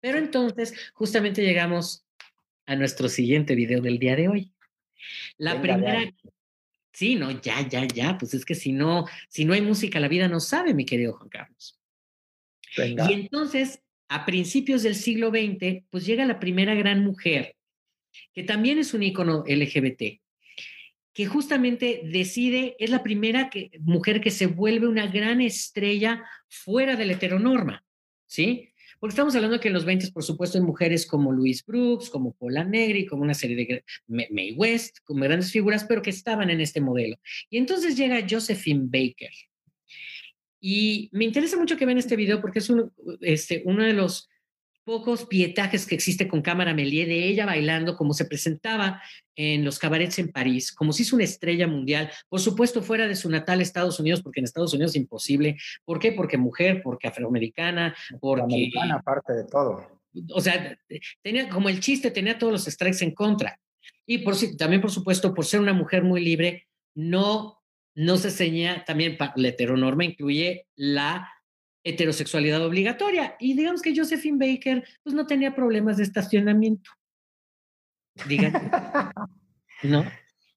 Pero 0.00 0.18
entonces, 0.18 0.74
justamente 0.92 1.42
llegamos 1.42 2.04
a 2.66 2.76
nuestro 2.76 3.08
siguiente 3.08 3.54
video 3.54 3.80
del 3.80 3.98
día 3.98 4.16
de 4.16 4.28
hoy. 4.28 4.52
La 5.38 5.60
primera... 5.60 6.02
Sí, 6.92 7.16
no, 7.16 7.30
ya, 7.40 7.66
ya, 7.66 7.84
ya, 7.86 8.16
pues 8.16 8.34
es 8.34 8.44
que 8.44 8.54
si 8.54 8.70
no, 8.70 9.06
si 9.28 9.44
no 9.44 9.52
hay 9.52 9.60
música, 9.60 9.98
la 9.98 10.06
vida 10.06 10.28
no 10.28 10.38
sabe, 10.38 10.74
mi 10.74 10.86
querido 10.86 11.14
Juan 11.14 11.28
Carlos. 11.28 11.80
Y 12.76 13.12
entonces 13.12 13.82
a 14.14 14.24
principios 14.24 14.84
del 14.84 14.94
siglo 14.94 15.30
XX, 15.30 15.82
pues 15.90 16.06
llega 16.06 16.24
la 16.24 16.38
primera 16.38 16.72
gran 16.76 17.02
mujer, 17.02 17.56
que 18.32 18.44
también 18.44 18.78
es 18.78 18.94
un 18.94 19.02
ícono 19.02 19.42
LGBT, 19.44 20.20
que 21.12 21.26
justamente 21.26 22.02
decide, 22.04 22.76
es 22.78 22.90
la 22.90 23.02
primera 23.02 23.50
mujer 23.80 24.20
que 24.20 24.30
se 24.30 24.46
vuelve 24.46 24.86
una 24.86 25.08
gran 25.08 25.40
estrella 25.40 26.22
fuera 26.48 26.94
de 26.94 27.06
la 27.06 27.14
heteronorma, 27.14 27.84
¿sí? 28.28 28.68
Porque 29.00 29.14
estamos 29.14 29.34
hablando 29.34 29.58
que 29.58 29.66
en 29.66 29.74
los 29.74 29.84
20, 29.84 30.12
por 30.12 30.22
supuesto, 30.22 30.58
hay 30.58 30.64
mujeres 30.64 31.06
como 31.06 31.32
Louise 31.32 31.64
Brooks, 31.66 32.08
como 32.08 32.34
Paula 32.34 32.62
Negri, 32.62 33.06
como 33.06 33.22
una 33.22 33.34
serie 33.34 33.56
de 33.56 33.84
May 34.06 34.52
West, 34.52 34.98
como 35.02 35.24
grandes 35.24 35.50
figuras, 35.50 35.84
pero 35.88 36.02
que 36.02 36.10
estaban 36.10 36.50
en 36.50 36.60
este 36.60 36.80
modelo. 36.80 37.16
Y 37.50 37.58
entonces 37.58 37.96
llega 37.96 38.24
Josephine 38.30 38.84
Baker, 38.84 39.32
y 40.66 41.10
me 41.12 41.26
interesa 41.26 41.58
mucho 41.58 41.76
que 41.76 41.84
vean 41.84 41.98
este 41.98 42.16
video 42.16 42.40
porque 42.40 42.60
es 42.60 42.72
este, 43.20 43.62
uno 43.66 43.84
de 43.84 43.92
los 43.92 44.30
pocos 44.82 45.26
pietajes 45.26 45.84
que 45.84 45.94
existe 45.94 46.26
con 46.26 46.40
cámara 46.40 46.72
Melie 46.72 47.04
de 47.04 47.28
ella 47.28 47.44
bailando 47.44 47.98
como 47.98 48.14
se 48.14 48.24
presentaba 48.24 49.02
en 49.36 49.62
los 49.62 49.78
cabarets 49.78 50.18
en 50.20 50.32
París, 50.32 50.72
como 50.72 50.94
si 50.94 51.02
es 51.02 51.12
una 51.12 51.24
estrella 51.24 51.66
mundial, 51.66 52.10
por 52.30 52.40
supuesto 52.40 52.80
fuera 52.80 53.06
de 53.06 53.14
su 53.14 53.28
natal 53.28 53.60
Estados 53.60 54.00
Unidos, 54.00 54.22
porque 54.22 54.40
en 54.40 54.44
Estados 54.44 54.72
Unidos 54.72 54.92
es 54.92 54.96
imposible. 54.96 55.58
¿Por 55.84 55.98
qué? 55.98 56.12
Porque 56.12 56.38
mujer, 56.38 56.80
porque 56.82 57.08
afroamericana, 57.08 57.94
porque... 58.18 58.44
Americana, 58.44 58.94
aparte 58.94 59.34
de 59.34 59.44
todo. 59.44 60.00
O 60.32 60.40
sea, 60.40 60.78
tenía 61.20 61.50
como 61.50 61.68
el 61.68 61.80
chiste, 61.80 62.10
tenía 62.10 62.38
todos 62.38 62.54
los 62.54 62.64
strikes 62.64 63.04
en 63.04 63.10
contra. 63.10 63.60
Y 64.06 64.18
por, 64.18 64.34
también, 64.56 64.80
por 64.80 64.90
supuesto, 64.90 65.34
por 65.34 65.44
ser 65.44 65.60
una 65.60 65.74
mujer 65.74 66.04
muy 66.04 66.24
libre, 66.24 66.68
no 66.94 67.63
no 67.94 68.16
se 68.16 68.30
señala, 68.30 68.84
también 68.84 69.16
la 69.36 69.48
heteronorma 69.48 70.04
incluye 70.04 70.66
la 70.74 71.30
heterosexualidad 71.84 72.64
obligatoria. 72.64 73.36
Y 73.38 73.54
digamos 73.54 73.82
que 73.82 73.94
Josephine 73.96 74.38
Baker 74.38 74.84
pues 75.02 75.14
no 75.14 75.26
tenía 75.26 75.54
problemas 75.54 75.98
de 75.98 76.04
estacionamiento. 76.04 76.90
Digan. 78.26 78.70
¿No? 79.82 80.04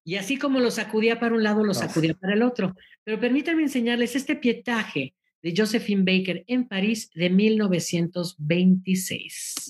Y 0.04 0.16
así 0.16 0.38
como 0.38 0.60
lo 0.60 0.72
sacudía 0.72 1.20
para 1.20 1.36
un 1.36 1.44
lado, 1.44 1.66
lo 1.66 1.74
sacudía 1.74 2.14
para 2.14 2.34
el 2.34 2.42
otro. 2.42 2.74
Pero 3.04 3.20
permítanme 3.20 3.64
enseñarles 3.64 4.16
este 4.16 4.38
pietaje 4.38 5.14
de 5.42 5.54
Josephine 5.56 6.04
Baker 6.04 6.44
en 6.48 6.68
París 6.68 7.12
de 7.14 7.30
1926. 7.30 9.70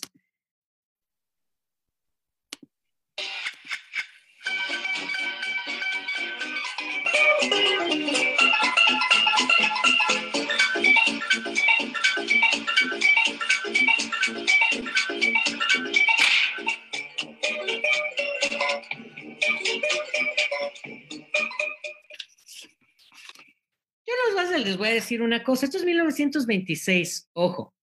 Les 24.67 24.77
voy 24.77 24.89
a 24.89 24.93
decir 24.93 25.21
una 25.21 25.43
cosa. 25.43 25.65
Esto 25.65 25.77
es 25.77 25.85
1926, 25.85 27.29
ojo. 27.33 27.73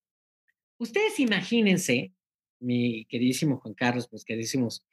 Ustedes 0.77 1.19
imagínense, 1.19 2.13
mi 2.59 3.05
queridísimo 3.05 3.57
Juan 3.57 3.73
Carlos, 3.73 4.07
pues 4.09 4.23
queridísimos, 4.23 4.85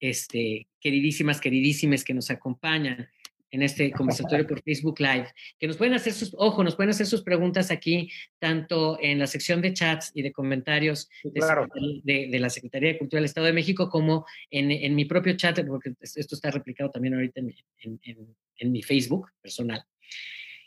este, 0.00 0.68
queridísimas, 0.80 1.40
queridísimas 1.40 2.04
que 2.04 2.14
nos 2.14 2.30
acompañan 2.30 3.08
en 3.56 3.62
este 3.62 3.90
conversatorio 3.90 4.46
por 4.46 4.62
Facebook 4.62 5.00
Live, 5.00 5.32
que 5.58 5.66
nos 5.66 5.76
pueden 5.76 5.94
hacer 5.94 6.12
sus, 6.12 6.34
ojo, 6.36 6.62
nos 6.62 6.76
pueden 6.76 6.90
hacer 6.90 7.06
sus 7.06 7.22
preguntas 7.22 7.70
aquí, 7.70 8.10
tanto 8.38 8.98
en 9.00 9.18
la 9.18 9.26
sección 9.26 9.62
de 9.62 9.72
chats 9.72 10.12
y 10.14 10.22
de 10.22 10.30
comentarios 10.30 11.08
de, 11.24 12.38
la 12.38 12.50
Secretaría 12.50 12.92
de 12.92 12.98
Cultura 12.98 13.18
del 13.18 13.24
Estado 13.24 13.46
de 13.46 13.54
México, 13.54 13.88
como 13.88 14.26
en, 14.50 14.94
mi 14.94 15.06
propio 15.06 15.36
chat, 15.36 15.58
porque 15.66 15.94
esto 16.00 16.34
está 16.34 16.50
replicado 16.50 16.90
también 16.90 17.14
ahorita 17.14 17.40
en 17.40 18.72
mi 18.72 18.82
Facebook 18.82 19.30
personal. 19.40 19.82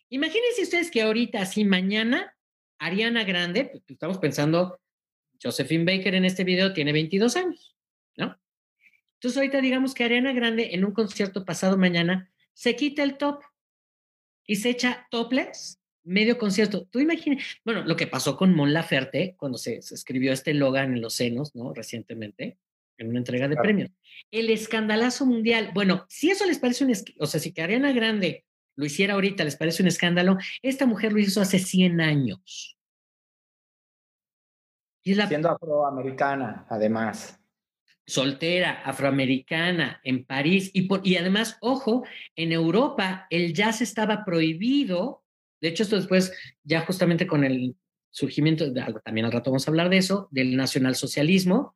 Imagínense 0.10 0.64
ustedes 0.64 0.90
que 0.90 1.04
ahorita, 1.04 1.42
así 1.42 1.64
mañana, 1.64 2.36
Ariana 2.80 3.24
Grande, 3.24 3.66
pues, 3.66 3.84
estamos 3.88 4.18
pensando, 4.18 4.80
Josephine 5.42 5.86
Baker 5.86 6.16
en 6.16 6.26
este 6.26 6.44
video 6.44 6.74
tiene 6.74 6.92
22 6.92 7.36
años, 7.36 7.76
¿no? 8.18 8.36
Entonces 9.16 9.38
ahorita 9.38 9.62
digamos 9.62 9.94
que 9.94 10.04
Ariana 10.04 10.34
Grande 10.34 10.74
en 10.74 10.84
un 10.84 10.94
concierto 10.94 11.46
pasado 11.46 11.78
mañana 11.78 12.32
se 12.60 12.76
quita 12.76 13.04
el 13.04 13.18
top 13.18 13.42
y 14.46 14.58
se 14.58 14.70
echa 14.70 15.08
topless 15.12 15.80
medio 16.04 16.38
concierto. 16.38 16.88
Tú 16.88 17.00
imaginas, 17.00 17.42
bueno, 17.64 17.86
lo 17.86 17.96
que 17.96 18.06
pasó 18.06 18.36
con 18.36 18.54
Mon 18.54 18.74
Laferte 18.74 19.36
cuando 19.38 19.58
se, 19.58 19.78
escribió 19.78 20.34
este 20.34 20.54
Logan 20.54 20.92
en 20.92 21.00
los 21.00 21.14
senos, 21.14 21.56
¿no? 21.56 21.74
Recientemente, 21.74 22.58
en 22.98 23.08
una 23.08 23.20
entrega 23.20 23.48
de 23.48 23.56
premios. 23.56 23.92
El 24.30 24.50
escandalazo 24.50 25.26
mundial. 25.26 25.72
Bueno, 25.74 26.06
si 26.10 26.32
eso 26.32 26.46
les 26.46 26.60
parece 26.60 26.84
un, 26.84 26.92
o 27.20 27.28
sea, 27.28 27.40
si 27.40 27.54
que 27.54 27.62
Ariana 27.62 27.94
Grande 27.94 28.44
lo 28.76 28.86
hiciera 28.86 29.14
ahorita, 29.14 29.46
¿les 29.46 29.56
parece 29.56 29.82
un 29.82 29.88
escándalo? 29.88 30.38
Esta 30.62 30.86
mujer 30.86 31.14
lo 31.14 31.20
hizo 31.20 31.40
hace 31.40 31.60
100 31.60 32.02
años. 32.02 32.78
Y 35.02 35.16
Siendo 35.16 35.50
afroamericana, 35.50 36.66
además. 36.70 37.39
Soltera, 38.10 38.82
afroamericana, 38.84 40.02
en 40.04 40.26
París. 40.26 40.72
Y, 40.74 40.84
por, 40.84 41.06
y 41.06 41.18
además, 41.18 41.58
ojo, 41.62 42.04
en 42.36 42.52
Europa 42.52 43.28
el 43.30 43.54
jazz 43.54 43.82
estaba 43.82 44.26
prohibido. 44.26 45.24
De 45.62 45.70
hecho, 45.70 45.84
esto 45.84 45.96
después, 45.96 46.34
ya 46.64 46.82
justamente 46.82 47.28
con 47.28 47.44
el 47.44 47.76
surgimiento, 48.10 48.74
también 49.04 49.26
al 49.26 49.32
rato 49.32 49.52
vamos 49.52 49.68
a 49.68 49.72
hablar 49.72 49.90
de 49.90 49.98
eso, 49.98 50.28
del 50.32 50.56
nacionalsocialismo, 50.56 51.76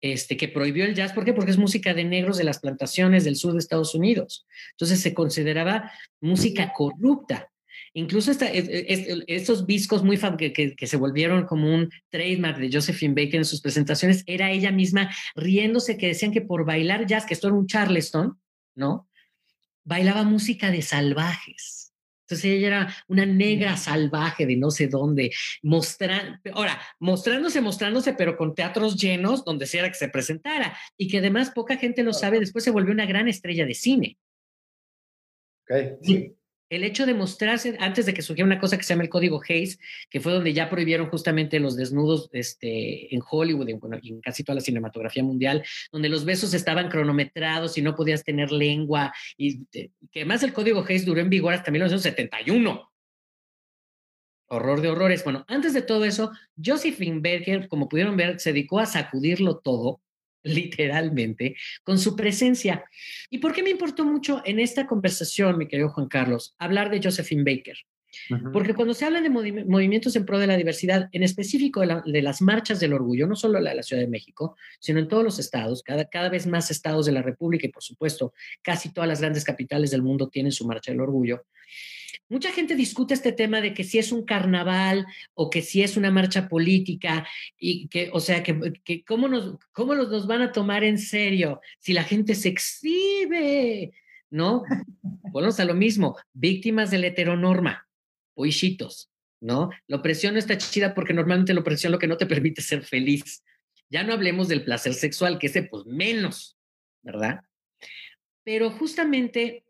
este, 0.00 0.36
que 0.36 0.48
prohibió 0.48 0.84
el 0.84 0.94
jazz. 0.94 1.12
¿Por 1.12 1.24
qué? 1.24 1.32
Porque 1.32 1.50
es 1.50 1.58
música 1.58 1.94
de 1.94 2.04
negros 2.04 2.38
de 2.38 2.44
las 2.44 2.60
plantaciones 2.60 3.24
del 3.24 3.36
sur 3.36 3.52
de 3.52 3.58
Estados 3.58 3.94
Unidos. 3.94 4.46
Entonces 4.72 5.00
se 5.00 5.14
consideraba 5.14 5.92
música 6.20 6.72
corrupta. 6.74 7.50
Incluso 7.96 8.32
esta, 8.32 8.46
estos 8.50 9.66
discos 9.68 10.02
muy 10.02 10.18
que, 10.36 10.52
que, 10.52 10.86
se 10.86 10.96
volvieron 10.96 11.46
como 11.46 11.72
un 11.72 11.90
trademark 12.10 12.58
de 12.58 12.70
Josephine 12.72 13.14
Baker 13.14 13.36
en 13.36 13.44
sus 13.44 13.60
presentaciones, 13.60 14.24
era 14.26 14.50
ella 14.50 14.72
misma 14.72 15.14
riéndose 15.36 15.96
que 15.96 16.08
decían 16.08 16.32
que 16.32 16.40
por 16.40 16.64
bailar 16.64 17.06
jazz, 17.06 17.24
que 17.24 17.34
esto 17.34 17.46
era 17.46 17.56
un 17.56 17.68
charleston, 17.68 18.36
¿no? 18.74 19.08
Bailaba 19.84 20.24
música 20.24 20.72
de 20.72 20.82
salvajes. 20.82 21.92
Entonces 22.22 22.46
ella 22.46 22.66
era 22.66 22.94
una 23.06 23.26
negra 23.26 23.76
salvaje 23.76 24.44
de 24.44 24.56
no 24.56 24.72
sé 24.72 24.88
dónde, 24.88 25.30
mostrando, 25.62 26.40
ahora, 26.52 26.80
mostrándose, 26.98 27.60
mostrándose, 27.60 28.14
pero 28.14 28.36
con 28.36 28.56
teatros 28.56 28.96
llenos 28.96 29.44
donde 29.44 29.66
sea 29.66 29.88
que 29.88 29.94
se 29.94 30.08
presentara 30.08 30.76
y 30.96 31.06
que 31.06 31.18
además 31.18 31.52
poca 31.52 31.76
gente 31.76 32.02
lo 32.02 32.12
sabe, 32.12 32.40
después 32.40 32.64
se 32.64 32.72
volvió 32.72 32.92
una 32.92 33.06
gran 33.06 33.28
estrella 33.28 33.64
de 33.64 33.74
cine. 33.74 34.18
Okay. 35.62 35.92
Sí 36.02 36.34
el 36.76 36.84
hecho 36.84 37.06
de 37.06 37.14
mostrarse, 37.14 37.76
antes 37.80 38.06
de 38.06 38.14
que 38.14 38.22
surgiera 38.22 38.46
una 38.46 38.58
cosa 38.58 38.76
que 38.76 38.82
se 38.82 38.94
llama 38.94 39.04
el 39.04 39.08
código 39.08 39.40
Hayes, 39.48 39.78
que 40.10 40.20
fue 40.20 40.32
donde 40.32 40.52
ya 40.52 40.68
prohibieron 40.68 41.08
justamente 41.08 41.60
los 41.60 41.76
desnudos 41.76 42.28
este, 42.32 43.14
en 43.14 43.22
Hollywood 43.28 43.68
y 44.02 44.10
en 44.12 44.20
casi 44.20 44.44
toda 44.44 44.56
la 44.56 44.60
cinematografía 44.60 45.22
mundial, 45.22 45.64
donde 45.92 46.08
los 46.08 46.24
besos 46.24 46.54
estaban 46.54 46.88
cronometrados 46.88 47.78
y 47.78 47.82
no 47.82 47.94
podías 47.94 48.24
tener 48.24 48.52
lengua, 48.52 49.12
y 49.36 49.64
que 49.66 49.90
además 50.16 50.42
el 50.42 50.52
código 50.52 50.84
Hayes 50.86 51.04
duró 51.04 51.20
en 51.20 51.30
vigor 51.30 51.54
hasta 51.54 51.70
1971. 51.70 52.90
Horror 54.46 54.80
de 54.82 54.88
horrores. 54.88 55.24
Bueno, 55.24 55.44
antes 55.48 55.72
de 55.72 55.82
todo 55.82 56.04
eso, 56.04 56.30
Josephine 56.62 57.20
Berger, 57.20 57.68
como 57.68 57.88
pudieron 57.88 58.16
ver, 58.16 58.38
se 58.40 58.52
dedicó 58.52 58.78
a 58.78 58.86
sacudirlo 58.86 59.58
todo 59.58 60.00
literalmente, 60.44 61.56
con 61.82 61.98
su 61.98 62.14
presencia. 62.14 62.84
¿Y 63.30 63.38
por 63.38 63.52
qué 63.52 63.62
me 63.62 63.70
importó 63.70 64.04
mucho 64.04 64.42
en 64.44 64.60
esta 64.60 64.86
conversación, 64.86 65.58
mi 65.58 65.66
querido 65.66 65.88
Juan 65.88 66.08
Carlos, 66.08 66.54
hablar 66.58 66.90
de 66.90 67.00
Josephine 67.02 67.42
Baker? 67.42 67.76
Porque 68.52 68.74
cuando 68.74 68.94
se 68.94 69.04
habla 69.04 69.20
de 69.20 69.30
movimientos 69.30 70.14
en 70.16 70.24
pro 70.24 70.38
de 70.38 70.46
la 70.46 70.56
diversidad, 70.56 71.08
en 71.12 71.22
específico 71.22 71.80
de, 71.80 72.22
las 72.22 72.42
marchas 72.42 72.80
del 72.80 72.92
orgullo, 72.92 73.26
no 73.26 73.36
solo 73.36 73.60
la 73.60 73.70
de 73.70 73.76
la 73.76 73.82
Ciudad 73.82 74.02
de 74.02 74.08
México, 74.08 74.56
sino 74.78 75.00
en 75.00 75.08
todos 75.08 75.24
los 75.24 75.38
estados, 75.38 75.82
cada, 75.82 76.04
cada 76.04 76.28
vez 76.28 76.46
más 76.46 76.70
estados 76.70 77.06
de 77.06 77.12
la 77.12 77.22
República 77.22 77.66
y 77.66 77.70
por 77.70 77.82
supuesto 77.82 78.32
casi 78.62 78.92
todas 78.92 79.08
las 79.08 79.20
grandes 79.20 79.44
capitales 79.44 79.90
del 79.90 80.02
mundo 80.02 80.28
tienen 80.28 80.52
su 80.52 80.66
marcha 80.66 80.92
del 80.92 81.00
orgullo, 81.00 81.44
Mucha 82.28 82.50
gente 82.52 82.74
discute 82.74 83.12
este 83.12 83.32
tema 83.32 83.60
de 83.60 83.74
que 83.74 83.84
si 83.84 83.98
es 83.98 84.10
un 84.10 84.24
carnaval 84.24 85.06
o 85.34 85.50
que 85.50 85.60
si 85.60 85.82
es 85.82 85.96
una 85.96 86.10
marcha 86.10 86.48
política 86.48 87.26
y 87.58 87.88
que, 87.88 88.10
o 88.12 88.20
sea, 88.20 88.42
que, 88.42 89.04
cómo, 89.04 89.28
nos, 89.28 89.56
cómo 89.72 89.94
nos 89.94 90.26
van 90.26 90.42
a 90.42 90.52
tomar 90.52 90.84
en 90.84 90.98
serio 90.98 91.60
si 91.78 91.92
la 91.92 92.02
gente 92.02 92.34
se 92.34 92.48
exhibe, 92.48 93.92
¿no? 94.30 94.62
Volvemos 95.02 95.60
a 95.60 95.64
lo 95.64 95.74
mismo, 95.74 96.16
víctimas 96.32 96.90
de 96.90 96.98
la 96.98 97.08
heteronorma, 97.08 97.86
poichitos, 98.34 99.10
¿no? 99.40 99.70
La 99.86 99.96
opresión 99.96 100.32
no 100.32 100.38
está 100.38 100.56
chida 100.56 100.94
porque 100.94 101.12
normalmente 101.12 101.52
la 101.52 101.60
opresión 101.60 101.92
lo 101.92 101.98
que 101.98 102.06
no 102.06 102.16
te 102.16 102.26
permite 102.26 102.62
ser 102.62 102.84
feliz. 102.84 103.44
Ya 103.90 104.02
no 104.02 104.14
hablemos 104.14 104.48
del 104.48 104.64
placer 104.64 104.94
sexual, 104.94 105.38
que 105.38 105.48
ese 105.48 105.64
pues 105.64 105.84
menos, 105.84 106.56
¿verdad? 107.02 107.40
Pero 108.44 108.70
justamente 108.70 109.63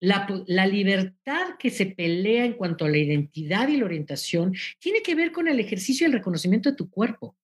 la, 0.00 0.66
libertad 0.66 1.56
que 1.58 1.70
se 1.70 1.86
pelea 1.86 2.44
en 2.44 2.54
cuanto 2.54 2.84
a 2.84 2.88
la 2.88 2.98
identidad 2.98 3.68
y 3.68 3.76
la 3.76 3.84
orientación 3.84 4.54
tiene 4.78 5.02
que 5.02 5.14
ver 5.14 5.32
con 5.32 5.48
el 5.48 5.58
ejercicio 5.60 6.06
y 6.06 6.08
el 6.08 6.16
reconocimiento 6.16 6.70
de 6.70 6.76
tu 6.76 6.90
cuerpo 6.90 7.36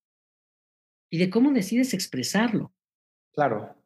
y 1.11 1.19
de 1.19 1.31
cómo 1.31 1.53
decides 1.53 1.95
expresarlo. 1.95 2.73
Claro. 3.33 3.77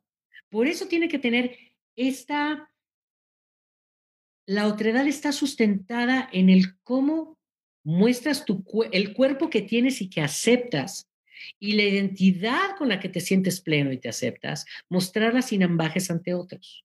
Por 0.50 0.66
eso 0.66 0.86
tiene 0.86 1.08
que 1.08 1.18
tener 1.18 1.56
esta, 1.96 2.70
la 4.46 4.66
otredad 4.66 5.06
está 5.06 5.32
sustentada 5.32 6.28
en 6.32 6.48
el 6.48 6.78
cómo 6.82 7.38
muestras 7.84 8.44
tu, 8.44 8.64
el 8.92 9.14
cuerpo 9.14 9.50
que 9.50 9.62
tienes 9.62 10.00
y 10.02 10.10
que 10.10 10.20
aceptas 10.20 11.08
y 11.58 11.72
la 11.72 11.84
identidad 11.84 12.76
con 12.76 12.88
la 12.88 13.00
que 13.00 13.08
te 13.08 13.20
sientes 13.20 13.60
pleno 13.60 13.92
y 13.92 13.98
te 13.98 14.08
aceptas, 14.08 14.66
mostrarla 14.88 15.40
sin 15.40 15.62
ambajes 15.62 16.10
ante 16.10 16.34
otros. 16.34 16.84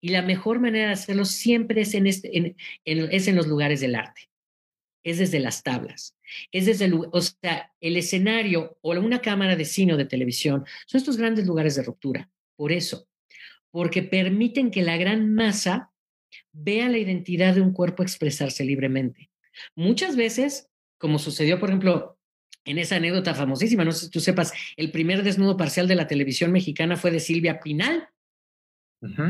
Y 0.00 0.08
la 0.10 0.22
mejor 0.22 0.60
manera 0.60 0.88
de 0.88 0.92
hacerlo 0.92 1.24
siempre 1.24 1.82
es 1.82 1.94
en, 1.94 2.06
este, 2.06 2.56
es 2.84 3.28
en 3.28 3.36
los 3.36 3.46
lugares 3.46 3.80
del 3.80 3.94
arte, 3.94 4.30
es 5.04 5.18
desde 5.18 5.40
las 5.40 5.62
tablas, 5.62 6.16
es 6.52 6.66
desde 6.66 6.86
el, 6.86 7.00
el 7.80 7.96
escenario 7.96 8.78
o 8.80 8.92
una 8.92 9.20
cámara 9.20 9.56
de 9.56 9.64
cine 9.64 9.94
o 9.94 9.96
de 9.96 10.04
televisión, 10.04 10.64
son 10.86 10.98
estos 10.98 11.16
grandes 11.16 11.46
lugares 11.46 11.76
de 11.76 11.82
ruptura. 11.82 12.30
Por 12.56 12.72
eso, 12.72 13.08
porque 13.70 14.02
permiten 14.02 14.70
que 14.70 14.82
la 14.82 14.96
gran 14.96 15.32
masa 15.34 15.92
vea 16.52 16.88
la 16.88 16.98
identidad 16.98 17.54
de 17.54 17.60
un 17.60 17.72
cuerpo 17.72 18.02
expresarse 18.02 18.64
libremente. 18.64 19.30
Muchas 19.74 20.16
veces, 20.16 20.68
como 20.98 21.18
sucedió, 21.18 21.58
por 21.58 21.70
ejemplo, 21.70 22.18
en 22.64 22.78
esa 22.78 22.96
anécdota 22.96 23.34
famosísima, 23.34 23.84
no 23.84 23.92
sé 23.92 24.06
si 24.06 24.10
tú 24.10 24.20
sepas, 24.20 24.52
el 24.76 24.90
primer 24.90 25.22
desnudo 25.22 25.56
parcial 25.56 25.88
de 25.88 25.94
la 25.94 26.06
televisión 26.06 26.52
mexicana 26.52 26.96
fue 26.96 27.10
de 27.10 27.20
Silvia 27.20 27.60
Pinal 27.60 28.08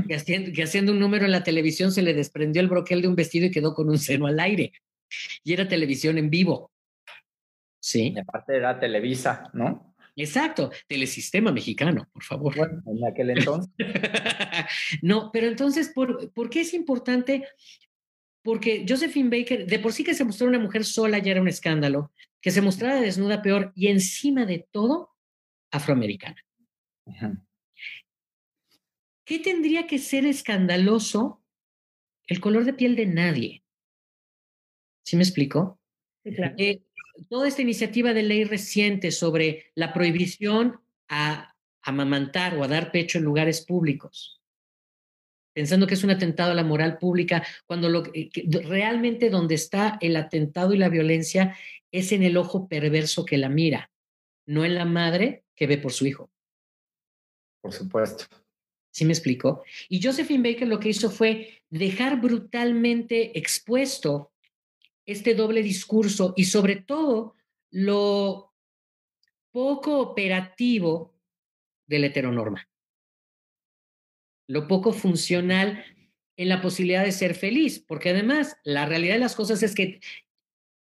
que, 0.08 0.62
haciendo, 0.62 0.92
un 0.92 0.98
número 0.98 1.24
en 1.24 1.30
la 1.30 1.44
televisión 1.44 1.92
se 1.92 2.02
le 2.02 2.14
desprendió 2.14 2.60
el 2.60 2.68
broquel 2.68 3.02
de 3.02 3.08
un 3.08 3.14
vestido 3.14 3.46
y 3.46 3.50
quedó 3.50 3.74
con 3.74 3.88
un 3.88 3.98
seno 3.98 4.26
al 4.26 4.40
aire. 4.40 4.72
Y 5.44 5.52
era 5.52 5.68
televisión 5.68 6.18
en 6.18 6.30
vivo. 6.30 6.72
Sí. 7.80 8.12
Y 8.14 8.18
aparte 8.18 8.56
era 8.56 8.78
Televisa, 8.78 9.50
¿no? 9.54 9.94
Exacto, 10.16 10.70
telesistema 10.86 11.52
mexicano, 11.52 12.08
por 12.12 12.22
favor. 12.22 12.56
Bueno, 12.56 12.82
en 12.86 13.06
aquel 13.06 13.30
entonces. 13.30 13.72
no, 15.02 15.30
pero 15.32 15.46
entonces, 15.46 15.90
¿por, 15.94 16.32
¿por 16.32 16.50
qué 16.50 16.60
es 16.60 16.74
importante? 16.74 17.46
Porque 18.42 18.84
Josephine 18.88 19.30
Baker, 19.30 19.66
de 19.66 19.78
por 19.78 19.92
sí 19.92 20.04
que 20.04 20.14
se 20.14 20.24
mostró 20.24 20.46
una 20.46 20.58
mujer 20.58 20.84
sola 20.84 21.18
ya 21.18 21.32
era 21.32 21.40
un 21.40 21.48
escándalo, 21.48 22.12
que 22.40 22.50
se 22.50 22.60
mostrara 22.60 23.00
desnuda 23.00 23.42
peor 23.42 23.72
y 23.74 23.88
encima 23.88 24.46
de 24.46 24.66
todo, 24.70 25.10
afroamericana. 25.70 26.44
¿Qué 29.30 29.38
tendría 29.38 29.86
que 29.86 30.00
ser 30.00 30.26
escandaloso 30.26 31.40
el 32.26 32.40
color 32.40 32.64
de 32.64 32.72
piel 32.72 32.96
de 32.96 33.06
nadie? 33.06 33.62
¿Sí 35.04 35.14
me 35.14 35.22
explico? 35.22 35.78
Eh, 36.24 36.82
toda 37.28 37.46
esta 37.46 37.62
iniciativa 37.62 38.12
de 38.12 38.24
ley 38.24 38.42
reciente 38.42 39.12
sobre 39.12 39.70
la 39.76 39.92
prohibición 39.92 40.80
a 41.08 41.54
amamantar 41.80 42.56
o 42.56 42.64
a 42.64 42.66
dar 42.66 42.90
pecho 42.90 43.18
en 43.18 43.24
lugares 43.24 43.64
públicos, 43.64 44.42
pensando 45.54 45.86
que 45.86 45.94
es 45.94 46.02
un 46.02 46.10
atentado 46.10 46.50
a 46.50 46.56
la 46.56 46.64
moral 46.64 46.98
pública, 46.98 47.46
cuando 47.66 47.88
lo, 47.88 48.02
realmente 48.64 49.30
donde 49.30 49.54
está 49.54 49.96
el 50.00 50.16
atentado 50.16 50.74
y 50.74 50.78
la 50.78 50.88
violencia 50.88 51.56
es 51.92 52.10
en 52.10 52.24
el 52.24 52.36
ojo 52.36 52.66
perverso 52.66 53.24
que 53.24 53.38
la 53.38 53.48
mira, 53.48 53.92
no 54.46 54.64
en 54.64 54.74
la 54.74 54.86
madre 54.86 55.44
que 55.54 55.68
ve 55.68 55.78
por 55.78 55.92
su 55.92 56.08
hijo. 56.08 56.32
Por 57.60 57.72
supuesto. 57.72 58.39
¿Sí 58.90 59.04
me 59.04 59.12
explico? 59.12 59.62
Y 59.88 60.02
Josephine 60.02 60.50
Baker 60.50 60.66
lo 60.66 60.80
que 60.80 60.88
hizo 60.88 61.10
fue 61.10 61.62
dejar 61.70 62.20
brutalmente 62.20 63.38
expuesto 63.38 64.32
este 65.06 65.34
doble 65.34 65.62
discurso 65.62 66.34
y 66.36 66.44
sobre 66.44 66.76
todo 66.76 67.34
lo 67.70 68.52
poco 69.52 69.98
operativo 69.98 71.14
de 71.86 71.98
la 71.98 72.06
heteronorma, 72.06 72.68
lo 74.46 74.68
poco 74.68 74.92
funcional 74.92 75.84
en 76.36 76.48
la 76.48 76.60
posibilidad 76.60 77.04
de 77.04 77.12
ser 77.12 77.34
feliz, 77.34 77.80
porque 77.80 78.10
además 78.10 78.56
la 78.64 78.86
realidad 78.86 79.14
de 79.14 79.20
las 79.20 79.34
cosas 79.34 79.62
es 79.62 79.74
que 79.74 80.00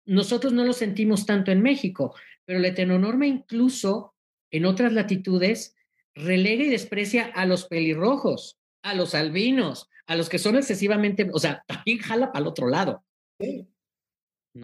nosotros 0.06 0.52
no 0.52 0.64
lo 0.64 0.72
sentimos 0.72 1.26
tanto 1.26 1.50
en 1.50 1.62
México, 1.62 2.14
pero 2.44 2.58
la 2.58 2.68
heteronorma 2.68 3.26
incluso 3.26 4.14
en 4.50 4.66
otras 4.66 4.92
latitudes 4.92 5.76
relega 6.14 6.64
y 6.64 6.68
desprecia 6.68 7.26
a 7.26 7.46
los 7.46 7.66
pelirrojos, 7.66 8.58
a 8.82 8.94
los 8.94 9.14
albinos, 9.14 9.88
a 10.06 10.16
los 10.16 10.28
que 10.28 10.38
son 10.38 10.56
excesivamente, 10.56 11.28
o 11.32 11.38
sea, 11.38 11.64
también 11.66 11.98
jala 11.98 12.32
para 12.32 12.42
el 12.42 12.48
otro 12.48 12.68
lado. 12.68 13.04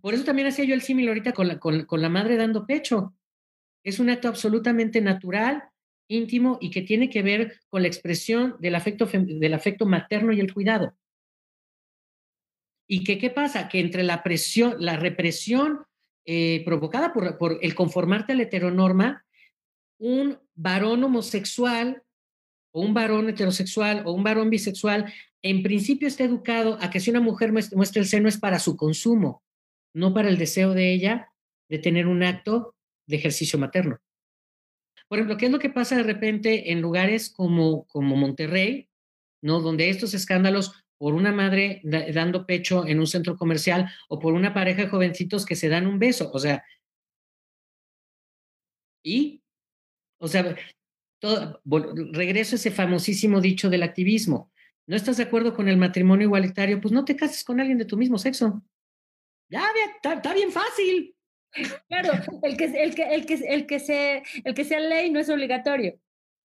Por 0.00 0.14
eso 0.14 0.24
también 0.24 0.48
hacía 0.48 0.64
yo 0.64 0.74
el 0.74 0.82
símil 0.82 1.08
ahorita 1.08 1.32
con 1.32 1.48
la, 1.48 1.58
con, 1.58 1.86
la 1.90 2.08
madre 2.08 2.36
dando 2.36 2.66
pecho. 2.66 3.14
Es 3.84 3.98
un 3.98 4.10
acto 4.10 4.28
absolutamente 4.28 5.00
natural, 5.00 5.64
íntimo 6.08 6.58
y 6.60 6.70
que 6.70 6.82
tiene 6.82 7.08
que 7.08 7.22
ver 7.22 7.60
con 7.68 7.82
la 7.82 7.88
expresión 7.88 8.56
del 8.60 8.74
afecto, 8.74 9.06
del 9.06 9.54
afecto 9.54 9.86
materno 9.86 10.32
y 10.32 10.40
el 10.40 10.52
cuidado. 10.52 10.94
¿Y 12.88 13.04
que, 13.04 13.18
qué 13.18 13.30
pasa? 13.30 13.68
Que 13.68 13.80
entre 13.80 14.02
la 14.02 14.22
presión, 14.22 14.76
la 14.78 14.96
represión 14.96 15.84
eh, 16.26 16.62
provocada 16.64 17.12
por, 17.12 17.38
por, 17.38 17.58
el 17.62 17.74
conformarte 17.74 18.32
a 18.32 18.36
la 18.36 18.42
heteronorma, 18.42 19.24
un 20.00 20.38
varón 20.54 21.04
homosexual 21.04 22.02
o 22.72 22.80
un 22.80 22.94
varón 22.94 23.28
heterosexual 23.28 24.02
o 24.06 24.12
un 24.12 24.24
varón 24.24 24.50
bisexual, 24.50 25.12
en 25.42 25.62
principio 25.62 26.08
está 26.08 26.24
educado 26.24 26.78
a 26.80 26.90
que 26.90 27.00
si 27.00 27.10
una 27.10 27.20
mujer 27.20 27.52
muestra 27.52 28.00
el 28.00 28.08
seno 28.08 28.28
es 28.28 28.38
para 28.38 28.58
su 28.58 28.76
consumo, 28.76 29.42
no 29.94 30.12
para 30.14 30.28
el 30.28 30.38
deseo 30.38 30.72
de 30.72 30.92
ella 30.92 31.32
de 31.68 31.78
tener 31.78 32.06
un 32.06 32.22
acto 32.22 32.74
de 33.06 33.16
ejercicio 33.16 33.58
materno. 33.58 33.98
Por 35.08 35.18
ejemplo, 35.18 35.36
¿qué 35.36 35.46
es 35.46 35.52
lo 35.52 35.58
que 35.58 35.70
pasa 35.70 35.96
de 35.96 36.02
repente 36.02 36.72
en 36.72 36.80
lugares 36.80 37.30
como, 37.30 37.84
como 37.86 38.16
Monterrey, 38.16 38.88
¿no? 39.42 39.60
donde 39.60 39.90
estos 39.90 40.14
escándalos 40.14 40.72
por 40.98 41.14
una 41.14 41.32
madre 41.32 41.80
dando 41.82 42.46
pecho 42.46 42.86
en 42.86 43.00
un 43.00 43.06
centro 43.06 43.36
comercial 43.36 43.90
o 44.08 44.18
por 44.18 44.34
una 44.34 44.54
pareja 44.54 44.82
de 44.82 44.88
jovencitos 44.88 45.44
que 45.44 45.56
se 45.56 45.68
dan 45.68 45.86
un 45.86 45.98
beso? 45.98 46.30
O 46.32 46.38
sea, 46.38 46.64
¿y 49.02 49.39
o 50.20 50.28
sea, 50.28 50.54
todo, 51.18 51.60
regreso 52.12 52.54
a 52.54 52.58
ese 52.58 52.70
famosísimo 52.70 53.40
dicho 53.40 53.70
del 53.70 53.82
activismo. 53.82 54.52
¿No 54.86 54.96
estás 54.96 55.16
de 55.16 55.24
acuerdo 55.24 55.54
con 55.54 55.68
el 55.68 55.76
matrimonio 55.76 56.26
igualitario? 56.26 56.80
Pues 56.80 56.92
no 56.92 57.04
te 57.04 57.16
cases 57.16 57.44
con 57.44 57.60
alguien 57.60 57.78
de 57.78 57.84
tu 57.84 57.96
mismo 57.96 58.18
sexo. 58.18 58.62
Ya, 59.48 59.64
está, 60.02 60.34
bien 60.34 60.52
fácil. 60.52 61.14
Claro, 61.88 62.12
el 62.44 62.56
que, 62.56 62.64
el, 62.66 62.94
que, 62.94 63.02
el, 63.02 63.26
que, 63.26 63.34
el, 63.34 63.66
que 63.66 63.80
se, 63.80 64.22
el 64.44 64.54
que 64.54 64.64
sea 64.64 64.78
ley 64.78 65.10
no 65.10 65.18
es 65.18 65.28
obligatorio. 65.28 65.98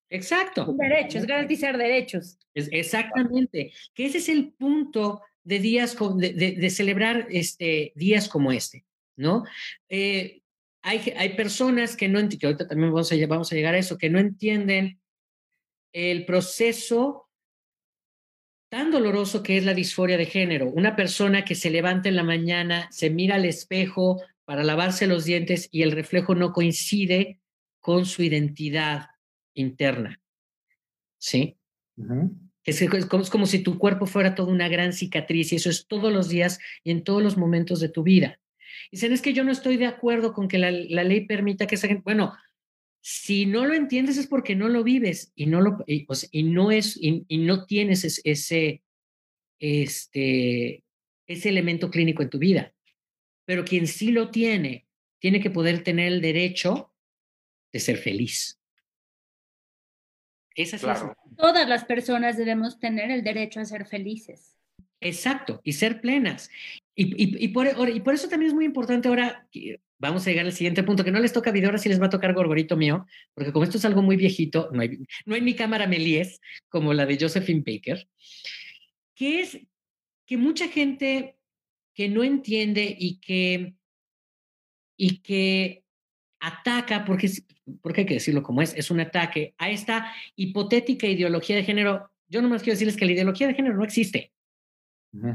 Exacto. 0.10 0.74
Derechos, 0.76 1.28
garantizar 1.28 1.78
derechos. 1.78 2.40
Es, 2.56 2.70
exactamente. 2.72 3.72
Que 3.94 4.06
ese 4.08 4.18
es 4.18 4.30
el 4.30 4.54
punto 4.54 5.22
de 5.44 5.60
días, 5.60 5.96
de, 6.18 6.34
de, 6.34 6.70
celebrar 6.72 7.28
este, 7.30 7.94
días 7.96 8.28
como 8.28 8.52
este, 8.52 8.84
¿no? 9.16 9.44
Eh, 9.90 10.42
hay, 10.86 11.00
hay 11.17 11.30
personas 11.36 11.98
que 11.98 12.08
no 12.08 12.19
entienden, 12.19 12.39
que 12.39 12.45
ahorita 12.45 12.67
también 12.67 12.93
vamos 12.93 13.12
a, 13.12 13.15
vamos 13.28 13.52
a 13.52 13.56
llegar 13.56 13.74
a 13.74 13.80
eso, 13.80 13.98
que 13.98 14.12
no 14.12 14.19
entienden 14.19 15.02
el 15.91 16.26
proceso 16.26 17.28
tan 18.69 18.91
doloroso 18.91 19.41
que 19.41 19.58
es 19.58 19.65
la 19.65 19.74
disforia 19.74 20.15
de 20.15 20.28
género. 20.28 20.69
Una 20.69 20.95
persona 20.95 21.43
que 21.43 21.56
se 21.56 21.71
levanta 21.71 22.08
en 22.08 22.15
la 22.15 22.24
mañana, 22.24 22.88
se 22.91 23.10
mira 23.10 23.36
al 23.36 23.45
espejo 23.45 24.21
para 24.45 24.63
lavarse 24.63 25.08
los 25.08 25.26
dientes 25.26 25.69
y 25.71 25.82
el 25.82 25.91
reflejo 25.91 26.36
no 26.36 26.54
coincide 26.54 27.39
con 27.80 28.06
su 28.06 28.21
identidad 28.21 29.08
interna. 29.56 30.21
¿Sí? 31.17 31.58
es, 32.63 33.06
como, 33.08 33.48
si 33.48 33.63
tu 33.63 33.80
cuerpo 33.80 34.06
fuera 34.06 34.36
toda 34.36 34.52
una 34.52 34.69
gran 34.69 34.93
cicatriz 34.93 35.52
y 35.52 35.56
eso 35.56 35.71
es 35.71 35.88
todos 35.88 36.13
los 36.13 36.30
días 36.30 36.60
y 36.84 36.91
en 36.91 37.04
todos 37.04 37.24
los 37.24 37.38
momentos 37.38 37.80
de 37.80 37.89
tu 37.89 38.04
vida. 38.04 38.39
Dicen, 38.91 39.13
es 39.13 39.21
que 39.21 39.34
yo 39.34 39.43
no 39.43 39.52
estoy 39.52 39.78
de 39.78 39.88
acuerdo 39.88 40.34
con 40.34 40.48
que 40.48 40.58
la, 40.58 40.71
ley 40.71 41.26
permita 41.26 41.67
que 41.67 41.76
esa 41.76 41.88
gente, 41.88 42.04
bueno, 42.04 42.34
si 43.02 43.45
no 43.45 43.65
lo 43.65 43.74
entiendes 43.74 44.17
es 44.17 44.28
porque 44.28 44.56
no 44.56 44.67
lo 44.67 44.84
vives 44.84 45.32
y 45.36 45.45
no 45.45 45.62
lo 45.62 45.84
y, 45.86 46.43
no 46.43 46.71
es 46.71 46.98
y, 47.00 47.26
no 47.38 47.65
tienes 47.65 48.21
ese 48.24 48.82
este 49.60 50.84
ese 51.28 51.50
elemento 51.50 51.89
clínico 51.89 52.24
en 52.24 52.30
tu 52.30 52.39
vida. 52.39 52.74
Pero 53.45 53.63
quien 53.63 53.88
sí 53.88 54.12
lo 54.12 54.32
tiene, 54.32 54.88
tiene 55.19 55.39
que 55.39 55.52
poder 55.52 55.84
tener 55.84 56.12
el 56.12 56.21
derecho 56.21 56.93
de 57.71 57.80
ser 57.80 57.98
feliz. 57.98 58.60
Esa 60.56 60.78
es 60.78 61.04
Todas 61.36 61.67
las 61.67 61.84
personas 61.84 62.38
debemos 62.38 62.80
tener 62.80 63.12
el 63.12 63.24
derecho 63.24 63.60
a 63.60 63.65
ser 63.65 63.86
felices. 63.86 64.58
Exacto, 65.02 65.60
y 65.63 65.74
ser 65.74 66.00
plenas. 66.00 66.50
Y, 66.98 67.50
por, 67.50 67.68
y 67.90 68.00
por 68.00 68.14
eso 68.14 68.30
también 68.30 68.52
es 68.52 68.56
muy 68.56 68.64
importante 68.64 69.10
ahora, 69.10 69.50
vamos 69.98 70.26
a 70.26 70.30
llegar 70.30 70.46
al 70.46 70.54
siguiente 70.54 70.82
punto, 70.82 71.04
que 71.04 71.12
no 71.12 71.20
les 71.20 71.34
toca 71.34 71.52
video, 71.52 71.68
ahora 71.68 71.78
sí 71.78 71.90
les 71.90 72.02
va 72.02 72.06
a 72.06 72.10
tocar 72.10 72.34
gorgorito 72.34 72.78
mío, 72.78 73.06
porque 73.34 73.52
como 73.52 73.66
esto 73.66 73.78
es 73.78 73.84
algo 73.84 74.02
muy 74.02 74.16
viejito, 74.16 74.70
no 74.72 74.82
hay, 74.82 75.00
no 75.26 75.36
hay 75.36 75.42
mi 75.42 75.56
cámara 75.56 75.88
Melies 75.88 76.40
como 76.70 76.94
la 76.94 77.06
de 77.06 77.18
Josephine 77.20 77.64
Baker, 77.66 78.08
que 79.14 79.42
es 79.42 79.60
que 80.26 80.38
mucha 80.38 80.70
gente 80.70 81.36
que 81.94 82.08
no 82.08 82.24
entiende 82.24 82.96
y 82.98 83.20
que, 83.20 83.74
y 84.98 85.18
que 85.20 85.84
ataca, 86.40 87.04
porque, 87.04 87.30
porque 87.82 88.02
hay 88.02 88.08
que 88.08 88.14
decirlo 88.16 88.44
como 88.44 88.62
es, 88.62 88.74
es 88.76 88.92
un 88.92 89.00
ataque 89.00 89.54
a 89.58 89.70
esta 89.70 90.14
hipotética 90.36 91.08
ideología 91.08 91.56
de 91.56 91.64
género. 91.64 92.12
Yo 92.28 92.42
nomás 92.42 92.64
quiero 92.64 92.76
decirles 92.76 92.98
que 92.98 93.06
la 93.06 93.14
ideología 93.14 93.48
de 93.48 93.54
género 93.54 93.76
no 93.76 93.84
existe. 93.84 94.32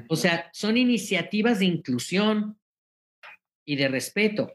O 0.09 0.17
sea, 0.17 0.51
son 0.53 0.77
iniciativas 0.77 1.59
de 1.59 1.67
inclusión, 1.67 2.61
y 3.71 3.77
de 3.77 3.87
respeto. 3.87 4.53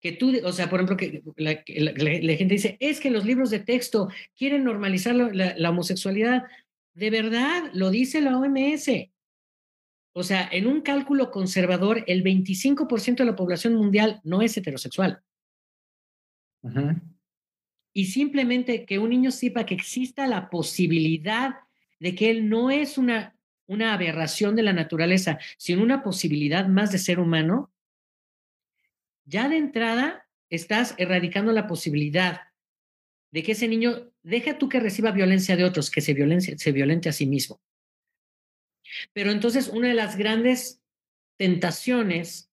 Que 0.00 0.12
tú, 0.12 0.32
o 0.44 0.52
sea, 0.52 0.70
por 0.70 0.78
ejemplo, 0.78 0.96
que 0.96 1.24
la, 1.36 1.56
gente 2.36 2.54
dice, 2.54 2.76
es 2.78 3.00
que 3.00 3.10
los 3.10 3.24
libros 3.24 3.50
de 3.50 3.58
texto 3.58 4.08
quieren 4.36 4.62
normalizar 4.62 5.12
la, 5.12 5.70
homosexualidad. 5.70 6.44
De 6.94 7.10
verdad, 7.10 7.68
lo 7.74 7.90
dice 7.90 8.20
la 8.20 8.38
OMS. 8.38 9.10
O 10.12 10.22
sea, 10.22 10.48
en 10.52 10.68
un 10.68 10.82
cálculo 10.82 11.32
conservador, 11.32 12.04
el 12.06 12.22
25% 12.22 13.16
de 13.16 13.24
la 13.24 13.34
población 13.34 13.74
mundial 13.74 14.20
no 14.22 14.40
es 14.40 14.56
heterosexual. 14.56 15.20
Y 17.92 18.04
simplemente 18.06 18.84
que 18.84 19.00
un 19.00 19.10
niño 19.10 19.32
sepa 19.32 19.66
que 19.66 19.74
exista 19.74 20.28
la 20.28 20.48
posibilidad 20.48 21.56
de 21.98 22.14
que 22.14 22.30
él 22.30 22.48
no 22.48 22.70
es 22.70 22.98
una, 22.98 23.36
una 23.68 23.92
aberración 23.92 24.56
de 24.56 24.62
la 24.62 24.72
naturaleza, 24.72 25.38
sino 25.56 25.82
una 25.82 26.02
posibilidad 26.02 26.66
más 26.66 26.90
de 26.90 26.98
ser 26.98 27.20
humano, 27.20 27.70
ya 29.24 29.48
de 29.48 29.58
entrada 29.58 30.26
estás 30.50 30.94
erradicando 30.98 31.52
la 31.52 31.66
posibilidad 31.66 32.48
de 33.30 33.42
que 33.42 33.52
ese 33.52 33.68
niño, 33.68 34.10
deja 34.22 34.58
tú 34.58 34.70
que 34.70 34.80
reciba 34.80 35.12
violencia 35.12 35.54
de 35.54 35.64
otros, 35.64 35.90
que 35.90 36.00
se, 36.00 36.16
se 36.58 36.72
violente 36.72 37.10
a 37.10 37.12
sí 37.12 37.26
mismo. 37.26 37.60
Pero 39.12 39.30
entonces 39.30 39.68
una 39.68 39.88
de 39.88 39.94
las 39.94 40.16
grandes 40.16 40.82
tentaciones 41.36 42.50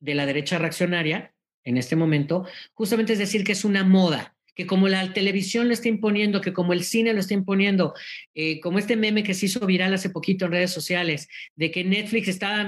de 0.00 0.14
la 0.16 0.26
derecha 0.26 0.58
reaccionaria 0.58 1.32
en 1.62 1.76
este 1.76 1.94
momento, 1.94 2.46
justamente 2.74 3.12
es 3.12 3.20
decir 3.20 3.44
que 3.44 3.52
es 3.52 3.64
una 3.64 3.84
moda, 3.84 4.33
que 4.54 4.66
como 4.66 4.88
la 4.88 5.12
televisión 5.12 5.68
lo 5.68 5.74
está 5.74 5.88
imponiendo, 5.88 6.40
que 6.40 6.52
como 6.52 6.72
el 6.72 6.84
cine 6.84 7.12
lo 7.12 7.20
está 7.20 7.34
imponiendo, 7.34 7.94
eh, 8.34 8.60
como 8.60 8.78
este 8.78 8.96
meme 8.96 9.22
que 9.22 9.34
se 9.34 9.46
hizo 9.46 9.60
viral 9.66 9.92
hace 9.94 10.10
poquito 10.10 10.44
en 10.44 10.52
redes 10.52 10.70
sociales, 10.70 11.28
de 11.56 11.70
que 11.70 11.84
Netflix 11.84 12.28
estaba 12.28 12.66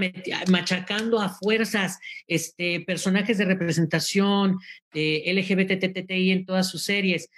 machacando 0.49 1.21
a 1.21 1.29
fuerzas 1.29 1.99
este, 2.27 2.81
personajes 2.81 3.39
de 3.39 3.45
representación 3.45 4.59
de 4.93 5.23
LGBTTI 5.27 6.33
en 6.33 6.45
todas 6.45 6.69
sus 6.69 6.83
series. 6.83 7.31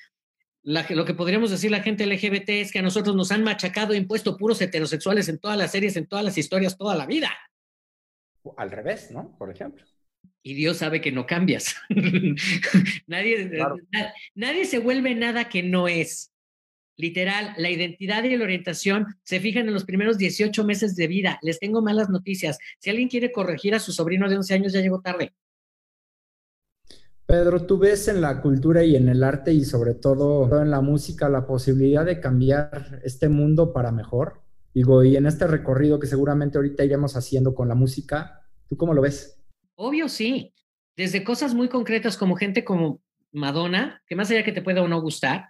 lo 0.62 1.04
que 1.04 1.14
podríamos 1.14 1.50
decir 1.50 1.70
la 1.70 1.82
gente 1.82 2.06
LGBT 2.06 2.48
es 2.50 2.72
que 2.72 2.78
a 2.78 2.82
nosotros 2.82 3.14
nos 3.14 3.30
han 3.32 3.44
machacado, 3.44 3.94
impuesto 3.94 4.36
puros 4.36 4.60
heterosexuales 4.60 5.28
en 5.28 5.38
todas 5.38 5.58
las 5.58 5.72
series, 5.72 5.96
en 5.96 6.06
todas 6.06 6.24
las 6.24 6.38
historias, 6.38 6.76
toda 6.76 6.96
la 6.96 7.06
vida. 7.06 7.30
Al 8.56 8.70
revés, 8.70 9.10
¿no? 9.10 9.36
Por 9.36 9.50
ejemplo 9.50 9.84
y 10.48 10.54
Dios 10.54 10.78
sabe 10.78 11.02
que 11.02 11.12
no 11.12 11.26
cambias. 11.26 11.76
nadie, 13.06 13.50
nadie 14.34 14.64
se 14.64 14.78
vuelve 14.78 15.14
nada 15.14 15.50
que 15.50 15.62
no 15.62 15.88
es. 15.88 16.32
Literal, 16.96 17.52
la 17.58 17.68
identidad 17.68 18.24
y 18.24 18.34
la 18.34 18.44
orientación 18.44 19.06
se 19.24 19.40
fijan 19.40 19.68
en 19.68 19.74
los 19.74 19.84
primeros 19.84 20.16
18 20.16 20.64
meses 20.64 20.96
de 20.96 21.06
vida. 21.06 21.38
Les 21.42 21.58
tengo 21.58 21.82
malas 21.82 22.08
noticias. 22.08 22.56
Si 22.78 22.88
alguien 22.88 23.10
quiere 23.10 23.30
corregir 23.30 23.74
a 23.74 23.78
su 23.78 23.92
sobrino 23.92 24.26
de 24.26 24.36
11 24.36 24.54
años, 24.54 24.72
ya 24.72 24.80
llegó 24.80 25.02
tarde. 25.02 25.34
Pedro, 27.26 27.66
¿tú 27.66 27.76
ves 27.76 28.08
en 28.08 28.22
la 28.22 28.40
cultura 28.40 28.82
y 28.82 28.96
en 28.96 29.10
el 29.10 29.22
arte 29.24 29.52
y 29.52 29.66
sobre 29.66 29.92
todo 29.92 30.62
en 30.62 30.70
la 30.70 30.80
música 30.80 31.28
la 31.28 31.46
posibilidad 31.46 32.06
de 32.06 32.20
cambiar 32.20 33.02
este 33.04 33.28
mundo 33.28 33.74
para 33.74 33.92
mejor? 33.92 34.40
Digo, 34.72 35.04
y 35.04 35.14
en 35.14 35.26
este 35.26 35.46
recorrido 35.46 36.00
que 36.00 36.06
seguramente 36.06 36.56
ahorita 36.56 36.86
iremos 36.86 37.16
haciendo 37.16 37.54
con 37.54 37.68
la 37.68 37.74
música, 37.74 38.40
¿tú 38.66 38.78
cómo 38.78 38.94
lo 38.94 39.02
ves? 39.02 39.37
Obvio, 39.80 40.08
sí. 40.08 40.52
Desde 40.96 41.22
cosas 41.22 41.54
muy 41.54 41.68
concretas 41.68 42.16
como 42.16 42.34
gente 42.34 42.64
como 42.64 43.00
Madonna, 43.30 44.02
que 44.08 44.16
más 44.16 44.28
allá 44.28 44.42
que 44.42 44.50
te 44.50 44.60
pueda 44.60 44.82
o 44.82 44.88
no 44.88 45.00
gustar, 45.00 45.48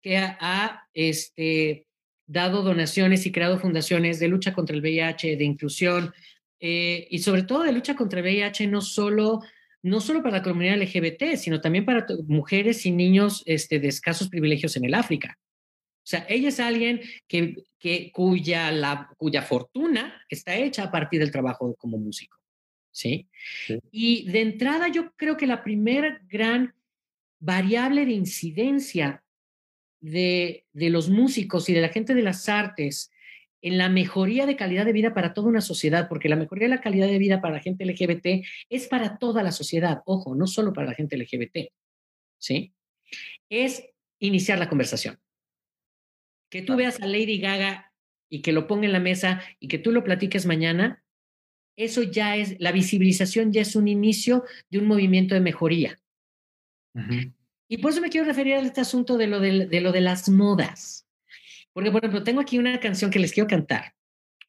que 0.00 0.16
ha, 0.16 0.88
este, 0.94 1.86
dado 2.26 2.62
donaciones 2.62 3.26
y 3.26 3.32
creado 3.32 3.58
fundaciones 3.58 4.18
de 4.18 4.28
lucha 4.28 4.54
contra 4.54 4.74
el 4.74 4.80
VIH, 4.80 5.36
de 5.36 5.44
inclusión 5.44 6.14
eh, 6.58 7.06
y 7.10 7.18
sobre 7.18 7.42
todo 7.42 7.64
de 7.64 7.72
lucha 7.72 7.94
contra 7.94 8.20
el 8.20 8.24
VIH, 8.24 8.66
no 8.66 8.80
solo, 8.80 9.42
no 9.82 10.00
solo 10.00 10.22
para 10.22 10.38
la 10.38 10.42
comunidad 10.42 10.80
LGBT, 10.80 11.36
sino 11.36 11.60
también 11.60 11.84
para 11.84 12.06
mujeres 12.26 12.86
y 12.86 12.92
niños 12.92 13.42
este, 13.44 13.78
de 13.78 13.88
escasos 13.88 14.30
privilegios 14.30 14.74
en 14.78 14.86
el 14.86 14.94
África. 14.94 15.38
O 15.38 16.06
sea, 16.06 16.24
ella 16.30 16.48
es 16.48 16.60
alguien 16.60 17.02
que, 17.28 17.56
que, 17.78 18.10
cuya, 18.10 18.72
la, 18.72 19.10
cuya 19.18 19.42
fortuna 19.42 20.22
está 20.30 20.56
hecha 20.56 20.84
a 20.84 20.90
partir 20.90 21.20
del 21.20 21.30
trabajo 21.30 21.74
como 21.74 21.98
músico. 21.98 22.38
¿Sí? 22.94 23.28
Y 23.90 24.30
de 24.30 24.40
entrada 24.40 24.88
yo 24.88 25.12
creo 25.16 25.36
que 25.36 25.46
la 25.46 25.64
primera 25.64 26.22
gran 26.28 26.74
variable 27.40 28.06
de 28.06 28.12
incidencia 28.12 29.24
de, 30.00 30.64
de 30.72 30.90
los 30.90 31.10
músicos 31.10 31.68
y 31.68 31.74
de 31.74 31.80
la 31.80 31.88
gente 31.88 32.14
de 32.14 32.22
las 32.22 32.48
artes 32.48 33.10
en 33.60 33.78
la 33.78 33.88
mejoría 33.88 34.46
de 34.46 34.56
calidad 34.56 34.84
de 34.84 34.92
vida 34.92 35.14
para 35.14 35.32
toda 35.34 35.48
una 35.48 35.60
sociedad, 35.60 36.08
porque 36.08 36.28
la 36.28 36.36
mejoría 36.36 36.66
de 36.68 36.74
la 36.74 36.80
calidad 36.80 37.06
de 37.06 37.18
vida 37.18 37.40
para 37.40 37.54
la 37.54 37.60
gente 37.60 37.84
LGBT 37.84 38.46
es 38.68 38.86
para 38.88 39.18
toda 39.18 39.42
la 39.42 39.52
sociedad, 39.52 40.02
ojo, 40.04 40.34
no 40.34 40.46
solo 40.46 40.72
para 40.72 40.86
la 40.86 40.94
gente 40.94 41.16
LGBT, 41.16 41.72
¿sí? 42.38 42.74
Es 43.48 43.84
iniciar 44.18 44.58
la 44.58 44.68
conversación. 44.68 45.18
Que 46.50 46.62
tú 46.62 46.76
veas 46.76 47.00
a 47.00 47.06
Lady 47.06 47.38
Gaga 47.38 47.90
y 48.28 48.42
que 48.42 48.52
lo 48.52 48.66
ponga 48.66 48.84
en 48.84 48.92
la 48.92 49.00
mesa 49.00 49.42
y 49.58 49.68
que 49.68 49.78
tú 49.78 49.92
lo 49.92 50.04
platiques 50.04 50.46
mañana, 50.46 51.03
eso 51.76 52.02
ya 52.02 52.36
es, 52.36 52.56
la 52.58 52.72
visibilización 52.72 53.52
ya 53.52 53.62
es 53.62 53.76
un 53.76 53.88
inicio 53.88 54.44
de 54.70 54.78
un 54.78 54.86
movimiento 54.86 55.34
de 55.34 55.40
mejoría. 55.40 55.98
Y 57.68 57.78
por 57.78 57.90
eso 57.90 58.00
me 58.00 58.10
quiero 58.10 58.26
referir 58.26 58.54
a 58.54 58.60
este 58.60 58.80
asunto 58.80 59.16
de 59.16 59.26
lo 59.26 59.40
de, 59.40 59.80
lo 59.80 59.92
de 59.92 60.00
las 60.00 60.28
modas. 60.28 61.06
Porque, 61.72 61.90
por 61.90 62.02
ejemplo, 62.02 62.22
tengo 62.22 62.40
aquí 62.40 62.58
una 62.58 62.78
canción 62.78 63.10
que 63.10 63.18
les 63.18 63.32
quiero 63.32 63.48
cantar. 63.48 63.94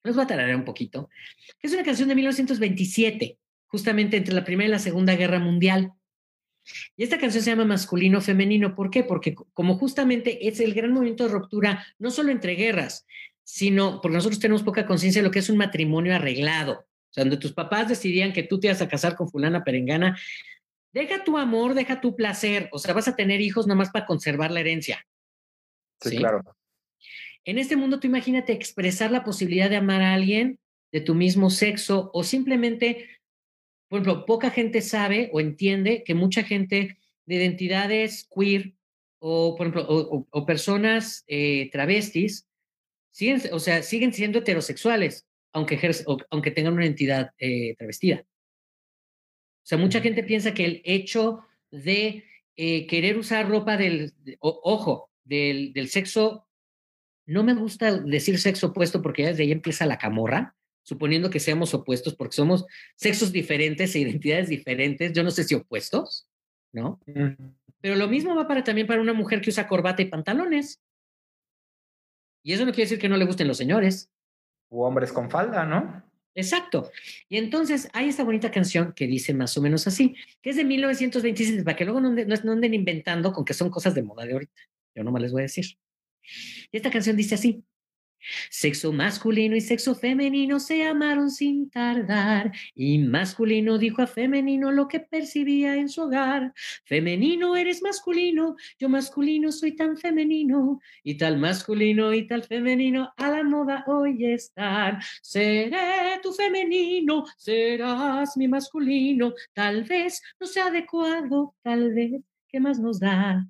Les 0.03 0.13
voy 0.13 0.23
a 0.23 0.27
tararear 0.27 0.55
un 0.55 0.65
poquito. 0.65 1.09
Es 1.61 1.73
una 1.73 1.83
canción 1.83 2.07
de 2.07 2.15
1927, 2.15 3.39
justamente 3.65 4.17
entre 4.17 4.35
la 4.35 4.43
Primera 4.43 4.67
y 4.67 4.71
la 4.71 4.79
Segunda 4.79 5.15
Guerra 5.15 5.39
Mundial. 5.39 5.93
Y 6.95 7.03
esta 7.03 7.17
canción 7.17 7.43
se 7.43 7.49
llama 7.49 7.65
Masculino 7.65 8.21
Femenino. 8.21 8.75
¿Por 8.75 8.91
qué? 8.91 9.03
Porque 9.03 9.33
como 9.33 9.75
justamente 9.77 10.47
es 10.47 10.59
el 10.59 10.75
gran 10.75 10.91
movimiento 10.91 11.23
de 11.23 11.33
ruptura, 11.33 11.83
no 11.97 12.11
solo 12.11 12.31
entre 12.31 12.53
guerras, 12.53 13.07
sino 13.43 14.01
porque 14.01 14.17
nosotros 14.17 14.39
tenemos 14.39 14.61
poca 14.61 14.85
conciencia 14.85 15.21
de 15.21 15.27
lo 15.27 15.31
que 15.31 15.39
es 15.39 15.49
un 15.49 15.57
matrimonio 15.57 16.13
arreglado. 16.13 16.85
O 17.15 17.17
sea, 17.17 17.23
donde 17.23 17.37
tus 17.37 17.53
papás 17.53 17.87
decidían 17.87 18.33
que 18.33 18.43
tú 18.43 18.59
te 18.59 18.67
ibas 18.67 18.81
a 18.81 18.89
casar 18.89 19.15
con 19.15 19.29
fulana 19.29 19.63
perengana, 19.63 20.19
deja 20.91 21.23
tu 21.23 21.37
amor, 21.37 21.73
deja 21.73 22.01
tu 22.01 22.13
placer. 22.13 22.67
O 22.73 22.77
sea, 22.77 22.93
vas 22.93 23.07
a 23.07 23.15
tener 23.15 23.39
hijos 23.39 23.67
nomás 23.67 23.89
para 23.89 24.05
conservar 24.05 24.51
la 24.51 24.59
herencia. 24.59 25.07
Sí, 26.01 26.17
claro. 26.17 26.41
En 27.45 27.57
este 27.57 27.77
mundo, 27.77 28.01
tú 28.01 28.07
imagínate 28.07 28.51
expresar 28.51 29.11
la 29.11 29.23
posibilidad 29.23 29.69
de 29.69 29.77
amar 29.77 30.01
a 30.01 30.13
alguien 30.13 30.59
de 30.91 30.99
tu 30.99 31.15
mismo 31.15 31.49
sexo 31.49 32.11
o 32.13 32.21
simplemente, 32.25 33.07
por 33.87 34.01
ejemplo, 34.01 34.25
poca 34.25 34.49
gente 34.49 34.81
sabe 34.81 35.29
o 35.31 35.39
entiende 35.39 36.03
que 36.03 36.15
mucha 36.15 36.43
gente 36.43 36.97
de 37.25 37.35
identidades 37.35 38.27
queer 38.29 38.73
o, 39.19 39.55
por 39.55 39.67
ejemplo, 39.67 39.85
o, 39.87 40.45
personas 40.45 41.23
eh, 41.27 41.69
travestis, 41.71 42.45
siguen, 43.09 43.41
o 43.53 43.59
sea, 43.59 43.83
siguen 43.83 44.11
siendo 44.11 44.39
heterosexuales, 44.39 45.25
aunque, 45.55 45.79
aunque 46.29 46.51
tengan 46.51 46.73
una 46.73 46.83
identidad 46.83 47.31
eh, 47.37 47.75
travestida. 47.77 48.25
O 48.25 49.67
sea, 49.67 49.77
mucha 49.77 50.01
gente 50.01 50.21
piensa 50.23 50.53
que 50.53 50.65
el 50.65 50.81
hecho 50.83 51.45
de 51.71 52.25
eh, 52.57 52.85
querer 52.87 53.17
usar 53.17 53.49
ropa 53.49 53.77
del, 53.77 54.13
ojo, 54.39 55.09
del, 55.23 55.71
del, 55.71 55.87
sexo, 55.87 56.45
no 57.25 57.43
me 57.43 57.53
gusta 57.53 57.97
decir 57.97 58.37
sexo 58.37 58.67
opuesto 58.67 59.01
porque 59.01 59.23
ya 59.23 59.29
desde 59.29 59.43
ahí 59.43 59.51
empieza 59.53 59.85
la 59.85 59.97
camorra, 59.97 60.55
suponiendo 60.83 61.29
que 61.29 61.39
seamos 61.39 61.73
opuestos 61.73 62.15
porque 62.15 62.35
somos 62.35 62.65
sexos 62.95 63.31
diferentes 63.31 63.95
e 63.95 63.99
identidades 63.99 64.49
diferentes, 64.49 65.13
yo 65.13 65.23
no 65.23 65.31
sé 65.31 65.45
si 65.45 65.55
opuestos, 65.55 66.27
¿no? 66.73 66.99
Pero 67.79 67.95
lo 67.95 68.09
mismo 68.09 68.35
va 68.35 68.45
para, 68.45 68.63
también 68.63 68.87
para 68.87 69.01
una 69.01 69.13
mujer 69.13 69.39
que 69.39 69.51
usa 69.51 69.69
corbata 69.69 70.01
y 70.01 70.05
pantalones. 70.05 70.81
Y 72.43 72.53
eso 72.53 72.65
no 72.65 72.73
quiere 72.73 72.83
decir 72.83 72.99
que 72.99 73.09
no 73.09 73.17
le 73.17 73.25
gusten 73.25 73.47
los 73.47 73.57
señores. 73.57 74.11
O 74.75 74.85
hombres 74.85 75.13
con 75.13 75.29
falda, 75.29 75.65
¿no? 75.65 76.03
Exacto. 76.35 76.91
Y 77.29 77.37
entonces 77.37 77.89
hay 77.93 78.09
esta 78.09 78.25
bonita 78.25 78.51
canción 78.51 78.91
que 78.93 79.07
dice 79.07 79.33
más 79.33 79.57
o 79.57 79.61
menos 79.61 79.87
así, 79.87 80.15
que 80.41 80.49
es 80.49 80.57
de 80.57 80.65
1926, 80.65 81.63
para 81.63 81.77
que 81.77 81.85
luego 81.85 82.01
no, 82.01 82.09
no, 82.11 82.51
anden 82.51 82.73
inventando 82.73 83.31
con 83.31 83.45
que 83.45 83.53
son 83.53 83.69
cosas 83.69 83.95
de 83.95 84.03
moda 84.03 84.25
de 84.25 84.33
ahorita. 84.33 84.61
Yo 84.93 85.03
nomás 85.05 85.21
les 85.21 85.31
voy 85.31 85.41
a 85.41 85.43
decir. 85.43 85.65
Y 86.71 86.75
esta 86.77 86.91
canción 86.91 87.15
dice 87.15 87.35
así, 87.35 87.63
Sexo 88.49 88.91
masculino 88.91 89.55
y 89.55 89.61
sexo 89.61 89.95
femenino 89.95 90.59
se 90.59 90.83
amaron 90.83 91.29
sin 91.31 91.69
tardar 91.69 92.51
y 92.73 92.99
masculino 92.99 93.77
dijo 93.77 94.01
a 94.01 94.07
femenino 94.07 94.71
lo 94.71 94.87
que 94.87 94.99
percibía 94.99 95.75
en 95.75 95.89
su 95.89 96.03
hogar. 96.03 96.53
Femenino 96.85 97.55
eres 97.55 97.81
masculino, 97.81 98.55
yo 98.79 98.89
masculino 98.89 99.51
soy 99.51 99.75
tan 99.75 99.97
femenino 99.97 100.79
y 101.03 101.17
tal 101.17 101.37
masculino 101.37 102.13
y 102.13 102.27
tal 102.27 102.43
femenino 102.43 103.13
a 103.17 103.29
la 103.29 103.43
moda 103.43 103.83
hoy 103.87 104.25
están. 104.25 104.99
Seré 105.21 106.19
tu 106.21 106.33
femenino, 106.33 107.25
serás 107.37 108.37
mi 108.37 108.47
masculino, 108.47 109.33
tal 109.53 109.83
vez 109.83 110.21
no 110.39 110.47
sea 110.47 110.67
adecuado, 110.67 111.55
tal 111.61 111.93
vez, 111.93 112.21
¿qué 112.47 112.59
más 112.59 112.79
nos 112.79 112.99
da? 112.99 113.47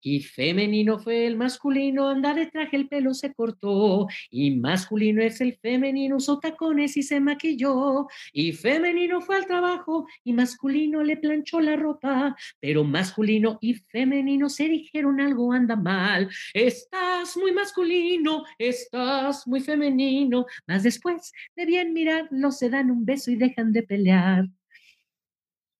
Y 0.00 0.20
femenino 0.20 0.98
fue 0.98 1.26
el 1.26 1.36
masculino, 1.36 2.08
anda 2.08 2.32
de 2.34 2.46
traje, 2.46 2.76
el 2.76 2.88
pelo 2.88 3.14
se 3.14 3.34
cortó. 3.34 4.06
Y 4.30 4.52
masculino 4.52 5.22
es 5.22 5.40
el 5.40 5.56
femenino, 5.56 6.16
usó 6.16 6.38
tacones 6.38 6.96
y 6.96 7.02
se 7.02 7.20
maquilló. 7.20 8.06
Y 8.32 8.52
femenino 8.52 9.20
fue 9.20 9.36
al 9.36 9.46
trabajo 9.46 10.06
y 10.24 10.32
masculino 10.32 11.02
le 11.02 11.16
planchó 11.16 11.60
la 11.60 11.76
ropa. 11.76 12.36
Pero 12.60 12.84
masculino 12.84 13.58
y 13.60 13.74
femenino 13.74 14.48
se 14.48 14.68
dijeron 14.68 15.20
algo 15.20 15.52
anda 15.52 15.76
mal. 15.76 16.30
Estás 16.54 17.36
muy 17.36 17.52
masculino, 17.52 18.44
estás 18.58 19.46
muy 19.46 19.60
femenino. 19.60 20.46
Mas 20.66 20.82
después 20.82 21.32
de 21.56 21.66
bien 21.66 21.92
mirarlo, 21.92 22.52
se 22.52 22.70
dan 22.70 22.90
un 22.90 23.04
beso 23.04 23.30
y 23.30 23.36
dejan 23.36 23.72
de 23.72 23.82
pelear. 23.82 24.46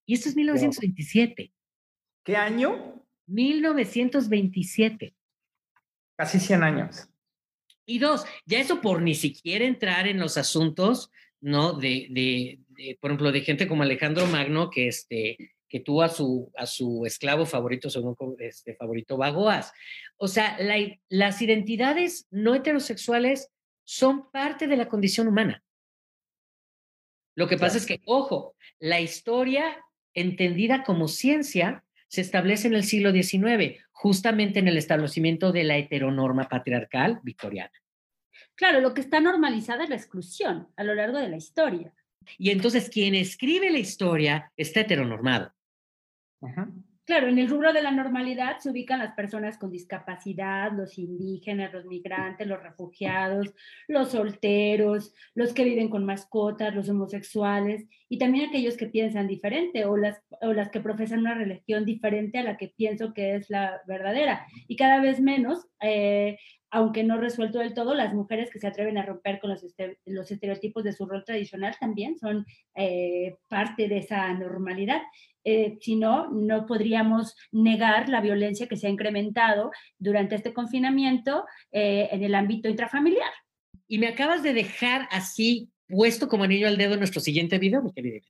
Y 0.07 0.15
esto 0.15 0.31
es 0.31 0.37
1927. 0.37 1.53
¿Qué 2.25 2.37
año? 2.37 2.98
1927. 3.29 5.15
Casi 6.17 6.41
100 6.41 6.63
años. 6.63 7.09
Y 7.87 8.01
dos, 8.01 8.27
ya 8.45 8.59
eso 8.59 8.81
por 8.81 9.01
ni 9.01 9.15
siquiera 9.15 9.65
entrar 9.65 10.07
en 10.07 10.19
los 10.19 10.37
asuntos, 10.37 11.11
¿no? 11.41 11.73
De, 11.73 12.09
de, 12.11 12.99
por 13.01 13.11
ejemplo, 13.11 13.33
de 13.33 13.41
gente 13.41 13.69
como 13.69 13.83
Alejandro 13.83 14.27
Magno, 14.27 14.69
que, 14.69 14.89
este, 14.89 15.37
que 15.69 15.81
tuvo 15.81 16.03
a 16.03 16.09
su, 16.09 16.53
a 16.57 16.67
su 16.67 17.07
esclavo 17.07 17.47
favorito, 17.47 17.89
según 17.89 18.17
este 18.39 18.75
favorito, 18.75 19.17
Bagoas. 19.17 19.73
O 20.17 20.29
sea, 20.29 20.59
las 21.09 21.41
identidades 21.41 22.27
no 22.31 22.55
heterosexuales 22.55 23.51
son 23.85 24.31
parte 24.31 24.67
de 24.67 24.77
la 24.77 24.89
condición 24.89 25.29
humana. 25.29 25.63
Lo 27.37 27.47
que 27.47 27.57
pasa 27.57 27.79
es 27.79 27.87
que, 27.87 28.01
ojo, 28.05 28.57
la 28.81 29.01
historia 29.01 29.85
entendida 30.13 30.83
como 30.83 31.07
ciencia 31.09 31.85
se 32.09 32.21
establece 32.21 32.69
en 32.69 32.75
el 32.75 32.85
siglo 32.85 33.13
XIX, 33.13 33.79
justamente 33.93 34.59
en 34.59 34.69
el 34.69 34.77
establecimiento 34.77 35.53
de 35.53 35.65
la 35.65 35.77
heteronorma 35.77 36.49
patriarcal 36.49 37.21
victoriana. 37.23 37.73
Claro, 38.55 38.81
lo 38.81 38.95
que 38.95 39.01
está 39.01 39.21
normalizada 39.21 39.85
es 39.85 39.91
la 39.91 39.97
exclusión 39.97 40.69
a 40.77 40.85
lo 40.85 40.95
largo 40.95 41.19
de 41.19 41.29
la 41.29 41.37
historia. 41.37 41.93
Y 42.37 42.51
entonces 42.51 42.91
quien 42.91 43.15
escribe 43.15 43.71
la 43.71 43.79
historia 43.79 44.53
está 44.57 44.81
heteronormado. 44.81 45.53
Ajá. 46.43 46.69
Claro, 47.09 47.29
en 47.29 47.39
el 47.39 47.49
rubro 47.49 47.73
de 47.73 47.81
la 47.81 47.91
normalidad 47.91 48.59
se 48.59 48.69
ubican 48.69 48.99
las 48.99 49.15
personas 49.15 49.57
con 49.57 49.71
discapacidad, 49.71 50.73
los 50.73 50.99
indígenas, 50.99 51.73
los 51.73 51.87
migrantes, 51.87 52.47
los 52.47 52.63
refugiados, 52.63 53.55
los 53.87 54.11
solteros, 54.11 55.15
los 55.35 55.55
que 55.55 55.65
viven 55.65 55.89
con 55.89 56.05
mascotas, 56.05 56.75
los 56.75 56.91
homosexuales 56.91 57.87
y 58.11 58.19
también 58.19 58.51
aquellos 58.51 58.77
que 58.77 58.89
piensan 58.89 59.27
diferente 59.27 59.87
o 59.87 59.97
las, 59.97 60.21
o 60.43 60.53
las 60.53 60.69
que 60.69 60.81
profesan 60.81 61.21
una 61.21 61.33
religión 61.33 61.87
diferente 61.87 62.37
a 62.37 62.43
la 62.43 62.59
que 62.59 62.69
pienso 62.69 63.15
que 63.15 63.37
es 63.37 63.49
la 63.49 63.81
verdadera. 63.87 64.47
Y 64.67 64.77
cada 64.77 65.01
vez 65.01 65.19
menos, 65.19 65.67
eh, 65.81 66.37
aunque 66.71 67.05
no 67.05 67.17
resuelto 67.17 67.61
del 67.61 67.73
todo, 67.73 67.95
las 67.95 68.13
mujeres 68.13 68.51
que 68.51 68.59
se 68.59 68.67
atreven 68.67 68.99
a 68.99 69.07
romper 69.07 69.41
con 69.41 69.49
los, 69.49 69.65
los 70.05 70.31
estereotipos 70.31 70.85
de 70.85 70.93
su 70.93 71.07
rol 71.07 71.25
tradicional 71.25 71.75
también 71.81 72.19
son 72.19 72.45
eh, 72.75 73.37
parte 73.49 73.89
de 73.89 73.97
esa 73.97 74.31
normalidad. 74.35 75.01
Eh, 75.51 75.79
si 75.81 75.97
no, 75.97 76.29
no 76.31 76.67
podríamos 76.67 77.35
negar 77.53 78.11
la 78.11 78.21
violencia 78.21 78.69
que 78.69 78.77
se 78.77 78.87
ha 78.87 78.91
incrementado 78.91 79.71
durante 79.99 80.35
este 80.35 80.53
confinamiento 80.53 81.47
eh, 81.73 82.07
en 82.13 82.23
el 82.23 82.35
ámbito 82.35 82.69
intrafamiliar. 82.69 83.31
Y 83.87 83.97
me 83.97 84.09
acabas 84.09 84.43
de 84.43 84.53
dejar 84.53 85.09
así 85.11 85.71
puesto 85.87 86.29
como 86.29 86.45
anillo 86.45 86.69
al 86.69 86.77
dedo 86.77 86.93
en 86.93 86.99
nuestro 86.99 87.23
siguiente 87.23 87.59
video, 87.59 87.83
mi 87.83 87.95
querida. 87.95 88.21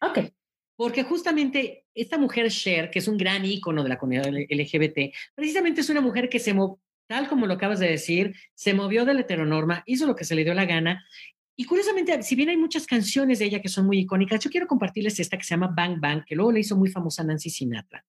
Ok. 0.00 0.30
Porque 0.76 1.02
justamente 1.02 1.84
esta 1.94 2.16
mujer 2.16 2.48
Cher, 2.48 2.90
que 2.90 3.00
es 3.00 3.08
un 3.08 3.18
gran 3.18 3.44
ícono 3.44 3.82
de 3.82 3.88
la 3.88 3.98
comunidad 3.98 4.28
LGBT, 4.28 5.12
precisamente 5.34 5.80
es 5.80 5.90
una 5.90 6.00
mujer 6.00 6.28
que 6.28 6.38
se, 6.38 6.54
tal 7.08 7.28
como 7.28 7.48
lo 7.48 7.54
acabas 7.54 7.80
de 7.80 7.88
decir, 7.88 8.36
se 8.54 8.72
movió 8.72 9.04
de 9.04 9.14
la 9.14 9.22
heteronorma, 9.22 9.82
hizo 9.84 10.06
lo 10.06 10.14
que 10.14 10.24
se 10.24 10.36
le 10.36 10.44
dio 10.44 10.54
la 10.54 10.64
gana 10.64 11.04
y 11.60 11.64
curiosamente, 11.64 12.22
si 12.22 12.36
bien 12.36 12.50
hay 12.50 12.56
muchas 12.56 12.86
canciones 12.86 13.40
de 13.40 13.46
ella 13.46 13.60
que 13.60 13.68
son 13.68 13.84
muy 13.84 13.98
icónicas, 13.98 14.44
yo 14.44 14.48
quiero 14.48 14.68
compartirles 14.68 15.18
esta 15.18 15.36
que 15.36 15.42
se 15.42 15.50
llama 15.50 15.74
Bang 15.76 15.98
Bang, 15.98 16.24
que 16.24 16.36
luego 16.36 16.52
le 16.52 16.60
hizo 16.60 16.76
muy 16.76 16.88
famosa 16.88 17.24
Nancy 17.24 17.50
Sinatra. 17.50 18.06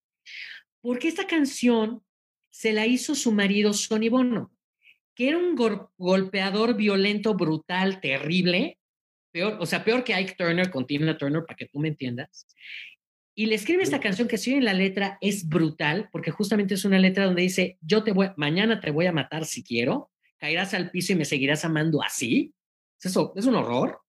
Porque 0.82 1.08
esta 1.08 1.26
canción 1.26 2.04
se 2.52 2.74
la 2.74 2.86
hizo 2.86 3.16
su 3.16 3.32
marido 3.32 3.74
Sonny 3.74 4.08
Bono, 4.08 4.54
que 5.16 5.30
era 5.30 5.40
un 5.40 5.56
golpeador 5.98 6.76
violento, 6.76 7.34
brutal, 7.34 8.00
terrible, 8.02 8.78
peor, 9.32 9.58
o 9.60 9.66
sea, 9.66 9.84
peor 9.84 10.04
que 10.04 10.14
Ike 10.14 10.36
Turner 10.38 10.70
con 10.70 10.86
Tina 10.86 11.18
Turner, 11.18 11.44
para 11.44 11.58
que 11.58 11.66
tú 11.66 11.80
me 11.80 11.88
entiendas. 11.88 12.46
Y 13.34 13.48
le 13.48 13.56
escribe 13.56 13.82
esta 13.82 14.00
canción 14.00 14.28
que 14.28 14.38
si 14.38 14.54
en 14.54 14.66
la 14.66 14.74
letra 14.74 15.18
es 15.22 15.50
brutal, 15.50 16.08
porque 16.12 16.30
justamente 16.30 16.76
es 16.76 16.86
una 16.86 17.00
letra 17.00 17.26
donde 17.26 17.42
dice, 17.42 17.80
yo 17.82 18.04
te 18.04 18.12
voy, 18.12 18.28
mañana 18.38 18.80
te 18.80 18.92
voy 18.92 19.08
a 19.08 19.12
matar 19.12 19.46
si 19.46 19.64
quiero, 19.64 20.12
caerás 20.38 20.76
al 20.76 20.92
piso 20.92 21.14
y 21.14 21.16
me 21.16 21.26
seguirás 21.26 21.66
amando 21.66 22.04
así. 22.04 22.54
Eso 23.02 23.34
es 23.36 23.46
un 23.46 23.56
horror. 23.56 24.00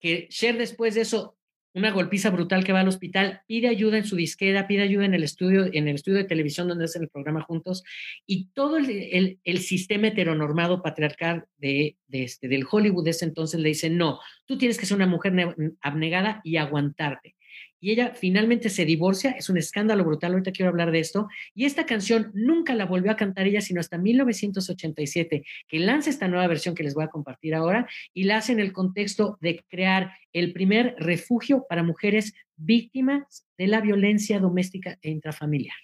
Que 0.00 0.28
Cher 0.28 0.58
después 0.58 0.94
de 0.94 1.02
eso, 1.02 1.36
una 1.74 1.90
golpiza 1.90 2.30
brutal 2.30 2.64
que 2.64 2.72
va 2.72 2.80
al 2.80 2.88
hospital, 2.88 3.42
pide 3.46 3.68
ayuda 3.68 3.98
en 3.98 4.06
su 4.06 4.16
disquera, 4.16 4.66
pide 4.66 4.82
ayuda 4.82 5.04
en 5.04 5.14
el 5.14 5.22
estudio, 5.22 5.66
en 5.72 5.88
el 5.88 5.96
estudio 5.96 6.18
de 6.18 6.24
televisión 6.24 6.68
donde 6.68 6.86
hacen 6.86 7.02
el 7.02 7.10
programa 7.10 7.42
juntos, 7.42 7.84
y 8.26 8.48
todo 8.54 8.78
el, 8.78 9.38
el, 9.44 9.58
sistema 9.58 10.08
heteronormado 10.08 10.82
patriarcal 10.82 11.44
de, 11.58 11.96
de, 12.06 12.24
este, 12.24 12.48
del 12.48 12.66
Hollywood 12.70 13.04
de 13.04 13.10
ese 13.10 13.26
entonces 13.26 13.60
le 13.60 13.68
dice, 13.68 13.90
no, 13.90 14.20
tú 14.46 14.56
tienes 14.56 14.78
que 14.78 14.86
ser 14.86 14.96
una 14.96 15.06
mujer 15.06 15.34
abnegada 15.82 16.40
y 16.44 16.56
aguantarte 16.56 17.35
y 17.80 17.92
ella 17.92 18.12
finalmente 18.14 18.68
se 18.70 18.84
divorcia, 18.84 19.32
es 19.32 19.48
un 19.48 19.58
escándalo 19.58 20.04
brutal, 20.04 20.32
ahorita 20.32 20.52
quiero 20.52 20.70
hablar 20.70 20.90
de 20.90 21.00
esto, 21.00 21.28
y 21.54 21.66
esta 21.66 21.86
canción 21.86 22.30
nunca 22.34 22.74
la 22.74 22.86
volvió 22.86 23.10
a 23.10 23.16
cantar 23.16 23.46
ella, 23.46 23.60
sino 23.60 23.80
hasta 23.80 23.98
1987, 23.98 25.44
que 25.68 25.78
lanza 25.78 26.10
esta 26.10 26.28
nueva 26.28 26.46
versión 26.46 26.74
que 26.74 26.82
les 26.82 26.94
voy 26.94 27.04
a 27.04 27.08
compartir 27.08 27.54
ahora, 27.54 27.88
y 28.12 28.24
la 28.24 28.38
hace 28.38 28.52
en 28.52 28.60
el 28.60 28.72
contexto 28.72 29.38
de 29.40 29.64
crear 29.68 30.12
el 30.32 30.52
primer 30.52 30.94
refugio 30.98 31.66
para 31.68 31.82
mujeres 31.82 32.34
víctimas 32.56 33.46
de 33.58 33.66
la 33.66 33.80
violencia 33.80 34.38
doméstica 34.38 34.98
e 35.02 35.10
intrafamiliar. 35.10 35.76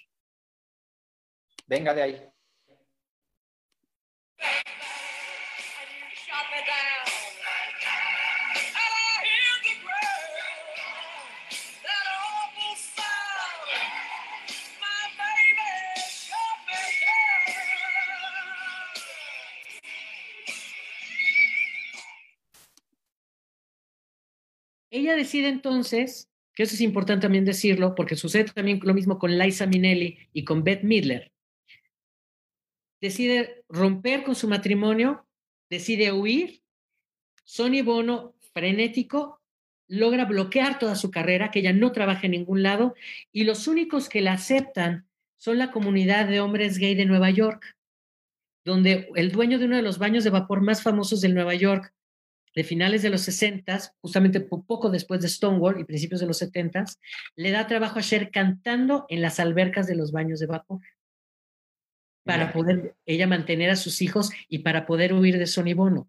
Venga 1.67 1.95
de 1.95 2.03
ahí. 2.03 2.32
Ella 24.93 25.17
decide 25.17 25.49
entonces, 25.49 26.29
que 26.55 26.65
eso 26.65 26.75
es 26.75 26.83
importante 26.83 27.23
también 27.23 27.47
decirlo, 27.47 27.95
porque 27.95 28.15
sucede 28.15 28.45
también 28.45 28.79
lo 28.83 28.93
mismo 28.93 29.19
con 29.19 29.39
Liza 29.39 29.67
Minnelli 29.67 30.19
y 30.35 30.45
con 30.45 30.63
Beth 30.63 30.83
Midler. 30.83 31.33
Decide 33.01 33.65
romper 33.71 34.23
con 34.23 34.35
su 34.35 34.49
matrimonio, 34.49 35.27
decide 35.71 36.13
huir. 36.13 36.63
Sonny 37.43 37.81
Bono, 37.81 38.35
frenético, 38.53 39.41
logra 39.89 40.27
bloquear 40.27 40.79
toda 40.79 40.95
su 40.95 41.11
carrera, 41.11 41.51
que 41.51 41.61
ella 41.61 41.73
no 41.73 41.91
trabaja 41.93 42.27
en 42.27 42.33
ningún 42.33 42.63
lado, 42.63 42.95
y 43.33 43.45
los 43.45 43.67
únicos 43.69 44.11
que 44.11 44.21
la 44.21 44.35
aceptan 44.35 45.09
son 45.39 45.57
la 45.57 45.71
comunidad 45.71 46.29
de 46.29 46.41
hombres 46.41 46.77
gay 46.77 46.95
de 46.95 47.07
Nueva 47.07 47.31
York, 47.31 47.65
donde 48.63 49.09
el 49.17 49.33
dueño 49.33 49.59
de 49.59 49.65
uno 49.65 49.77
de 49.77 49.83
los 49.83 49.99
baños 49.99 50.23
de 50.23 50.31
vapor 50.31 50.61
más 50.61 50.83
famosos 50.83 51.23
de 51.23 51.31
Nueva 51.31 51.55
York 51.55 51.95
de 52.55 52.65
finales 52.65 53.03
de 53.03 53.11
los 53.11 53.23
60, 53.23 53.95
justamente 54.01 54.41
poco 54.41 54.91
después 54.91 55.21
de 55.21 55.29
Stonewall 55.29 55.81
y 55.81 55.85
principios 55.85 56.21
de 56.21 56.27
los 56.27 56.39
70, 56.39 56.85
le 57.37 57.51
da 57.51 57.67
trabajo 57.67 57.99
a 57.99 58.03
Cher 58.03 58.31
cantando 58.31 59.07
en 59.09 59.23
las 59.23 59.41
albercas 59.41 59.87
de 59.87 59.97
los 59.97 60.13
baños 60.13 60.41
de 60.41 60.47
vapor 60.47 60.81
para 62.25 62.53
poder 62.53 62.95
ella 63.05 63.27
mantener 63.27 63.71
a 63.71 63.77
sus 63.77 64.01
hijos 64.01 64.31
y 64.49 64.61
para 64.61 64.87
poder 64.87 65.13
huir 65.13 65.39
de 65.39 65.47
Sonny 65.47 65.75
Bono. 65.75 66.09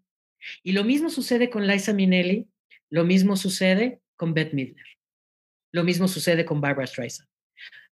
Y 0.62 0.72
lo 0.72 0.84
mismo 0.84 1.10
sucede 1.10 1.50
con 1.50 1.66
Liza 1.66 1.92
Minnelli, 1.92 2.46
lo 2.90 3.04
mismo 3.04 3.36
sucede 3.36 4.00
con 4.16 4.34
Beth 4.34 4.52
Midler, 4.52 4.86
lo 5.72 5.82
mismo 5.82 6.06
sucede 6.06 6.44
con 6.44 6.60
Barbara 6.60 6.86
Streisand. 6.86 7.28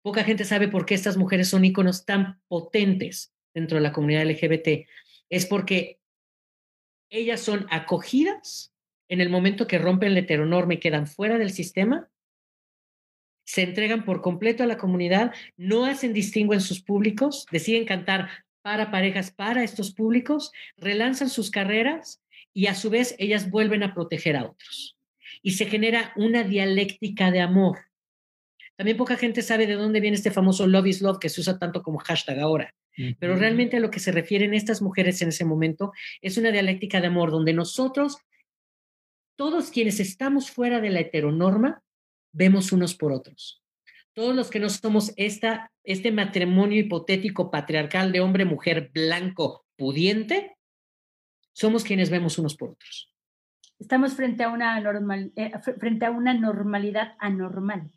Poca 0.02 0.24
gente 0.24 0.44
sabe 0.44 0.68
por 0.68 0.86
qué 0.86 0.94
estas 0.94 1.16
mujeres 1.16 1.48
son 1.48 1.64
íconos 1.64 2.04
tan 2.04 2.40
potentes 2.48 3.34
dentro 3.52 3.76
de 3.76 3.82
la 3.82 3.92
comunidad 3.92 4.26
LGBT. 4.26 4.88
Es 5.28 5.46
porque 5.46 5.97
ellas 7.10 7.40
son 7.40 7.66
acogidas 7.70 8.74
en 9.08 9.20
el 9.20 9.30
momento 9.30 9.66
que 9.66 9.78
rompen 9.78 10.14
la 10.14 10.20
heteronorma 10.20 10.74
y 10.74 10.80
quedan 10.80 11.06
fuera 11.06 11.38
del 11.38 11.50
sistema, 11.50 12.10
se 13.44 13.62
entregan 13.62 14.04
por 14.04 14.20
completo 14.20 14.62
a 14.62 14.66
la 14.66 14.76
comunidad, 14.76 15.32
no 15.56 15.86
hacen 15.86 16.12
distingo 16.12 16.52
en 16.52 16.60
sus 16.60 16.82
públicos, 16.82 17.46
deciden 17.50 17.86
cantar 17.86 18.28
para 18.60 18.90
parejas, 18.90 19.30
para 19.30 19.64
estos 19.64 19.94
públicos, 19.94 20.52
relanzan 20.76 21.30
sus 21.30 21.50
carreras 21.50 22.22
y 22.52 22.66
a 22.66 22.74
su 22.74 22.90
vez 22.90 23.14
ellas 23.18 23.50
vuelven 23.50 23.82
a 23.82 23.94
proteger 23.94 24.36
a 24.36 24.44
otros. 24.44 24.98
Y 25.40 25.52
se 25.52 25.64
genera 25.64 26.12
una 26.16 26.42
dialéctica 26.42 27.30
de 27.30 27.40
amor. 27.40 27.78
También 28.76 28.98
poca 28.98 29.16
gente 29.16 29.40
sabe 29.40 29.66
de 29.66 29.74
dónde 29.74 30.00
viene 30.00 30.16
este 30.16 30.30
famoso 30.30 30.66
love 30.66 30.86
is 30.86 31.00
love 31.00 31.18
que 31.18 31.30
se 31.30 31.40
usa 31.40 31.58
tanto 31.58 31.82
como 31.82 31.98
hashtag 31.98 32.38
ahora. 32.40 32.74
Pero 33.18 33.36
realmente 33.36 33.76
a 33.76 33.80
lo 33.80 33.90
que 33.90 34.00
se 34.00 34.12
refieren 34.12 34.54
estas 34.54 34.82
mujeres 34.82 35.22
en 35.22 35.28
ese 35.28 35.44
momento 35.44 35.92
es 36.20 36.36
una 36.36 36.50
dialéctica 36.50 37.00
de 37.00 37.06
amor 37.06 37.30
donde 37.30 37.52
nosotros, 37.52 38.18
todos 39.36 39.70
quienes 39.70 40.00
estamos 40.00 40.50
fuera 40.50 40.80
de 40.80 40.90
la 40.90 41.00
heteronorma, 41.00 41.82
vemos 42.32 42.72
unos 42.72 42.96
por 42.96 43.12
otros. 43.12 43.62
Todos 44.14 44.34
los 44.34 44.50
que 44.50 44.58
no 44.58 44.68
somos 44.68 45.12
esta, 45.16 45.70
este 45.84 46.10
matrimonio 46.10 46.80
hipotético 46.80 47.52
patriarcal 47.52 48.10
de 48.10 48.20
hombre-mujer 48.20 48.90
blanco 48.92 49.64
pudiente, 49.76 50.56
somos 51.52 51.84
quienes 51.84 52.10
vemos 52.10 52.36
unos 52.38 52.56
por 52.56 52.70
otros. 52.70 53.14
Estamos 53.78 54.14
frente 54.14 54.42
a 54.42 54.48
una, 54.48 54.80
normal, 54.80 55.32
eh, 55.36 55.52
frente 55.78 56.04
a 56.04 56.10
una 56.10 56.34
normalidad 56.34 57.14
anormal. 57.20 57.92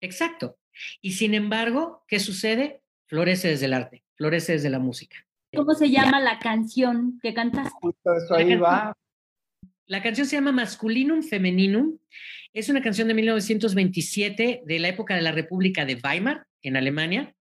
Exacto. 0.00 0.58
Y 1.00 1.14
sin 1.14 1.34
embargo, 1.34 2.04
¿qué 2.06 2.20
sucede? 2.20 2.82
Florece 3.06 3.48
desde 3.48 3.66
el 3.66 3.72
arte 3.72 4.04
florece 4.18 4.52
desde 4.52 4.68
la 4.68 4.80
música. 4.80 5.16
¿Cómo 5.56 5.72
se 5.72 5.90
llama 5.90 6.20
la 6.20 6.38
canción 6.38 7.18
que 7.22 7.32
cantas? 7.32 7.72
Justo 7.80 8.12
eso 8.12 8.34
ahí 8.34 8.56
va. 8.56 8.92
La 9.86 10.02
canción 10.02 10.26
se 10.26 10.36
llama 10.36 10.52
Masculinum 10.52 11.22
Femininum. 11.22 11.96
Es 12.52 12.68
una 12.68 12.82
canción 12.82 13.08
de 13.08 13.14
1927 13.14 14.62
de 14.66 14.78
la 14.78 14.88
época 14.88 15.14
de 15.14 15.22
la 15.22 15.32
República 15.32 15.86
de 15.86 15.98
Weimar, 16.02 16.46
en 16.60 16.76
Alemania. 16.76 17.34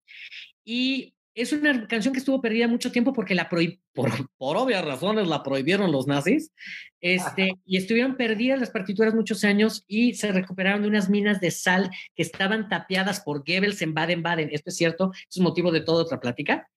Y 0.64 1.14
es 1.38 1.54
una 1.54 1.88
canción 1.88 2.14
que 2.14 2.20
estuvo 2.20 2.42
perdida 2.42 2.68
mucho 2.68 2.92
tiempo 2.92 3.14
porque 3.14 3.36
la 3.36 3.48
por, 3.48 4.10
por, 4.38 4.58
obvias 4.58 4.84
razones 4.84 5.28
la 5.28 5.44
prohibieron 5.44 5.92
los 5.92 6.08
nazis. 6.08 6.52
Este, 7.00 7.52
y 7.64 7.78
estuvieron 7.78 8.18
perdidas 8.18 8.60
las 8.60 8.72
partituras 8.72 9.14
muchos 9.14 9.44
años 9.44 9.86
y 9.88 10.16
se 10.16 10.32
recuperaron 10.32 10.82
de 10.82 10.88
unas 10.88 11.10
minas 11.10 11.40
de 11.40 11.52
sal 11.52 11.92
que 12.16 12.24
estaban 12.24 12.70
tapiadas 12.70 13.22
por 13.22 13.44
Goebbels 13.46 13.84
en 13.84 13.94
Baden-Baden. 13.94 14.50
Esto 14.52 14.72
es 14.72 14.78
cierto, 14.78 15.12
es 15.30 15.40
motivo 15.40 15.72
de 15.72 15.82
toda 15.82 16.04
otra 16.04 16.20
plática. 16.20 16.68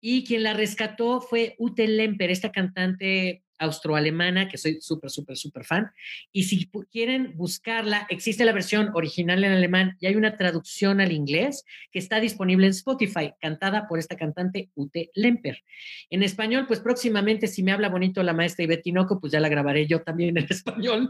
Y 0.00 0.24
quien 0.24 0.42
la 0.42 0.54
rescató 0.54 1.20
fue 1.20 1.54
Ute 1.58 1.86
Lemper, 1.86 2.32
esta 2.32 2.50
cantante 2.50 3.44
austroalemana, 3.58 4.48
que 4.48 4.58
soy 4.58 4.80
súper, 4.80 5.10
súper, 5.10 5.36
súper 5.36 5.64
fan. 5.64 5.90
Y 6.32 6.44
si 6.44 6.70
quieren 6.90 7.32
buscarla, 7.36 8.06
existe 8.10 8.44
la 8.44 8.52
versión 8.52 8.90
original 8.94 9.42
en 9.44 9.52
alemán 9.52 9.96
y 10.00 10.06
hay 10.06 10.16
una 10.16 10.36
traducción 10.36 11.00
al 11.00 11.12
inglés 11.12 11.64
que 11.90 11.98
está 11.98 12.20
disponible 12.20 12.66
en 12.66 12.72
Spotify, 12.72 13.32
cantada 13.40 13.86
por 13.88 13.98
esta 13.98 14.16
cantante 14.16 14.70
Ute 14.74 15.10
Lemper. 15.14 15.62
En 16.10 16.22
español, 16.22 16.66
pues 16.66 16.80
próximamente, 16.80 17.46
si 17.46 17.62
me 17.62 17.72
habla 17.72 17.88
bonito 17.88 18.22
la 18.22 18.32
maestra 18.32 18.64
Ivette 18.64 18.82
Tinoco, 18.82 19.20
pues 19.20 19.32
ya 19.32 19.40
la 19.40 19.48
grabaré 19.48 19.86
yo 19.86 20.02
también 20.02 20.36
en 20.38 20.46
español. 20.50 21.08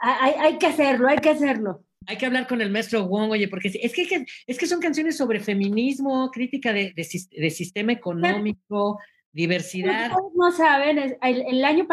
hay, 0.00 0.32
hay 0.38 0.58
que 0.58 0.66
hacerlo, 0.66 1.08
hay 1.08 1.18
que 1.18 1.30
hacerlo 1.30 1.84
hay 2.08 2.16
que 2.16 2.24
hablar 2.24 2.46
con 2.46 2.62
el 2.62 2.70
maestro 2.70 3.06
Wong, 3.06 3.32
oye, 3.32 3.48
porque 3.48 3.68
es 3.68 3.92
que, 3.92 4.24
es 4.46 4.58
que 4.58 4.66
son 4.66 4.80
canciones 4.80 5.18
sobre 5.18 5.40
feminismo, 5.40 6.30
crítica 6.30 6.72
de, 6.72 6.94
de, 6.96 7.06
de 7.30 7.50
sistema 7.50 7.92
económico, 7.92 8.98
diversidad. 9.32 10.12
no 10.34 10.50
saben, 10.52 11.18
el, 11.20 11.64
año, 11.64 11.86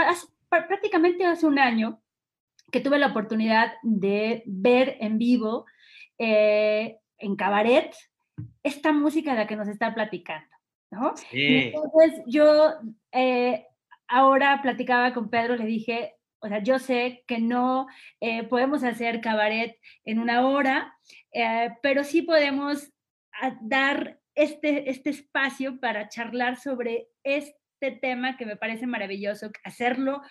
prácticamente 0.49 1.25
hace 1.25 1.45
un 1.45 1.59
año 1.59 2.01
que 2.71 2.81
tuve 2.81 2.99
la 2.99 3.07
oportunidad 3.07 3.73
de 3.83 4.43
ver 4.45 4.97
en 4.99 5.17
vivo 5.17 5.65
eh, 6.17 6.97
en 7.17 7.35
cabaret 7.35 7.95
esta 8.63 8.91
música 8.91 9.31
de 9.31 9.37
la 9.37 9.47
que 9.47 9.55
nos 9.55 9.67
está 9.67 9.93
platicando. 9.93 10.49
¿no? 10.91 11.13
Entonces 11.31 12.21
yo 12.25 12.73
eh, 13.11 13.65
ahora 14.07 14.61
platicaba 14.61 15.13
con 15.13 15.29
Pedro, 15.29 15.55
le 15.55 15.65
dije, 15.65 16.15
o 16.39 16.47
sea, 16.47 16.61
yo 16.61 16.79
sé 16.79 17.23
que 17.27 17.39
no 17.39 17.87
eh, 18.19 18.43
podemos 18.43 18.83
hacer 18.83 19.21
cabaret 19.21 19.77
en 20.03 20.19
una 20.19 20.47
hora, 20.47 20.97
pero 21.81 22.03
sí 22.03 22.21
podemos 22.21 22.91
ah, 23.41 23.57
dar 23.61 24.19
este, 24.35 24.89
este 24.89 25.09
espacio 25.09 25.79
para 25.79 26.09
charlar 26.09 26.59
sobre 26.59 27.07
este 27.23 27.91
tema 28.01 28.37
que 28.37 28.45
me 28.45 28.57
parece 28.57 28.85
maravilloso, 28.87 29.51
hacerlo 29.63 30.21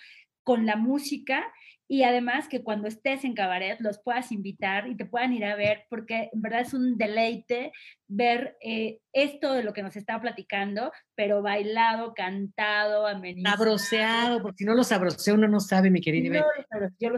con 0.43 0.67
la 0.67 0.77
música 0.77 1.53
y 1.89 2.03
además 2.03 2.49
que 2.49 2.63
cuando 2.63 2.89
estés 2.89 3.25
en 3.25 3.35
cabaret 3.35 3.79
los 3.81 3.99
puedas 3.99 4.33
invitar 4.33 4.89
y 4.89 4.97
te 4.97 5.05
puedan 5.05 5.33
ir 5.33 5.45
a 5.45 5.57
ver, 5.57 5.85
porque 5.89 6.31
en 6.33 6.43
verdad 6.43 6.61
es 6.61 6.75
un 6.75 6.97
deleite 6.97 7.73
ver 8.09 8.57
eh, 8.61 8.99
esto 9.13 9.53
de 9.53 9.63
lo 9.63 9.73
que 9.73 9.83
nos 9.83 9.97
está 9.97 10.21
platicando, 10.21 10.93
pero 11.15 11.43
bailado, 11.43 12.13
cantado, 12.15 13.07
amenizado. 13.07 13.57
Sabroseado, 13.57 14.43
porque 14.43 14.59
si 14.59 14.65
no 14.65 14.75
lo 14.75 14.85
sabrosea 14.85 15.35
uno 15.35 15.49
no 15.49 15.61
sabe, 15.61 15.91
mi 15.91 16.01
querida. 16.01 16.45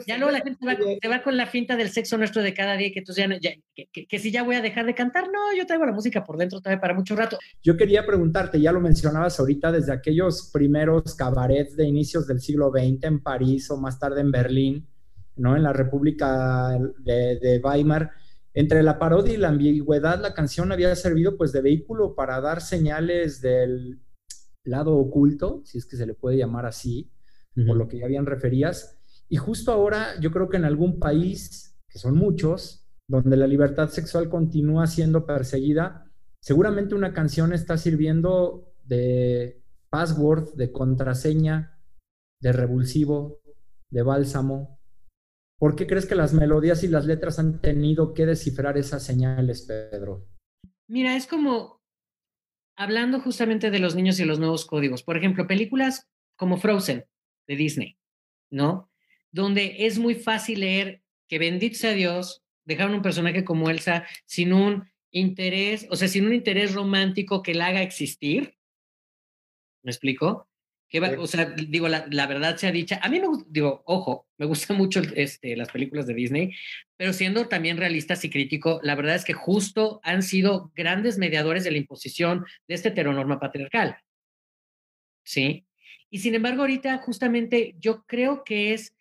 ya 0.06 0.18
luego 0.18 0.30
la 0.30 0.40
gente 0.40 0.58
se 1.00 1.08
va, 1.08 1.22
con 1.22 1.36
la 1.36 1.46
finta 1.46 1.76
del 1.76 1.90
sexo 1.90 2.18
nuestro 2.18 2.42
de 2.42 2.54
cada 2.54 2.76
día, 2.76 2.90
que 2.92 3.00
entonces 3.00 3.26
ya, 3.40 3.52
que, 3.74 4.18
si 4.18 4.30
ya 4.30 4.42
voy 4.42 4.56
a 4.56 4.62
dejar 4.62 4.86
de 4.86 4.94
cantar, 4.94 5.24
no, 5.24 5.54
yo 5.56 5.66
traigo 5.66 5.86
la 5.86 5.92
música 5.92 6.22
por 6.22 6.36
dentro 6.36 6.60
todavía 6.60 6.80
para 6.80 6.94
mucho 6.94 7.16
rato. 7.16 7.38
Yo 7.62 7.76
quería 7.76 8.04
preguntarte, 8.04 8.60
ya 8.60 8.72
lo 8.72 8.80
mencionabas 8.80 9.40
ahorita, 9.40 9.72
desde 9.72 9.92
aquellos 9.92 10.50
primeros 10.52 11.14
cabarets 11.14 11.76
de 11.76 11.86
inicios 11.86 12.26
del 12.26 12.40
siglo 12.40 12.70
XX 12.70 13.04
en 13.04 13.22
París 13.22 13.70
o 13.70 13.76
más 13.78 13.98
tarde 13.98 14.20
en 14.20 14.30
Berlín, 14.30 14.55
¿no? 15.36 15.56
En 15.56 15.62
la 15.62 15.72
República 15.72 16.78
de, 16.98 17.60
Weimar. 17.62 18.10
Entre 18.54 18.82
la 18.82 18.98
parodia 18.98 19.34
y 19.34 19.36
la 19.36 19.48
ambigüedad, 19.48 20.20
la 20.20 20.32
canción 20.32 20.72
había 20.72 20.94
servido 20.96 21.36
pues 21.36 21.52
de 21.52 21.60
vehículo 21.60 22.14
para 22.14 22.40
dar 22.40 22.62
señales 22.62 23.42
del 23.42 24.00
lado 24.64 24.96
oculto, 24.96 25.60
si 25.64 25.78
es 25.78 25.86
que 25.86 25.96
se 25.96 26.06
le 26.06 26.14
puede 26.14 26.38
llamar 26.38 26.64
así, 26.64 27.10
por 27.66 27.76
lo 27.76 27.86
que 27.86 27.98
ya 27.98 28.06
habían 28.06 28.26
referías. 28.26 28.98
Y 29.28 29.36
justo 29.36 29.72
ahora 29.72 30.18
yo 30.20 30.30
creo 30.30 30.48
que 30.48 30.56
en 30.56 30.64
algún 30.64 30.98
país, 30.98 31.76
que 31.88 31.98
son 31.98 32.16
muchos, 32.16 32.86
donde 33.08 33.36
la 33.36 33.46
libertad 33.46 33.88
sexual 33.90 34.28
continúa 34.28 34.86
siendo 34.86 35.26
perseguida, 35.26 36.10
seguramente 36.40 36.94
una 36.94 37.12
canción 37.12 37.52
está 37.52 37.76
sirviendo 37.76 38.72
de 38.84 39.62
password, 39.90 40.54
de 40.54 40.72
contraseña, 40.72 41.78
de 42.40 42.52
revulsivo, 42.52 43.40
de 43.90 44.02
Bálsamo. 44.02 44.80
¿Por 45.58 45.74
qué 45.74 45.86
crees 45.86 46.06
que 46.06 46.14
las 46.14 46.34
melodías 46.34 46.82
y 46.84 46.88
las 46.88 47.06
letras 47.06 47.38
han 47.38 47.60
tenido 47.60 48.12
que 48.12 48.26
descifrar 48.26 48.76
esas 48.76 49.04
señales, 49.04 49.62
Pedro? 49.62 50.28
Mira, 50.86 51.16
es 51.16 51.26
como 51.26 51.82
hablando 52.76 53.20
justamente 53.20 53.70
de 53.70 53.78
los 53.78 53.94
niños 53.94 54.20
y 54.20 54.24
los 54.24 54.38
nuevos 54.38 54.66
códigos. 54.66 55.02
Por 55.02 55.16
ejemplo, 55.16 55.46
películas 55.46 56.08
como 56.36 56.58
Frozen 56.58 57.06
de 57.46 57.56
Disney, 57.56 57.98
¿no? 58.50 58.90
Donde 59.32 59.86
es 59.86 59.98
muy 59.98 60.14
fácil 60.14 60.60
leer 60.60 61.02
que 61.28 61.38
bendito 61.38 61.76
sea 61.76 61.92
Dios, 61.92 62.44
dejaron 62.64 62.94
un 62.94 63.02
personaje 63.02 63.44
como 63.44 63.70
Elsa 63.70 64.06
sin 64.26 64.52
un 64.52 64.88
interés, 65.10 65.86
o 65.90 65.96
sea, 65.96 66.08
sin 66.08 66.26
un 66.26 66.34
interés 66.34 66.74
romántico 66.74 67.42
que 67.42 67.54
la 67.54 67.66
haga 67.66 67.82
existir. 67.82 68.56
¿Me 69.82 69.90
explico? 69.90 70.45
Que 70.88 71.00
o 71.00 71.26
sea, 71.26 71.46
digo, 71.46 71.88
la, 71.88 72.26
verdad 72.26 72.56
sea 72.56 72.70
dicha. 72.70 73.00
A 73.02 73.08
mí 73.08 73.18
me 73.20 73.26
digo, 73.48 73.82
ojo, 73.86 74.28
me 74.38 74.46
gustan 74.46 74.76
mucho 74.76 75.02
este, 75.16 75.56
las 75.56 75.70
películas 75.70 76.06
de 76.06 76.14
Disney, 76.14 76.54
pero 76.96 77.12
siendo 77.12 77.48
también 77.48 77.76
realistas 77.76 78.24
y 78.24 78.30
crítico, 78.30 78.78
la 78.82 78.94
verdad 78.94 79.16
es 79.16 79.24
que 79.24 79.32
justo 79.32 80.00
han 80.04 80.22
sido 80.22 80.70
grandes 80.76 81.18
mediadores 81.18 81.64
de 81.64 81.72
la 81.72 81.78
imposición 81.78 82.44
de 82.68 82.74
esta 82.74 82.90
heteronorma 82.90 83.40
patriarcal. 83.40 83.98
¿Sí? 85.24 85.66
Y 86.08 86.20
sin 86.20 86.36
embargo, 86.36 86.62
ahorita 86.62 86.98
justamente 86.98 87.74
yo 87.80 88.04
creo 88.06 88.44
que 88.44 88.72
es 88.72 88.94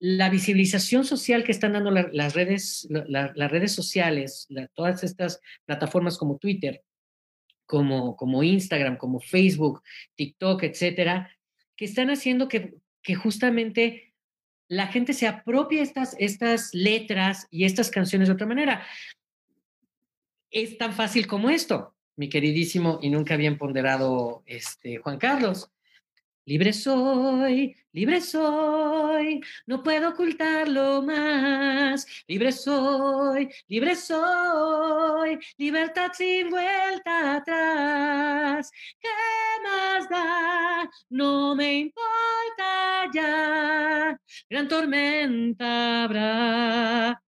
la 0.00 0.30
visibilización 0.30 1.04
social 1.04 1.44
que 1.44 1.52
están 1.52 1.72
dando 1.72 1.90
las, 1.90 2.34
redes, 2.34 2.86
las 2.90 3.50
redes 3.50 3.72
sociales, 3.72 4.48
todas 4.74 5.02
estas 5.02 5.40
plataformas 5.66 6.18
como 6.18 6.38
Twitter, 6.38 6.82
como, 7.68 8.16
como 8.16 8.42
Instagram, 8.42 8.96
como 8.96 9.20
Facebook, 9.20 9.82
TikTok, 10.16 10.62
etcétera, 10.62 11.30
que 11.76 11.84
están 11.84 12.08
haciendo 12.10 12.48
que, 12.48 12.74
que 13.02 13.14
justamente 13.14 14.14
la 14.68 14.86
gente 14.86 15.12
se 15.12 15.26
apropie 15.26 15.82
estas, 15.82 16.16
estas 16.18 16.70
letras 16.72 17.46
y 17.50 17.64
estas 17.64 17.90
canciones 17.90 18.28
de 18.28 18.34
otra 18.34 18.46
manera. 18.46 18.86
Es 20.50 20.78
tan 20.78 20.94
fácil 20.94 21.26
como 21.26 21.50
esto, 21.50 21.94
mi 22.16 22.30
queridísimo 22.30 23.00
y 23.02 23.10
nunca 23.10 23.36
bien 23.36 23.58
ponderado 23.58 24.42
este, 24.46 24.96
Juan 24.96 25.18
Carlos. 25.18 25.70
Libre 26.48 26.72
soy, 26.72 27.76
libre 27.92 28.22
soy, 28.22 29.38
no 29.66 29.82
puedo 29.82 30.08
ocultarlo 30.08 31.02
más. 31.02 32.06
Libre 32.26 32.52
soy, 32.52 33.50
libre 33.66 33.94
soy, 33.94 35.38
libertad 35.58 36.10
sin 36.14 36.48
vuelta 36.48 37.36
atrás. 37.36 38.70
¿Qué 38.98 39.08
más 39.62 40.08
da? 40.08 40.90
No 41.10 41.54
me 41.54 41.80
importa 41.80 43.10
ya. 43.12 44.18
Gran 44.48 44.68
tormenta 44.68 46.04
habrá. 46.04 47.22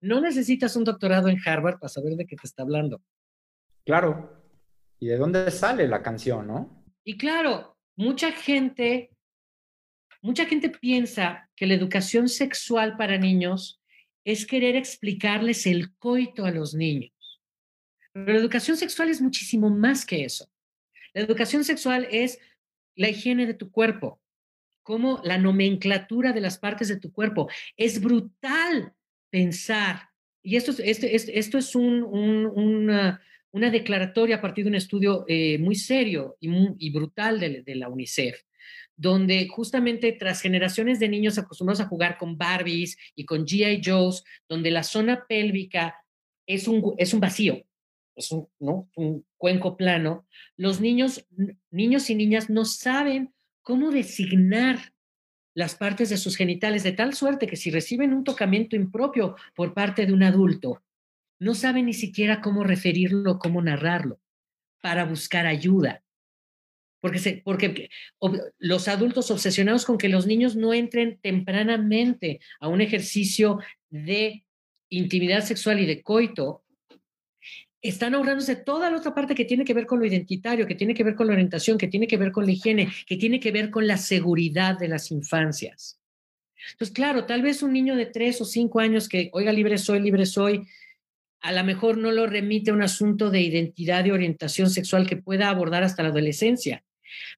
No 0.00 0.18
necesitas 0.22 0.74
un 0.76 0.84
doctorado 0.84 1.28
en 1.28 1.36
Harvard 1.44 1.78
para 1.78 1.90
saber 1.90 2.16
de 2.16 2.26
qué 2.26 2.36
te 2.36 2.46
está 2.46 2.62
hablando. 2.62 3.02
Claro. 3.84 4.40
¿Y 4.98 5.08
de 5.08 5.18
dónde 5.18 5.50
sale 5.50 5.86
la 5.86 6.02
canción, 6.02 6.46
no? 6.46 6.79
Y 7.04 7.16
claro, 7.16 7.78
mucha 7.96 8.32
gente, 8.32 9.10
mucha 10.22 10.46
gente 10.46 10.68
piensa 10.68 11.50
que 11.56 11.66
la 11.66 11.74
educación 11.74 12.28
sexual 12.28 12.96
para 12.96 13.18
niños 13.18 13.80
es 14.24 14.46
querer 14.46 14.76
explicarles 14.76 15.66
el 15.66 15.94
coito 15.96 16.44
a 16.44 16.50
los 16.50 16.74
niños. 16.74 17.12
Pero 18.12 18.32
la 18.32 18.38
educación 18.38 18.76
sexual 18.76 19.08
es 19.08 19.20
muchísimo 19.20 19.70
más 19.70 20.04
que 20.04 20.24
eso. 20.24 20.50
La 21.14 21.22
educación 21.22 21.64
sexual 21.64 22.06
es 22.10 22.38
la 22.96 23.08
higiene 23.08 23.46
de 23.46 23.54
tu 23.54 23.70
cuerpo, 23.70 24.20
como 24.82 25.20
la 25.24 25.38
nomenclatura 25.38 26.32
de 26.32 26.40
las 26.40 26.58
partes 26.58 26.88
de 26.88 26.98
tu 26.98 27.12
cuerpo. 27.12 27.48
Es 27.76 28.00
brutal 28.00 28.94
pensar, 29.30 30.10
y 30.42 30.56
esto, 30.56 30.72
esto, 30.82 31.06
esto 31.06 31.58
es 31.58 31.74
un, 31.74 32.02
una, 32.02 33.20
una 33.52 33.70
declaratoria 33.70 34.36
a 34.36 34.40
partir 34.40 34.64
de 34.64 34.70
un 34.70 34.74
estudio 34.76 35.24
eh, 35.28 35.58
muy 35.58 35.74
serio 35.74 36.36
y, 36.40 36.90
brutal 36.90 37.40
de, 37.40 37.74
la 37.74 37.88
UNICEF, 37.88 38.40
donde 38.96 39.48
justamente 39.48 40.12
tras 40.12 40.40
generaciones 40.40 41.00
de 41.00 41.08
niños 41.08 41.38
acostumbrados 41.38 41.80
a 41.80 41.88
jugar 41.88 42.18
con 42.18 42.38
Barbies 42.38 42.96
y 43.14 43.24
con 43.24 43.46
GI 43.46 43.82
Joes, 43.84 44.24
donde 44.48 44.70
la 44.70 44.82
zona 44.82 45.26
pélvica 45.28 45.96
es 46.46 46.68
un, 46.68 46.94
es 46.98 47.14
un 47.14 47.20
vacío, 47.20 47.62
es 48.14 48.30
un, 48.30 48.48
¿no? 48.58 48.88
un 48.96 49.24
cuenco 49.36 49.76
plano, 49.76 50.26
los 50.56 50.80
niños, 50.80 51.26
niños 51.70 52.10
y 52.10 52.14
niñas 52.14 52.50
no 52.50 52.64
saben 52.64 53.32
cómo 53.62 53.90
designar 53.90 54.92
las 55.54 55.74
partes 55.74 56.10
de 56.10 56.16
sus 56.16 56.36
genitales, 56.36 56.84
de 56.84 56.92
tal 56.92 57.14
suerte 57.14 57.46
que 57.46 57.56
si 57.56 57.70
reciben 57.70 58.14
un 58.14 58.24
tocamiento 58.24 58.76
impropio 58.76 59.36
por 59.54 59.74
parte 59.74 60.06
de 60.06 60.12
un 60.12 60.22
adulto, 60.22 60.82
no 61.40 61.54
sabe 61.54 61.82
ni 61.82 61.94
siquiera 61.94 62.40
cómo 62.40 62.62
referirlo, 62.62 63.38
cómo 63.38 63.60
narrarlo, 63.62 64.20
para 64.80 65.04
buscar 65.04 65.46
ayuda. 65.46 66.04
Porque, 67.00 67.40
porque 67.42 67.88
los 68.58 68.86
adultos 68.88 69.30
obsesionados 69.30 69.86
con 69.86 69.96
que 69.96 70.10
los 70.10 70.26
niños 70.26 70.54
no 70.54 70.74
entren 70.74 71.18
tempranamente 71.22 72.40
a 72.60 72.68
un 72.68 72.82
ejercicio 72.82 73.58
de 73.88 74.44
intimidad 74.90 75.42
sexual 75.42 75.80
y 75.80 75.86
de 75.86 76.02
coito, 76.02 76.62
están 77.82 78.14
ahorrándose 78.14 78.56
toda 78.56 78.90
la 78.90 78.98
otra 78.98 79.14
parte 79.14 79.34
que 79.34 79.46
tiene 79.46 79.64
que 79.64 79.72
ver 79.72 79.86
con 79.86 79.98
lo 79.98 80.04
identitario, 80.04 80.66
que 80.66 80.74
tiene 80.74 80.92
que 80.92 81.04
ver 81.04 81.14
con 81.14 81.26
la 81.26 81.32
orientación, 81.32 81.78
que 81.78 81.88
tiene 81.88 82.06
que 82.06 82.18
ver 82.18 82.32
con 82.32 82.44
la 82.44 82.52
higiene, 82.52 82.92
que 83.06 83.16
tiene 83.16 83.40
que 83.40 83.52
ver 83.52 83.70
con 83.70 83.86
la 83.86 83.96
seguridad 83.96 84.78
de 84.78 84.88
las 84.88 85.10
infancias. 85.10 85.98
Entonces, 86.72 86.94
claro, 86.94 87.24
tal 87.24 87.40
vez 87.40 87.62
un 87.62 87.72
niño 87.72 87.96
de 87.96 88.04
tres 88.04 88.38
o 88.42 88.44
cinco 88.44 88.80
años 88.80 89.08
que, 89.08 89.30
oiga, 89.32 89.52
libre 89.52 89.78
soy, 89.78 90.00
libre 90.00 90.26
soy, 90.26 90.66
a 91.40 91.52
lo 91.52 91.64
mejor 91.64 91.96
no 91.98 92.12
lo 92.12 92.26
remite 92.26 92.70
a 92.70 92.74
un 92.74 92.82
asunto 92.82 93.30
de 93.30 93.40
identidad 93.40 94.04
y 94.04 94.10
orientación 94.10 94.70
sexual 94.70 95.06
que 95.06 95.16
pueda 95.16 95.48
abordar 95.48 95.82
hasta 95.82 96.02
la 96.02 96.10
adolescencia. 96.10 96.84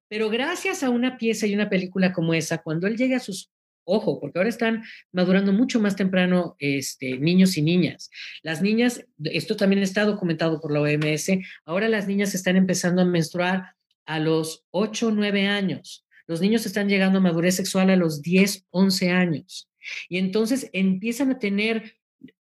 Pero 0.09 0.29
gracias 0.29 0.83
a 0.83 0.91
una 0.91 1.17
pieza 1.17 1.47
y 1.47 1.55
una 1.55 1.71
película 1.71 2.13
como 2.13 2.35
esa, 2.35 2.59
cuando 2.59 2.87
él 2.87 2.97
llegue 2.97 3.15
a 3.15 3.21
sus 3.21 3.51
Ojo, 3.85 4.21
porque 4.21 4.39
ahora 4.39 4.49
están 4.49 4.85
madurando 5.11 5.53
mucho 5.53 5.81
más 5.81 5.97
temprano 5.97 6.55
este, 6.61 7.19
niños 7.19 7.57
y 7.57 7.63
niñas. 7.63 8.11
Las 8.43 8.63
niñas, 8.63 9.05
esto 9.25 9.57
también 9.57 9.83
está 9.83 10.05
documentado 10.05 10.61
por 10.61 10.73
la 10.73 10.83
OMS, 10.83 11.31
ahora 11.65 11.89
las 11.89 12.07
niñas 12.07 12.35
están 12.35 12.57
empezando 12.57 13.03
a 13.03 13.05
menstruar 13.05 13.75
a 14.07 14.21
los 14.21 14.65
8 14.71 15.09
o 15.09 15.11
9 15.11 15.49
años. 15.49 16.07
Los 16.29 16.41
niños 16.41 16.65
están 16.65 16.89
llegando 16.89 17.19
a 17.19 17.23
madurez 17.23 17.57
sexual 17.57 17.91
a 17.91 17.97
los 17.97 18.23
10, 18.23 18.67
11 18.71 19.11
años. 19.11 19.69
Y 20.09 20.19
entonces 20.19 20.71
empiezan 20.73 21.33
a 21.33 21.39
tener 21.41 21.97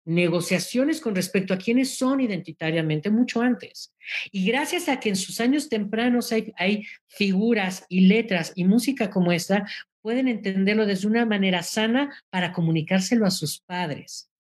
negociaciones 0.10 1.02
con 1.02 1.14
respecto 1.14 1.54
a 1.54 1.58
quiénes 1.58 1.96
son 1.96 2.20
identitariamente 2.20 3.12
mucho 3.12 3.42
antes. 3.42 3.94
Y 4.32 4.46
gracias 4.46 4.90
a 4.90 5.00
que 5.00 5.10
en 5.10 5.16
sus 5.16 5.40
años 5.40 5.70
tempranos 5.70 6.32
hay, 6.32 6.52
hay 6.58 6.84
figuras 7.08 7.86
y 7.90 8.08
letras 8.08 8.52
y 8.56 8.66
música 8.66 9.12
como 9.12 9.32
esta, 9.32 9.68
pueden 10.02 10.28
entenderlo 10.28 10.88
desde 10.88 11.08
una 11.08 11.26
manera 11.26 11.62
sana 11.62 12.12
para 12.32 12.52
comunicárselo 12.52 13.26
a 13.26 13.32
sus 13.32 13.60
padres. 13.60 14.32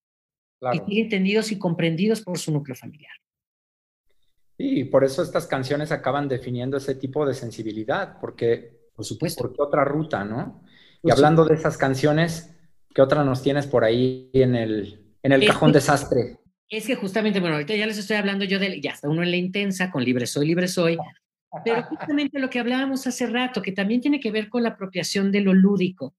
Y 0.89 0.99
entendidos 0.99 1.51
y 1.51 1.59
comprendidos 1.59 2.21
por 2.21 2.37
su 2.37 2.51
núcleo 2.51 2.75
familiar. 2.75 3.13
Y 4.57 4.85
por 4.85 5.05
eso 5.05 5.21
estas 5.21 5.45
canciones 5.47 5.91
acaban 5.91 6.27
definiendo 6.27 6.77
ese 6.77 6.95
tipo 6.95 7.25
de 7.25 7.33
sensibilidad, 7.33 8.17
porque, 8.19 8.89
por 8.93 9.05
supuesto, 9.05 9.43
porque 9.43 9.61
otra 9.61 9.85
ruta, 9.85 10.25
¿no? 10.25 10.63
Y 11.01 11.11
hablando 11.11 11.45
de 11.45 11.53
esas 11.53 11.77
canciones, 11.77 12.57
¿qué 12.93 13.01
otra 13.01 13.23
nos 13.23 13.41
tienes 13.41 13.67
por 13.67 13.85
ahí 13.85 14.29
en 14.33 14.55
el, 14.55 15.08
en 15.23 15.31
el 15.31 15.45
cajón 15.45 15.71
desastre. 15.71 16.37
Es 16.69 16.85
que 16.85 16.95
justamente, 16.95 17.39
bueno, 17.39 17.55
ahorita 17.55 17.75
ya 17.75 17.87
les 17.87 17.97
estoy 17.97 18.17
hablando 18.17 18.45
yo 18.45 18.59
de, 18.59 18.79
ya 18.79 18.91
está 18.91 19.09
uno 19.09 19.23
en 19.23 19.31
la 19.31 19.37
intensa, 19.37 19.89
con 19.89 20.03
libre 20.03 20.27
soy, 20.27 20.47
libre 20.47 20.67
soy, 20.67 20.97
pero 21.65 21.83
justamente 21.83 22.39
lo 22.39 22.49
que 22.49 22.59
hablábamos 22.59 23.07
hace 23.07 23.25
rato, 23.25 23.61
que 23.61 23.71
también 23.71 24.01
tiene 24.01 24.19
que 24.19 24.31
ver 24.31 24.49
con 24.49 24.63
la 24.63 24.69
apropiación 24.69 25.31
de 25.31 25.41
lo 25.41 25.53
lúdico. 25.53 26.15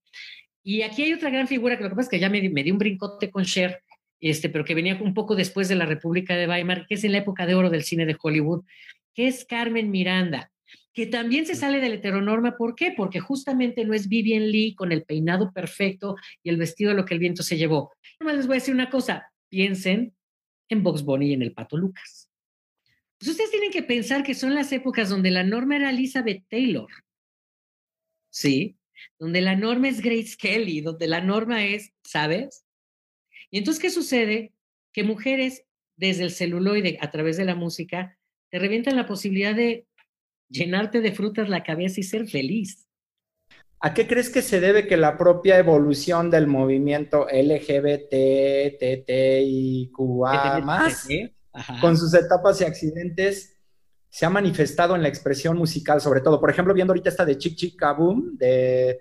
Y 0.62 0.82
aquí 0.82 1.03
hay 1.03 1.12
otra 1.12 1.30
gran 1.30 1.46
figura, 1.46 1.76
que 1.76 1.84
lo 1.84 1.90
que 1.90 1.94
pasa 1.94 2.07
es 2.07 2.11
que 2.11 2.18
ya 2.18 2.28
me, 2.28 2.48
me 2.51 2.64
di 2.64 2.72
un 2.72 2.78
brincote 2.78 3.30
con 3.30 3.44
Cher, 3.44 3.82
este, 4.20 4.51
pero 4.51 4.64
que 4.64 4.74
venía 4.74 4.98
un 5.01 5.14
poco 5.14 5.36
después 5.36 5.68
de 5.68 5.76
la 5.76 5.86
República 5.86 6.34
de 6.34 6.48
Weimar, 6.48 6.86
que 6.86 6.94
es 6.94 7.05
en 7.05 7.12
la 7.12 7.18
época 7.18 7.46
de 7.46 7.55
oro 7.55 7.70
del 7.70 7.84
cine 7.84 8.05
de 8.05 8.16
Hollywood, 8.20 8.64
que 9.14 9.28
es 9.28 9.44
Carmen 9.44 9.90
Miranda 9.90 10.51
que 10.93 11.07
también 11.07 11.47
se 11.47 11.55
sale 11.55 11.80
de 11.80 11.88
la 11.88 11.95
heteronorma. 11.97 12.57
¿Por 12.57 12.74
qué? 12.74 12.93
Porque 12.97 13.20
justamente 13.20 13.84
no 13.84 13.95
es 13.95 14.09
Vivian 14.09 14.51
Lee 14.51 14.74
con 14.74 14.93
el 14.93 15.05
peinado 15.05 15.53
perfecto 15.53 16.16
y 16.43 16.51
el 16.51 16.57
vestido 16.57 16.91
de 16.91 16.97
lo 16.97 17.05
que 17.05 17.14
el 17.14 17.20
viento 17.20 17.43
se 17.43 17.57
llevó. 17.57 17.93
Nomás 18.18 18.36
les 18.36 18.47
voy 18.47 18.55
a 18.55 18.61
decir 18.61 18.74
una 18.74 18.91
cosa, 18.91 19.32
piensen 19.49 20.14
en 20.68 20.82
Box 20.82 21.03
Bunny 21.03 21.30
y 21.30 21.32
en 21.34 21.43
el 21.43 21.53
Pato 21.53 21.76
Lucas. 21.76 22.30
Pues 23.18 23.30
ustedes 23.32 23.51
tienen 23.51 23.70
que 23.70 23.82
pensar 23.82 24.22
que 24.22 24.34
son 24.34 24.55
las 24.55 24.72
épocas 24.72 25.11
donde 25.11 25.30
la 25.30 25.45
norma 25.45 25.76
era 25.76 25.91
Elizabeth 25.91 26.45
Taylor, 26.49 26.88
¿sí? 28.30 28.78
Donde 29.18 29.43
la 29.43 29.57
norma 29.57 29.88
es 29.88 30.01
Grace 30.01 30.36
Kelly, 30.38 30.80
donde 30.80 31.07
la 31.07 31.20
norma 31.20 31.64
es, 31.64 31.93
¿sabes? 32.03 32.64
Y 33.51 33.59
entonces, 33.59 33.82
¿qué 33.82 33.91
sucede? 33.91 34.55
Que 34.93 35.05
mujeres 35.05 35.66
desde 35.97 36.24
el 36.24 36.30
celuloide 36.30 36.99
a 37.01 37.11
través 37.11 37.36
de 37.36 37.45
la 37.45 37.55
música 37.55 38.16
te 38.51 38.59
revientan 38.59 38.97
la 38.97 39.07
posibilidad 39.07 39.55
de 39.55 39.86
llenarte 40.51 41.01
de 41.01 41.12
frutas 41.12 41.48
la 41.48 41.62
cabeza 41.62 42.01
y 42.01 42.03
ser 42.03 42.28
feliz. 42.28 42.86
¿A 43.80 43.94
qué 43.94 44.07
crees 44.07 44.28
que 44.28 44.42
se 44.42 44.61
debe 44.61 44.86
que 44.86 44.98
la 44.98 45.16
propia 45.16 45.59
evolución 45.59 46.30
del 46.30 46.46
movimiento 46.46 47.26
LGBT, 47.32 48.76
TTIQA 48.78 50.61
más, 50.61 51.09
con 51.80 51.96
sus 51.96 52.12
etapas 52.12 52.61
y 52.61 52.64
accidentes, 52.64 53.57
se 54.11 54.26
ha 54.26 54.30
manifestado 54.30 54.94
en 54.96 55.03
la 55.03 55.09
expresión 55.09 55.57
musical, 55.57 56.01
sobre 56.01 56.20
todo. 56.20 56.40
Por 56.40 56.51
ejemplo, 56.51 56.74
viendo 56.74 56.92
ahorita 56.92 57.09
esta 57.09 57.24
de 57.24 57.38
Chick 57.38 57.57
Chick 57.57 57.76
Kaboom, 57.78 58.36
de, 58.36 59.01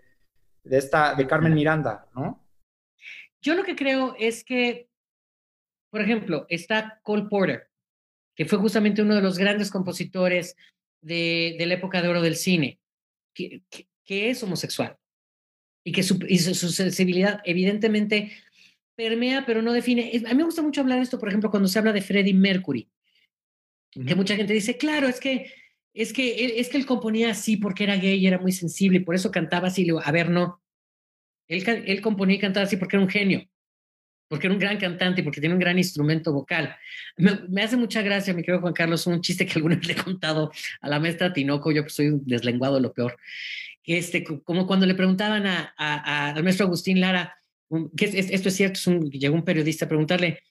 de, 0.63 0.77
esta, 0.77 1.15
de 1.15 1.27
Carmen 1.27 1.53
Miranda, 1.53 2.07
¿no? 2.15 2.45
Yo 3.41 3.55
lo 3.55 3.63
que 3.63 3.75
creo 3.75 4.15
es 4.17 4.43
que, 4.43 4.89
por 5.89 6.01
ejemplo, 6.01 6.45
está 6.47 6.99
Cole 7.03 7.27
Porter, 7.29 7.69
que 8.35 8.45
fue 8.45 8.59
justamente 8.59 9.01
uno 9.01 9.15
de 9.15 9.21
los 9.21 9.37
grandes 9.37 9.71
compositores 9.71 10.55
de, 11.01 11.55
de 11.57 11.65
la 11.65 11.75
época 11.75 12.01
de 12.01 12.07
oro 12.07 12.21
del 12.21 12.35
cine, 12.35 12.79
que, 13.33 13.63
que, 14.05 14.29
es 14.29 14.43
homosexual 14.43 14.97
y 15.83 15.91
que 15.91 16.03
su, 16.03 16.19
y 16.27 16.39
su, 16.39 16.69
sensibilidad 16.69 17.41
evidentemente 17.45 18.31
permea, 18.95 19.45
pero 19.45 19.61
no 19.61 19.71
define. 19.71 20.11
A 20.25 20.29
mí 20.29 20.35
me 20.35 20.43
gusta 20.43 20.61
mucho 20.61 20.81
hablar 20.81 20.97
de 20.97 21.03
esto, 21.03 21.19
por 21.19 21.29
ejemplo, 21.29 21.49
cuando 21.51 21.69
se 21.69 21.79
habla 21.79 21.93
de 21.93 22.01
Freddie 22.01 22.33
Mercury 22.33 22.89
que 23.91 24.15
mucha 24.15 24.35
gente 24.35 24.53
dice, 24.53 24.77
claro, 24.77 25.07
es 25.07 25.19
que, 25.19 25.51
es 25.93 26.13
que, 26.13 26.45
él, 26.45 26.53
es 26.55 26.69
que 26.69 26.77
él 26.77 26.85
componía 26.85 27.31
así 27.31 27.57
porque 27.57 27.83
era 27.83 27.97
gay 27.97 28.17
y 28.17 28.27
era 28.27 28.39
muy 28.39 28.51
sensible 28.51 28.99
y 28.99 29.03
por 29.03 29.15
eso 29.15 29.31
cantaba 29.31 29.67
así. 29.67 29.87
a 30.03 30.11
ver, 30.11 30.29
no. 30.29 30.61
Él, 31.47 31.63
él 31.67 32.01
componía 32.01 32.35
y 32.35 32.39
cantaba 32.39 32.65
así 32.65 32.77
porque 32.77 32.95
era 32.95 33.03
un 33.03 33.09
genio, 33.09 33.48
porque 34.29 34.47
era 34.47 34.53
un 34.53 34.59
gran 34.59 34.77
cantante 34.77 35.19
y 35.19 35.23
porque 35.25 35.41
tiene 35.41 35.55
un 35.55 35.59
gran 35.59 35.77
instrumento 35.77 36.31
vocal. 36.31 36.75
Me, 37.17 37.61
hace 37.61 37.75
mucha 37.75 38.01
gracia, 38.01 38.33
mi 38.33 38.41
querido 38.41 38.61
Juan 38.61 38.73
Carlos, 38.73 39.05
un 39.07 39.19
chiste 39.19 39.45
que 39.45 39.53
alguna 39.55 39.75
vez 39.75 39.87
le 39.87 39.93
he 39.93 40.03
contado 40.03 40.51
a 40.79 40.87
la 40.87 40.99
maestra 40.99 41.33
Tinoco, 41.33 41.71
yo 41.71 41.83
que 41.83 41.89
soy 41.89 42.07
un 42.07 42.25
deslenguado 42.25 42.79
lo 42.79 42.93
peor, 42.93 43.17
este, 43.83 44.23
como 44.23 44.65
cuando 44.67 44.85
le 44.85 44.95
preguntaban 44.95 45.45
a, 45.45 45.73
al 46.29 46.43
maestro 46.43 46.67
Agustín 46.67 47.01
Lara, 47.01 47.35
que 47.97 48.05
esto 48.05 48.49
es 48.49 48.55
cierto, 48.55 48.79
llegó 49.11 49.35
un 49.35 49.43
periodista 49.43 49.85
a 49.85 49.89
preguntarle, 49.89 50.43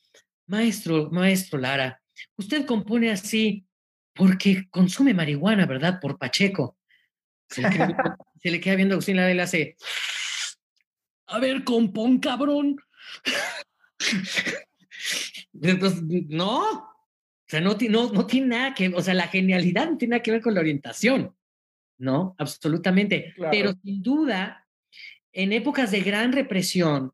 maestro, 0.47 1.09
maestro 1.11 1.59
Lara, 1.59 2.01
Usted 2.37 2.67
compone 2.67 3.11
así 3.11 3.65
porque 4.15 4.69
consume 4.71 5.15
marihuana, 5.15 5.67
¿verdad? 5.67 6.01
Por 6.01 6.19
Pacheco. 6.19 6.77
Se 7.49 7.63
le 7.63 8.61
queda, 8.61 8.75
viendo 8.77 8.93
a 8.95 8.97
Agustín 8.97 9.17
Lara 9.17 9.31
y 9.31 9.35
le 9.35 9.43
hace, 9.43 9.77
a 11.27 11.39
ver, 11.39 11.65
compón, 11.65 12.19
cabrón. 12.19 12.77
No, 16.29 16.73
o 16.73 17.47
sea, 17.47 17.61
no, 17.61 17.77
no, 17.89 18.13
no 18.13 18.27
tiene 18.27 18.47
nada 18.49 18.75
que, 18.75 18.89
o 18.89 19.03
sea, 19.03 19.15
la 19.15 19.29
genialidad 19.29 19.91
no 19.91 19.97
tiene 19.97 20.13
nada 20.13 20.23
que 20.23 20.33
ver 20.33 20.43
con 20.43 20.55
la 20.55 20.61
orientación, 20.61 21.35
¿no? 21.99 22.35
Absolutamente. 22.39 23.35
Pero 23.51 23.73
sin 23.83 24.03
duda, 24.03 24.67
en 25.33 25.53
épocas 25.53 25.91
de 25.91 26.01
gran 26.01 26.33
represión, 26.33 27.13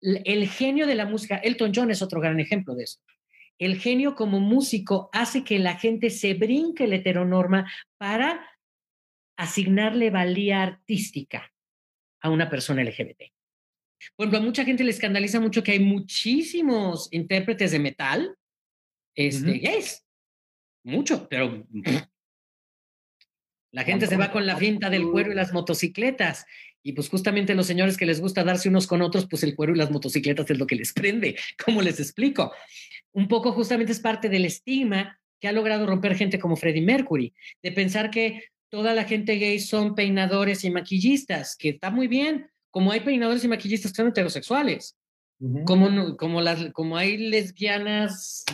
el 0.00 0.48
genio 0.48 0.86
de 0.86 0.94
la 0.94 1.06
música, 1.06 1.36
Elton 1.36 1.72
John 1.74 1.90
es 1.90 2.02
otro 2.02 2.20
gran 2.20 2.40
ejemplo 2.40 2.74
de 2.74 2.84
eso 2.84 3.00
el 3.60 3.78
genio 3.78 4.16
como 4.16 4.40
músico 4.40 5.10
hace 5.12 5.44
que 5.44 5.58
la 5.58 5.76
gente 5.76 6.08
se 6.08 6.32
brinque 6.34 6.88
la 6.88 6.96
heteronorma 6.96 7.70
para 7.98 8.50
asignarle 9.36 10.10
valía 10.10 10.62
artística 10.62 11.52
a 12.22 12.30
una 12.30 12.48
persona 12.48 12.82
LGBT. 12.82 13.32
Bueno, 14.16 14.36
a 14.36 14.40
mucha 14.40 14.64
gente 14.64 14.84
le 14.84 14.90
escandaliza 14.90 15.40
mucho 15.40 15.62
que 15.62 15.72
hay 15.72 15.80
muchísimos 15.80 17.08
intérpretes 17.12 17.72
de 17.72 17.78
metal 17.78 18.36
este, 19.14 19.58
gays. 19.58 20.04
Mucho, 20.84 21.28
pero 21.28 21.66
la 23.72 23.84
gente 23.84 24.06
se 24.06 24.16
va 24.16 24.32
con 24.32 24.46
la 24.46 24.56
finta 24.56 24.88
del 24.90 25.08
cuero 25.10 25.32
y 25.32 25.34
las 25.34 25.52
motocicletas. 25.52 26.46
Y 26.82 26.92
pues 26.92 27.10
justamente 27.10 27.54
los 27.54 27.66
señores 27.66 27.98
que 27.98 28.06
les 28.06 28.20
gusta 28.20 28.42
darse 28.42 28.70
unos 28.70 28.86
con 28.86 29.02
otros, 29.02 29.26
pues 29.28 29.42
el 29.42 29.54
cuero 29.54 29.74
y 29.74 29.78
las 29.78 29.90
motocicletas 29.90 30.50
es 30.50 30.58
lo 30.58 30.66
que 30.66 30.76
les 30.76 30.92
prende. 30.94 31.36
¿Cómo 31.64 31.82
les 31.82 32.00
explico? 32.00 32.52
un 33.12 33.28
poco 33.28 33.52
justamente 33.52 33.92
es 33.92 34.00
parte 34.00 34.28
del 34.28 34.44
estigma 34.44 35.18
que 35.40 35.48
ha 35.48 35.52
logrado 35.52 35.86
romper 35.86 36.16
gente 36.16 36.38
como 36.38 36.56
Freddie 36.56 36.82
Mercury, 36.82 37.34
de 37.62 37.72
pensar 37.72 38.10
que 38.10 38.44
toda 38.68 38.94
la 38.94 39.04
gente 39.04 39.36
gay 39.36 39.58
son 39.58 39.94
peinadores 39.94 40.64
y 40.64 40.70
maquillistas, 40.70 41.56
que 41.56 41.70
está 41.70 41.90
muy 41.90 42.08
bien, 42.08 42.50
como 42.70 42.92
hay 42.92 43.00
peinadores 43.00 43.44
y 43.44 43.48
maquillistas 43.48 43.92
que 43.92 43.96
son 43.96 44.08
heterosexuales, 44.08 44.96
como, 45.64 46.16
como, 46.16 46.40
las, 46.42 46.70
como 46.72 46.96
hay 46.96 47.16
lesbianas 47.16 48.44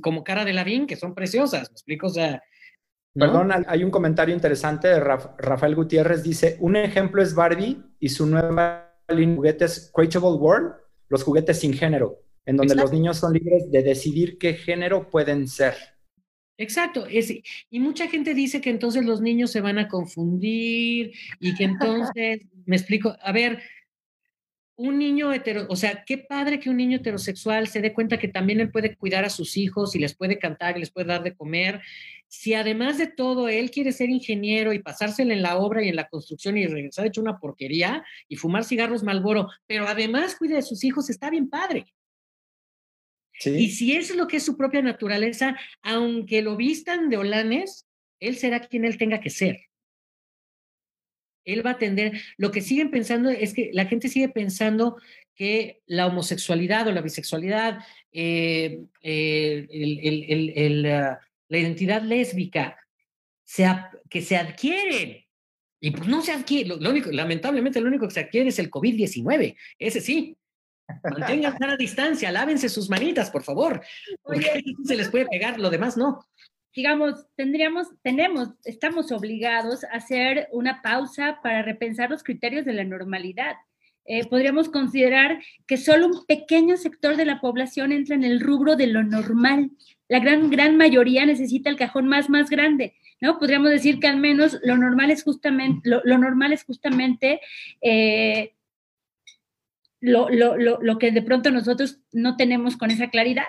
como 0.00 0.24
Cara 0.24 0.44
de 0.44 0.54
Lavín, 0.54 0.86
que 0.86 0.96
son 0.96 1.14
preciosas, 1.14 1.70
¿me 1.70 1.74
explico? 1.74 2.06
O 2.06 2.10
sea... 2.10 2.42
Perdón, 3.12 3.50
hay 3.66 3.84
un 3.84 3.90
comentario 3.90 4.34
interesante 4.34 4.88
de 4.88 5.00
Rafael 5.00 5.74
Gutiérrez, 5.74 6.22
dice, 6.22 6.56
un 6.60 6.76
ejemplo 6.76 7.22
es 7.22 7.34
Barbie 7.34 7.82
y 7.98 8.08
su 8.08 8.24
nueva 8.24 8.94
línea 9.08 9.30
de 9.30 9.36
juguetes 9.36 9.90
Crateable 9.92 10.38
World, 10.38 10.74
los 11.08 11.24
juguetes 11.24 11.58
sin 11.58 11.74
género 11.74 12.22
en 12.46 12.56
donde 12.56 12.74
los 12.74 12.92
niños 12.92 13.18
son 13.18 13.32
libres 13.32 13.70
de 13.70 13.82
decidir 13.82 14.38
qué 14.38 14.54
género 14.54 15.08
pueden 15.08 15.46
ser. 15.46 15.74
Exacto, 16.58 17.06
y 17.08 17.80
mucha 17.80 18.06
gente 18.08 18.34
dice 18.34 18.60
que 18.60 18.68
entonces 18.68 19.04
los 19.06 19.22
niños 19.22 19.50
se 19.50 19.62
van 19.62 19.78
a 19.78 19.88
confundir 19.88 21.12
y 21.38 21.54
que 21.54 21.64
entonces, 22.14 22.40
me 22.70 22.76
explico, 22.76 23.16
a 23.20 23.32
ver, 23.32 23.60
un 24.76 24.96
niño 24.96 25.32
hetero, 25.32 25.66
o 25.68 25.74
sea, 25.74 26.04
qué 26.06 26.18
padre 26.18 26.60
que 26.60 26.70
un 26.70 26.76
niño 26.76 26.98
heterosexual 26.98 27.66
se 27.66 27.80
dé 27.80 27.92
cuenta 27.92 28.16
que 28.16 28.28
también 28.28 28.60
él 28.60 28.70
puede 28.70 28.94
cuidar 28.94 29.24
a 29.24 29.28
sus 29.28 29.56
hijos 29.56 29.96
y 29.96 29.98
les 29.98 30.14
puede 30.14 30.38
cantar 30.38 30.76
y 30.76 30.80
les 30.80 30.92
puede 30.92 31.08
dar 31.08 31.24
de 31.24 31.34
comer. 31.34 31.80
Si 32.28 32.54
además 32.54 32.96
de 32.96 33.08
todo 33.08 33.48
él 33.48 33.72
quiere 33.72 33.90
ser 33.90 34.08
ingeniero 34.08 34.72
y 34.72 34.78
pasárselo 34.78 35.32
en 35.32 35.42
la 35.42 35.56
obra 35.56 35.82
y 35.82 35.88
en 35.88 35.96
la 35.96 36.08
construcción 36.08 36.56
y 36.56 36.66
regresar 36.68 37.06
hecho 37.06 37.20
una 37.20 37.40
porquería 37.40 38.04
y 38.28 38.36
fumar 38.36 38.62
cigarros 38.62 39.02
Malboro, 39.02 39.48
pero 39.66 39.88
además 39.88 40.36
cuida 40.36 40.54
de 40.54 40.62
sus 40.62 40.84
hijos, 40.84 41.10
está 41.10 41.28
bien 41.28 41.50
padre. 41.50 41.86
Y 43.44 43.70
si 43.70 43.96
eso 43.96 44.12
es 44.12 44.16
lo 44.16 44.28
que 44.28 44.36
es 44.36 44.44
su 44.44 44.56
propia 44.56 44.80
naturaleza, 44.80 45.56
aunque 45.82 46.40
lo 46.40 46.56
vistan 46.56 47.10
de 47.10 47.16
holanes, 47.16 47.88
él 48.20 48.36
será 48.36 48.60
quien 48.60 48.84
él 48.84 48.96
tenga 48.96 49.18
que 49.18 49.30
ser. 49.30 49.69
Él 51.52 51.64
va 51.64 51.70
a 51.70 51.74
atender. 51.74 52.20
Lo 52.36 52.50
que 52.50 52.60
siguen 52.60 52.90
pensando 52.90 53.30
es 53.30 53.54
que 53.54 53.70
la 53.72 53.86
gente 53.86 54.08
sigue 54.08 54.28
pensando 54.28 54.96
que 55.34 55.80
la 55.86 56.06
homosexualidad 56.06 56.86
o 56.88 56.92
la 56.92 57.00
bisexualidad, 57.00 57.78
eh, 58.12 58.80
eh, 59.02 59.66
ah, 60.92 61.18
la 61.48 61.58
identidad 61.58 62.02
lésbica, 62.02 62.76
que 64.08 64.22
se 64.22 64.36
adquieren. 64.36 65.24
Y 65.82 65.90
pues 65.92 66.06
no 66.06 66.20
se 66.20 66.32
adquiere, 66.32 66.74
único, 66.74 67.10
lamentablemente 67.10 67.80
lo 67.80 67.88
único 67.88 68.06
que 68.06 68.14
se 68.14 68.20
adquiere 68.20 68.50
es 68.50 68.58
el 68.58 68.70
COVID-19, 68.70 69.56
ese 69.78 70.00
sí, 70.02 70.36
Mantengan 71.04 71.62
a 71.62 71.76
distancia, 71.76 72.32
lávense 72.32 72.68
sus 72.68 72.88
manitas, 72.88 73.30
por 73.30 73.42
favor. 73.42 73.82
Porque 74.22 74.62
se 74.84 74.96
les 74.96 75.08
puede 75.08 75.26
pegar, 75.26 75.58
lo 75.58 75.70
demás 75.70 75.96
no. 75.96 76.26
Digamos, 76.74 77.26
tendríamos, 77.34 77.88
tenemos, 78.02 78.50
estamos 78.64 79.10
obligados 79.10 79.84
a 79.84 79.96
hacer 79.96 80.48
una 80.52 80.82
pausa 80.82 81.40
para 81.42 81.62
repensar 81.62 82.10
los 82.10 82.22
criterios 82.22 82.64
de 82.64 82.74
la 82.74 82.84
normalidad. 82.84 83.56
Eh, 84.04 84.26
podríamos 84.26 84.68
considerar 84.68 85.40
que 85.66 85.76
solo 85.76 86.06
un 86.06 86.26
pequeño 86.26 86.76
sector 86.76 87.16
de 87.16 87.24
la 87.24 87.40
población 87.40 87.92
entra 87.92 88.14
en 88.14 88.24
el 88.24 88.40
rubro 88.40 88.76
de 88.76 88.86
lo 88.86 89.02
normal. 89.02 89.70
La 90.08 90.20
gran, 90.20 90.50
gran 90.50 90.76
mayoría 90.76 91.26
necesita 91.26 91.70
el 91.70 91.76
cajón 91.76 92.08
más, 92.08 92.30
más 92.30 92.50
grande, 92.50 92.94
¿no? 93.20 93.38
Podríamos 93.38 93.70
decir 93.70 94.00
que 94.00 94.08
al 94.08 94.16
menos 94.16 94.58
lo 94.64 94.76
normal 94.76 95.10
es 95.10 95.22
justamente, 95.22 95.88
lo, 95.88 96.18
normal 96.18 96.52
es 96.52 96.64
justamente 96.64 97.40
eh, 97.80 98.54
lo, 100.00 100.28
lo, 100.30 100.56
lo, 100.56 100.80
lo 100.80 100.98
que 100.98 101.10
de 101.12 101.22
pronto 101.22 101.50
nosotros 101.50 102.00
no 102.12 102.36
tenemos 102.36 102.76
con 102.76 102.90
esa 102.90 103.10
claridad. 103.10 103.44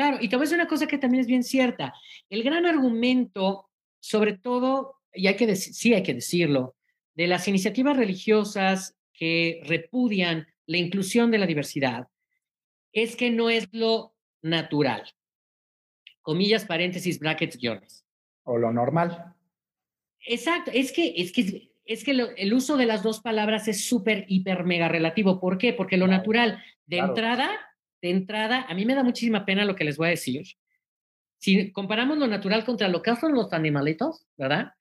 Claro, 0.00 0.16
y 0.18 0.30
te 0.30 0.36
voy 0.36 0.44
a 0.44 0.46
decir 0.46 0.56
una 0.56 0.66
cosa 0.66 0.86
que 0.86 0.96
también 0.96 1.20
es 1.20 1.26
bien 1.26 1.44
cierta. 1.44 1.92
El 2.30 2.42
gran 2.42 2.64
argumento, 2.64 3.68
sobre 3.98 4.32
todo, 4.38 4.94
y 5.12 5.26
hay 5.26 5.36
que 5.36 5.46
decir, 5.46 5.74
sí 5.74 5.92
hay 5.92 6.02
que 6.02 6.14
decirlo, 6.14 6.74
de 7.14 7.26
las 7.26 7.46
iniciativas 7.48 7.98
religiosas 7.98 8.96
que 9.12 9.60
repudian 9.66 10.46
la 10.64 10.78
inclusión 10.78 11.30
de 11.30 11.36
la 11.36 11.44
diversidad, 11.44 12.08
es 12.94 13.14
que 13.14 13.30
no 13.30 13.50
es 13.50 13.68
lo 13.72 14.14
natural. 14.40 15.02
Comillas, 16.22 16.64
paréntesis, 16.64 17.18
brackets, 17.18 17.58
guiones. 17.58 18.06
O 18.44 18.56
lo 18.56 18.72
normal. 18.72 19.34
Exacto, 20.26 20.70
es 20.72 20.92
que, 20.92 21.12
es 21.14 21.30
que 21.30 21.72
es 21.84 22.04
que 22.04 22.12
el 22.12 22.54
uso 22.54 22.78
de 22.78 22.86
las 22.86 23.02
dos 23.02 23.20
palabras 23.20 23.68
es 23.68 23.84
súper, 23.84 24.24
hiper, 24.28 24.64
mega 24.64 24.88
relativo. 24.88 25.40
¿Por 25.40 25.58
qué? 25.58 25.74
Porque 25.74 25.98
lo 25.98 26.06
natural, 26.06 26.64
de 26.86 26.98
entrada, 26.98 27.50
de 28.02 28.10
entrada, 28.10 28.66
a 28.68 28.74
mí 28.74 28.84
me 28.84 28.94
da 28.94 29.02
muchísima 29.02 29.44
pena 29.44 29.64
lo 29.64 29.76
que 29.76 29.84
les 29.84 29.96
voy 29.96 30.08
a 30.08 30.10
decir. 30.10 30.46
Si 31.38 31.72
comparamos 31.72 32.18
lo 32.18 32.26
natural 32.26 32.64
contra 32.64 32.88
lo 32.88 33.02
que 33.02 33.10
hacen 33.10 33.32
los 33.32 33.52
animalitos, 33.52 34.26
¿verdad? 34.36 34.72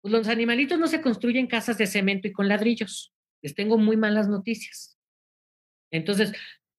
Pues 0.00 0.12
los 0.12 0.28
animalitos 0.28 0.78
no 0.78 0.86
se 0.86 1.02
construyen 1.02 1.46
casas 1.46 1.76
de 1.78 1.86
cemento 1.86 2.28
y 2.28 2.32
con 2.32 2.48
ladrillos. 2.48 3.12
Les 3.42 3.54
tengo 3.54 3.78
muy 3.78 3.96
malas 3.96 4.28
noticias. 4.28 4.98
Entonces, 5.90 6.32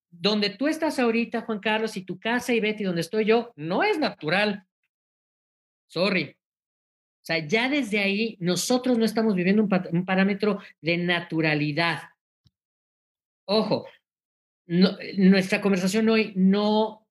donde 0.10 0.50
tú 0.50 0.68
estás 0.68 1.00
ahorita, 1.00 1.42
Juan 1.42 1.60
Carlos, 1.60 1.96
y 1.98 2.04
tu 2.04 2.20
casa 2.20 2.54
y 2.54 2.60
Betty, 2.60 2.84
donde 2.84 3.02
estoy 3.02 3.26
yo, 3.26 3.54
no 3.56 3.84
es 3.84 4.00
natural. 4.00 4.66
Sorry. 5.88 6.36
O 7.22 7.26
sea, 7.30 7.46
ya 7.46 7.70
desde 7.70 8.00
ahí 8.00 8.38
nosotros 8.40 8.98
no 8.98 9.06
estamos 9.06 9.36
viviendo 9.36 9.62
un, 9.62 10.06
parámetro 10.06 10.60
de 10.82 10.98
naturalidad. 10.98 12.02
Ojo, 13.46 13.86
nuestra 14.70 15.62
conversación 15.62 16.08
hoy 16.10 16.34
no, 16.36 17.08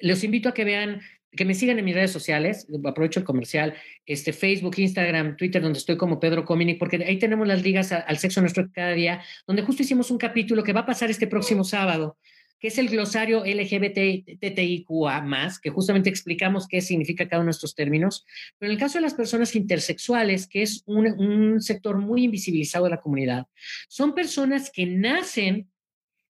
los 0.00 0.24
invito 0.24 0.48
a 0.48 0.54
que 0.54 0.64
vean 0.64 1.02
que 1.34 1.44
me 1.44 1.54
sigan 1.54 1.78
en 1.78 1.84
mis 1.84 1.94
redes 1.94 2.10
sociales, 2.10 2.66
aprovecho 2.84 3.20
el 3.20 3.26
comercial, 3.26 3.74
este, 4.04 4.32
Facebook, 4.32 4.74
Instagram, 4.76 5.36
Twitter, 5.36 5.62
donde 5.62 5.78
estoy 5.78 5.96
como 5.96 6.20
Pedro 6.20 6.44
Cominic, 6.44 6.78
porque 6.78 6.96
ahí 6.96 7.18
tenemos 7.18 7.48
las 7.48 7.62
ligas 7.62 7.90
al 7.92 8.18
sexo 8.18 8.42
nuestro 8.42 8.70
cada 8.70 8.92
día, 8.92 9.22
donde 9.46 9.62
justo 9.62 9.82
hicimos 9.82 10.10
un 10.10 10.18
capítulo 10.18 10.62
que 10.62 10.74
va 10.74 10.80
a 10.80 10.86
pasar 10.86 11.10
este 11.10 11.26
próximo 11.26 11.64
sábado, 11.64 12.18
que 12.60 12.68
es 12.68 12.76
el 12.76 12.90
glosario 12.90 13.44
LGBTIQA+, 13.44 15.24
que 15.62 15.70
justamente 15.70 16.10
explicamos 16.10 16.68
qué 16.68 16.82
significa 16.82 17.26
cada 17.26 17.40
uno 17.40 17.48
de 17.48 17.52
estos 17.52 17.74
términos. 17.74 18.26
Pero 18.58 18.70
en 18.70 18.74
el 18.74 18.80
caso 18.80 18.98
de 18.98 19.02
las 19.02 19.14
personas 19.14 19.56
intersexuales, 19.56 20.46
que 20.46 20.62
es 20.62 20.82
un, 20.86 21.06
un 21.18 21.62
sector 21.62 21.96
muy 21.96 22.24
invisibilizado 22.24 22.84
de 22.84 22.90
la 22.90 23.00
comunidad, 23.00 23.46
son 23.88 24.14
personas 24.14 24.70
que 24.70 24.86
nacen 24.86 25.71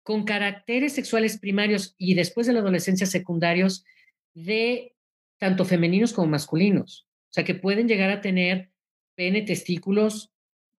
con 0.08 0.24
caracteres 0.24 0.94
sexuales 0.94 1.36
primarios 1.36 1.94
y 1.98 2.14
después 2.14 2.46
de 2.46 2.54
la 2.54 2.60
adolescencia 2.60 3.06
secundarios 3.06 3.84
de 4.32 4.96
tanto 5.36 5.66
femeninos 5.66 6.14
como 6.14 6.28
masculinos. 6.28 7.06
O 7.24 7.32
sea, 7.34 7.44
que 7.44 7.54
pueden 7.54 7.88
llegar 7.88 8.08
a 8.08 8.22
tener 8.22 8.70
pene, 9.14 9.42
testículos, 9.42 10.32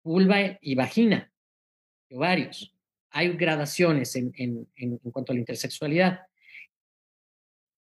vulva 0.03 0.57
y 0.63 0.73
vagina, 0.73 1.31
y 2.09 2.15
ovarios. 2.15 2.73
Hay 3.11 3.29
gradaciones 3.33 4.15
en, 4.15 4.67
cuanto 5.11 5.31
a 5.31 5.35
la 5.35 5.41
intersexualidad. 5.41 6.21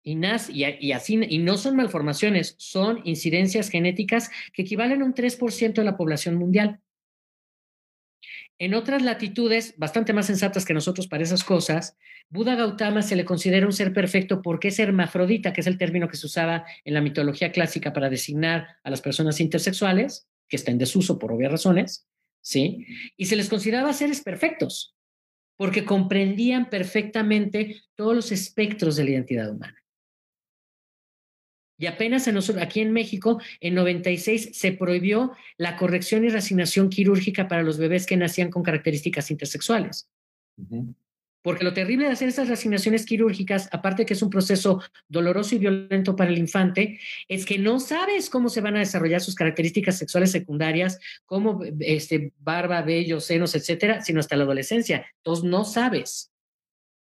Y, 0.04 0.20
y, 0.20 1.38
no 1.38 1.58
son 1.58 1.78
malformaciones, 1.78 2.56
son 2.58 3.00
incidencias 3.06 3.70
genéticas 3.70 4.32
que 4.52 4.64
equivalen 4.64 5.02
a 5.02 5.06
un 5.06 5.14
3% 5.14 5.76
de 5.76 5.84
la 5.86 5.96
población 5.96 6.36
mundial. 6.36 6.82
En 8.60 8.74
otras 8.74 9.04
latitudes, 9.04 9.76
bastante 9.78 10.14
más 10.14 10.26
sensatas 10.26 10.66
que 10.66 10.74
nosotros 10.74 11.08
para 11.08 11.24
esas 11.24 11.44
cosas, 11.44 11.96
Buda 12.30 12.56
Gautama 12.56 13.04
se 13.04 13.16
le 13.16 13.24
considera 13.24 13.68
un 13.68 13.74
ser 13.74 13.94
perfecto 13.94 14.42
porque 14.42 14.70
es 14.70 14.80
hermafrodita, 14.80 15.54
que 15.54 15.62
es 15.62 15.68
el 15.68 15.78
término 15.78 16.08
que 16.08 16.18
se 16.18 16.26
usaba 16.26 16.66
en 16.84 16.94
la 16.96 17.02
mitología 17.02 17.52
clásica 17.52 17.94
para 17.94 18.10
designar 18.10 18.68
a 18.84 18.90
las 18.90 19.02
personas 19.02 19.40
intersexuales, 19.40 20.28
que 20.50 20.56
está 20.56 20.72
en 20.72 20.80
desuso 20.80 21.20
por 21.20 21.32
obvias 21.32 21.52
razones, 21.52 22.08
¿sí? 22.42 22.86
Y 23.16 23.26
se 23.26 23.36
les 23.36 23.48
consideraba 23.48 23.94
seres 23.94 24.22
perfectos, 24.22 24.96
porque 25.56 25.86
comprendían 25.86 26.70
perfectamente 26.70 27.82
todos 27.96 28.16
los 28.16 28.32
espectros 28.32 28.96
de 28.96 29.04
la 29.04 29.12
identidad 29.12 29.52
humana. 29.52 29.78
Y 31.78 31.86
apenas 31.86 32.28
en 32.28 32.36
nosotros, 32.36 32.64
aquí 32.64 32.80
en 32.80 32.92
México, 32.92 33.40
en 33.60 33.76
96 33.76 34.50
se 34.54 34.72
prohibió 34.72 35.34
la 35.58 35.78
corrección 35.78 36.26
y 36.26 36.30
resignación 36.30 36.90
quirúrgica 36.90 37.48
para 37.48 37.64
los 37.64 37.78
bebés 37.78 38.06
que 38.06 38.18
nacían 38.18 38.50
con 38.50 38.64
características 38.64 39.30
intersexuales. 39.30 40.10
Porque 41.44 41.64
lo 41.64 41.74
terrible 41.74 42.08
de 42.08 42.12
hacer 42.12 42.28
esas 42.28 42.50
resignaciones 42.50 43.06
quirúrgicas, 43.06 43.70
aparte 43.72 44.06
que 44.06 44.16
es 44.16 44.22
un 44.22 44.30
proceso 44.30 44.82
doloroso 45.08 45.56
y 45.56 45.60
violento 45.60 46.16
para 46.16 46.32
el 46.32 46.38
infante, 46.40 47.00
es 47.28 47.46
que 47.46 47.60
no 47.60 47.80
sabes 47.80 48.30
cómo 48.30 48.50
se 48.50 48.60
van 48.60 48.76
a 48.76 48.80
desarrollar 48.80 49.22
sus 49.22 49.36
características 49.36 49.98
sexuales 49.98 50.32
secundarias, 50.32 51.00
como 51.26 51.62
este, 51.80 52.34
barba, 52.40 52.82
vello, 52.82 53.22
senos, 53.22 53.56
etcétera, 53.56 54.02
sino 54.02 54.20
hasta 54.20 54.36
la 54.36 54.44
adolescencia. 54.44 55.06
Entonces 55.18 55.46
no 55.46 55.64
sabes 55.64 56.32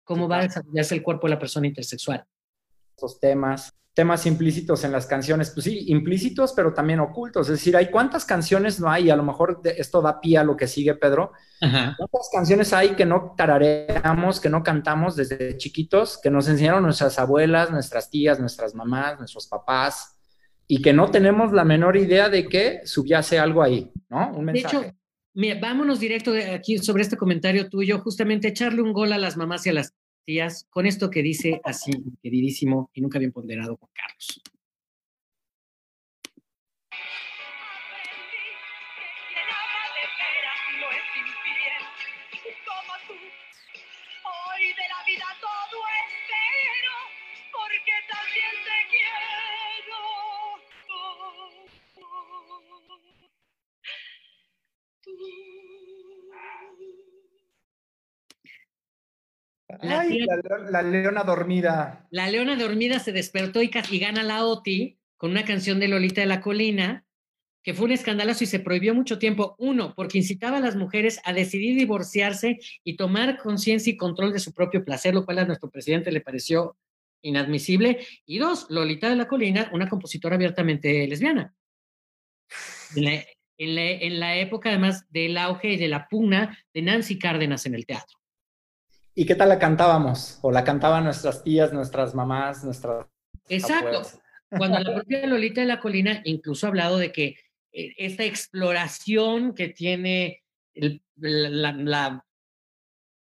cómo 0.05 0.29
va 0.29 0.41
a 0.41 0.43
desarrollarse 0.43 0.95
el 0.97 1.03
cuerpo 1.03 1.29
de 1.29 1.35
la 1.35 1.39
persona 1.39 1.69
intersexual. 1.69 2.27
Estos 2.97 3.21
temas 3.21 3.73
temas 3.97 4.27
implícitos 4.27 4.85
en 4.85 4.93
las 4.93 5.07
canciones, 5.07 5.49
pues 5.49 5.65
sí, 5.65 5.87
implícitos, 5.87 6.53
pero 6.53 6.75
también 6.75 7.01
ocultos. 7.01 7.49
Es 7.49 7.55
decir, 7.55 7.75
hay 7.79 7.91
cuántas 7.91 8.27
canciones 8.27 8.79
no 8.79 8.91
hay, 8.91 9.09
a 9.09 9.17
lo 9.17 9.23
mejor 9.23 9.63
esto 9.65 10.03
da 10.03 10.21
pie 10.21 10.37
a 10.37 10.45
lo 10.45 10.55
que 10.55 10.69
sigue, 10.69 10.95
Pedro. 10.97 11.33
¿Cuántas 11.59 12.29
canciones 12.31 12.75
hay 12.75 12.91
que 12.91 13.07
no 13.07 13.33
tarareamos, 13.35 14.39
que 14.39 14.51
no 14.51 14.63
cantamos 14.63 15.17
desde 15.17 15.57
chiquitos, 15.57 16.21
que 16.23 16.29
nos 16.29 16.47
enseñaron 16.47 16.83
nuestras 16.83 17.19
abuelas, 17.19 17.71
nuestras 17.71 18.11
tías, 18.11 18.39
nuestras 18.39 18.75
mamás, 18.75 19.19
nuestros 19.19 19.47
papás, 19.47 20.19
y 20.67 20.83
que 20.83 20.93
no 20.93 21.11
tenemos 21.11 21.55
la 21.55 21.65
menor 21.65 21.97
idea 21.97 22.29
de 22.29 22.49
que 22.49 22.83
subyace 22.85 23.39
algo 23.39 23.63
ahí, 23.63 23.91
¿no? 24.11 24.31
Un 24.37 24.45
mensaje. 24.45 24.77
De 24.77 24.87
hecho, 24.89 24.97
mira, 25.33 25.59
vámonos 25.59 26.01
directo 26.01 26.33
de 26.33 26.51
aquí 26.51 26.77
sobre 26.77 27.03
este 27.03 27.17
comentario 27.17 27.71
tuyo, 27.71 28.01
justamente 28.01 28.49
echarle 28.49 28.83
un 28.83 28.93
gol 28.93 29.15
a 29.15 29.19
las 29.19 29.39
mamás 29.39 29.65
y 29.65 29.71
a 29.71 29.73
las 29.73 29.95
con 30.71 30.87
esto 30.87 31.09
que 31.09 31.23
dice 31.23 31.61
así, 31.63 31.93
queridísimo 32.21 32.91
y 32.95 33.01
nunca 33.01 33.19
bien 33.19 33.33
ponderado 33.33 33.77
Juan 33.77 33.93
Carlos. 33.95 34.43
La, 59.69 60.83
leona 60.83 61.25
dormida. 61.25 62.07
La 62.11 62.31
leona 62.31 62.57
dormida 62.57 63.01
se 63.01 63.13
despertó 63.13 63.63
y, 63.63 63.69
gana 63.69 64.23
la 64.23 64.45
OTI 64.45 64.99
con 65.17 65.33
una 65.33 65.45
canción 65.45 65.81
de 65.81 65.89
Lolita 65.89 66.21
de 66.21 66.29
la 66.29 66.41
Colina, 66.41 67.05
que 67.65 67.75
fue 67.75 67.87
un 67.87 67.93
escandalazo 67.93 68.45
y 68.45 68.47
se 68.47 68.61
prohibió 68.61 68.95
mucho 68.95 69.19
tiempo. 69.19 69.57
Uno, 69.59 69.95
porque 69.97 70.19
incitaba 70.19 70.59
a 70.59 70.61
las 70.61 70.77
mujeres 70.77 71.21
a 71.25 71.33
decidir 71.33 71.77
divorciarse 71.77 72.59
y 72.85 72.97
tomar 72.97 73.39
conciencia 73.39 73.93
y 73.93 73.97
control 73.97 74.33
de 74.33 74.39
su 74.39 74.53
propio 74.53 74.85
placer, 74.85 75.15
lo 75.15 75.25
cual 75.25 75.41
a 75.41 75.45
nuestro 75.47 75.69
presidente 75.69 76.13
le 76.13 76.21
pareció 76.21 76.77
inadmisible. 77.23 78.07
Y 78.25 78.39
dos, 78.39 78.67
Lolita 78.71 79.09
de 79.09 79.17
la 79.17 79.27
Colina, 79.27 79.69
una 79.73 79.89
compositora 79.89 80.37
abiertamente 80.37 81.09
lesbiana. 81.09 81.55
En 82.95 83.05
la, 83.05 83.25
en 83.59 84.21
la 84.21 84.37
época, 84.37 84.69
además, 84.69 85.07
del 85.11 85.37
auge 85.39 85.73
y 85.73 85.77
de 85.77 85.89
la 85.89 86.07
pugna 86.09 86.57
de 86.73 86.83
Nancy 86.83 87.19
Cárdenas 87.19 87.67
en 87.67 87.75
el 87.75 87.85
teatro. 87.85 88.17
¿Y 89.19 89.25
qué 89.25 89.35
tal 89.35 89.49
la 89.49 89.59
cantábamos? 89.59 90.39
O 90.43 90.53
la 90.53 90.63
cantaban 90.63 91.05
nuestras 91.05 91.43
tías, 91.43 91.73
nuestras 91.73 92.15
mamás, 92.15 92.63
nuestras... 92.63 93.07
Exacto. 93.49 94.03
Cuando 94.51 94.79
la 94.79 94.95
propia 94.95 95.27
Lolita 95.27 95.63
de 95.63 95.67
la 95.67 95.81
Colina 95.81 96.21
incluso 96.25 96.67
ha 96.67 96.69
hablado 96.69 96.99
de 96.99 97.13
que 97.13 97.37
eh, 97.73 97.95
esta 97.97 98.25
exploración 98.25 99.55
que 99.55 99.71
tiene 99.71 100.45
la, 101.15 102.23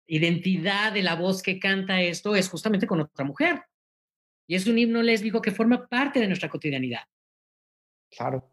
identidad 0.09 0.93
de 0.93 1.03
la 1.05 1.15
voz 1.15 1.41
que 1.41 1.61
canta 1.61 2.01
esto 2.01 2.35
es 2.35 2.49
justamente 2.49 2.89
con 2.89 3.01
otra 3.01 3.25
mujer. 3.25 3.63
Y 4.49 4.57
es 4.57 4.67
un 4.67 4.79
himno 4.79 5.03
lésbico 5.03 5.41
que 5.41 5.53
forma 5.53 5.87
parte 5.87 6.19
de 6.19 6.27
nuestra 6.27 6.49
cotidianidad. 6.49 7.03
Claro. 8.11 8.53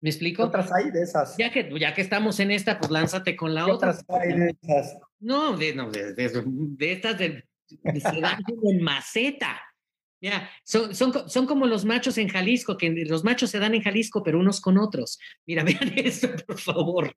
¿Me 0.00 0.10
explico? 0.10 0.44
otras 0.44 0.72
hay 0.72 0.90
de 0.90 1.02
esas? 1.02 1.36
Ya 1.36 1.50
que, 1.52 1.70
ya 1.78 1.94
que 1.94 2.00
estamos 2.00 2.40
en 2.40 2.50
esta, 2.50 2.78
pues 2.78 2.90
lánzate 2.90 3.36
con 3.36 3.54
la 3.54 3.66
otra. 3.66 3.90
otras 3.90 4.04
hay 4.08 4.32
de 4.36 4.56
esas? 4.60 4.98
No, 5.20 5.56
de, 5.56 5.74
no, 5.74 5.90
de, 5.90 6.14
de, 6.14 6.92
estas 6.92 7.18
de, 7.18 7.44
en 7.70 8.82
maceta. 8.82 9.60
Mira, 10.20 10.50
son, 10.64 10.94
son, 10.94 11.30
son, 11.30 11.46
como 11.46 11.66
los 11.66 11.84
machos 11.84 12.18
en 12.18 12.28
Jalisco, 12.28 12.76
que 12.76 12.90
los 12.90 13.22
machos 13.22 13.50
se 13.50 13.58
dan 13.58 13.74
en 13.74 13.82
Jalisco, 13.82 14.22
pero 14.22 14.38
unos 14.38 14.60
con 14.60 14.78
otros. 14.78 15.18
Mira, 15.46 15.64
vean 15.64 15.92
esto, 15.96 16.28
por 16.46 16.58
favor. 16.58 17.14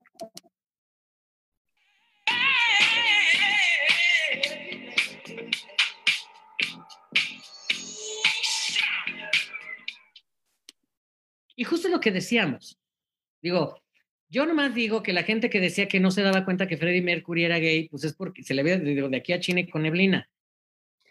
Y 11.55 11.63
justo 11.63 11.89
lo 11.89 11.99
que 11.99 12.11
decíamos, 12.11 12.79
digo, 13.39 13.80
yo 14.31 14.45
nomás 14.45 14.73
digo 14.73 15.03
que 15.03 15.11
la 15.11 15.23
gente 15.23 15.49
que 15.49 15.59
decía 15.59 15.89
que 15.89 15.99
no 15.99 16.09
se 16.09 16.21
daba 16.21 16.45
cuenta 16.45 16.65
que 16.65 16.77
Freddie 16.77 17.01
Mercury 17.01 17.43
era 17.43 17.59
gay, 17.59 17.89
pues 17.89 18.05
es 18.05 18.13
porque 18.13 18.43
se 18.43 18.53
le 18.53 18.63
ve 18.63 18.77
de 18.77 19.17
aquí 19.17 19.33
a 19.33 19.41
China 19.41 19.61
con 19.69 19.83
neblina. 19.83 20.29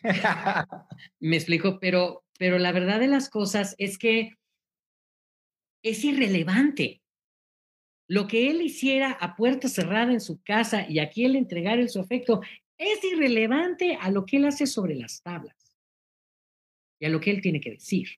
Me 1.21 1.37
explico, 1.37 1.79
pero, 1.79 2.25
pero 2.39 2.59
la 2.59 2.73
verdad 2.73 2.99
de 2.99 3.09
las 3.09 3.29
cosas 3.29 3.75
es 3.77 3.99
que 3.99 4.39
es 5.83 6.03
irrelevante. 6.03 7.03
Lo 8.09 8.27
que 8.27 8.51
él 8.51 8.62
hiciera 8.62 9.12
a 9.12 9.37
puerta 9.37 9.68
cerrada 9.68 10.12
en 10.12 10.21
su 10.21 10.43
casa 10.43 10.89
y 10.89 10.99
aquí 10.99 11.27
él 11.27 11.37
entregar 11.37 11.79
el 11.79 11.91
su 11.91 12.01
afecto 12.01 12.41
es 12.79 13.05
irrelevante 13.05 13.99
a 14.01 14.11
lo 14.11 14.25
que 14.25 14.39
él 14.39 14.47
hace 14.47 14.66
sobre 14.66 14.95
las 14.95 15.23
tablas 15.23 15.77
y 16.99 17.05
a 17.05 17.11
lo 17.11 17.21
que 17.21 17.31
él 17.31 17.43
tiene 17.43 17.61
que 17.61 17.73
decir. 17.73 18.09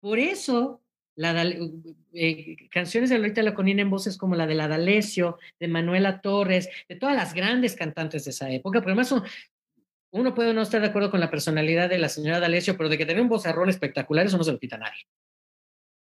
Por 0.00 0.18
eso 0.18 0.82
la, 1.16 1.44
eh, 2.12 2.56
canciones 2.70 3.10
de 3.10 3.18
Lolita 3.18 3.42
Laconina 3.42 3.82
en 3.82 3.90
voces 3.90 4.16
como 4.16 4.36
la 4.36 4.46
de 4.46 4.54
la 4.54 4.68
D'Alessio, 4.68 5.38
de 5.58 5.68
Manuela 5.68 6.20
Torres, 6.20 6.68
de 6.88 6.96
todas 6.96 7.16
las 7.16 7.34
grandes 7.34 7.76
cantantes 7.76 8.24
de 8.24 8.30
esa 8.30 8.50
época, 8.50 8.80
pero 8.80 8.92
además 8.92 9.14
uno 10.12 10.34
puede 10.34 10.54
no 10.54 10.62
estar 10.62 10.80
de 10.80 10.88
acuerdo 10.88 11.10
con 11.10 11.20
la 11.20 11.30
personalidad 11.30 11.88
de 11.88 11.98
la 11.98 12.08
señora 12.08 12.40
D'Alessio, 12.40 12.76
pero 12.76 12.88
de 12.88 12.98
que 12.98 13.06
tenía 13.06 13.22
un 13.22 13.28
vozarrón 13.28 13.68
espectacular, 13.68 14.26
eso 14.26 14.38
no 14.38 14.44
se 14.44 14.52
lo 14.52 14.58
quita 14.58 14.76
a 14.76 14.80
nadie. 14.80 15.06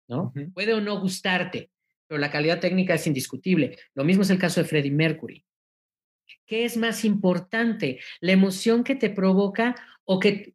¿no? 0.07 0.33
Puede 0.53 0.73
o 0.73 0.81
no 0.81 0.99
gustarte, 0.99 1.71
pero 2.07 2.19
la 2.19 2.31
calidad 2.31 2.59
técnica 2.59 2.93
es 2.95 3.07
indiscutible. 3.07 3.77
Lo 3.93 4.03
mismo 4.03 4.23
es 4.23 4.29
el 4.29 4.37
caso 4.37 4.61
de 4.61 4.67
Freddie 4.67 4.91
Mercury. 4.91 5.45
¿Qué 6.45 6.65
es 6.65 6.77
más 6.77 7.05
importante? 7.05 7.99
¿La 8.19 8.31
emoción 8.31 8.83
que 8.83 8.95
te 8.95 9.09
provoca 9.09 9.75
o 10.03 10.19
que 10.19 10.54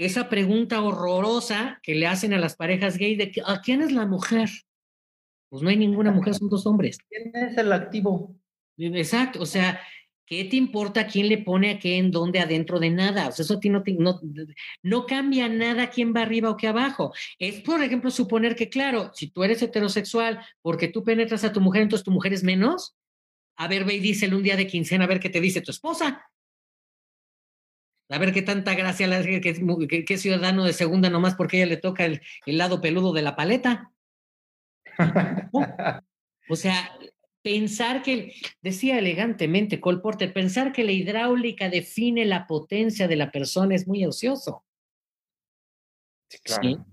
esa 0.00 0.30
pregunta 0.30 0.80
horrorosa 0.80 1.78
que 1.82 1.94
le 1.94 2.06
hacen 2.06 2.32
a 2.32 2.38
las 2.38 2.56
parejas 2.56 2.96
gay 2.96 3.16
de 3.16 3.32
¿a 3.44 3.60
quién 3.60 3.82
es 3.82 3.92
la 3.92 4.06
mujer? 4.06 4.48
Pues 5.50 5.62
no 5.62 5.68
hay 5.68 5.76
ninguna 5.76 6.10
mujer, 6.10 6.34
son 6.34 6.48
dos 6.48 6.66
hombres. 6.66 6.96
¿Quién 7.10 7.30
es 7.34 7.58
el 7.58 7.70
activo? 7.70 8.34
Exacto, 8.78 9.42
o 9.42 9.46
sea, 9.46 9.78
¿qué 10.24 10.44
te 10.46 10.56
importa 10.56 11.06
quién 11.06 11.28
le 11.28 11.36
pone 11.36 11.72
a 11.72 11.78
qué, 11.78 11.98
en 11.98 12.10
dónde, 12.10 12.38
adentro 12.38 12.80
de 12.80 12.88
nada? 12.88 13.28
O 13.28 13.32
sea, 13.32 13.42
eso 13.42 13.54
a 13.56 13.60
ti 13.60 13.68
no, 13.68 13.82
no, 13.98 14.20
no 14.82 15.04
cambia 15.04 15.50
nada 15.50 15.90
quién 15.90 16.14
va 16.16 16.22
arriba 16.22 16.48
o 16.48 16.56
qué 16.56 16.68
abajo. 16.68 17.12
Es, 17.38 17.60
por 17.60 17.82
ejemplo, 17.82 18.10
suponer 18.10 18.56
que, 18.56 18.70
claro, 18.70 19.10
si 19.14 19.26
tú 19.26 19.44
eres 19.44 19.60
heterosexual 19.60 20.40
porque 20.62 20.88
tú 20.88 21.04
penetras 21.04 21.44
a 21.44 21.52
tu 21.52 21.60
mujer, 21.60 21.82
entonces 21.82 22.04
tu 22.06 22.10
mujer 22.10 22.32
es 22.32 22.42
menos. 22.42 22.96
A 23.56 23.68
ver, 23.68 23.84
ve 23.84 23.96
y 23.96 24.00
díselo 24.00 24.38
un 24.38 24.44
día 24.44 24.56
de 24.56 24.66
quincena, 24.66 25.04
a 25.04 25.08
ver 25.08 25.20
qué 25.20 25.28
te 25.28 25.42
dice 25.42 25.60
tu 25.60 25.72
esposa. 25.72 26.24
A 28.10 28.18
ver 28.18 28.32
qué 28.32 28.42
tanta 28.42 28.74
gracia 28.74 29.06
le 29.06 29.16
hace 29.16 29.40
que, 29.40 30.04
que, 30.04 30.18
ciudadano 30.18 30.64
de 30.64 30.72
segunda 30.72 31.08
nomás 31.10 31.36
porque 31.36 31.58
ella 31.58 31.66
le 31.66 31.76
toca 31.76 32.04
el, 32.04 32.20
el 32.44 32.58
lado 32.58 32.80
peludo 32.80 33.12
de 33.12 33.22
la 33.22 33.36
paleta. 33.36 33.92
o 36.48 36.56
sea, 36.56 36.92
pensar 37.42 38.02
que, 38.02 38.34
decía 38.62 38.98
elegantemente 38.98 39.80
Cole 39.80 40.00
Porter, 40.00 40.32
pensar 40.32 40.72
que 40.72 40.82
la 40.82 40.90
hidráulica 40.90 41.68
define 41.68 42.24
la 42.24 42.48
potencia 42.48 43.06
de 43.06 43.16
la 43.16 43.30
persona 43.30 43.76
es 43.76 43.86
muy 43.86 44.04
ocioso. 44.04 44.64
Sí, 46.28 46.38
claro. 46.42 46.86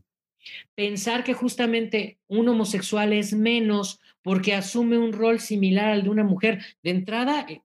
Pensar 0.75 1.23
que 1.23 1.33
justamente 1.33 2.19
un 2.27 2.47
homosexual 2.47 3.11
es 3.11 3.33
menos 3.33 3.99
porque 4.21 4.53
asume 4.53 4.97
un 4.97 5.13
rol 5.13 5.39
similar 5.39 5.91
al 5.91 6.03
de 6.03 6.09
una 6.09 6.23
mujer. 6.23 6.63
De 6.83 6.91
entrada, 6.91 7.45
eh, 7.49 7.61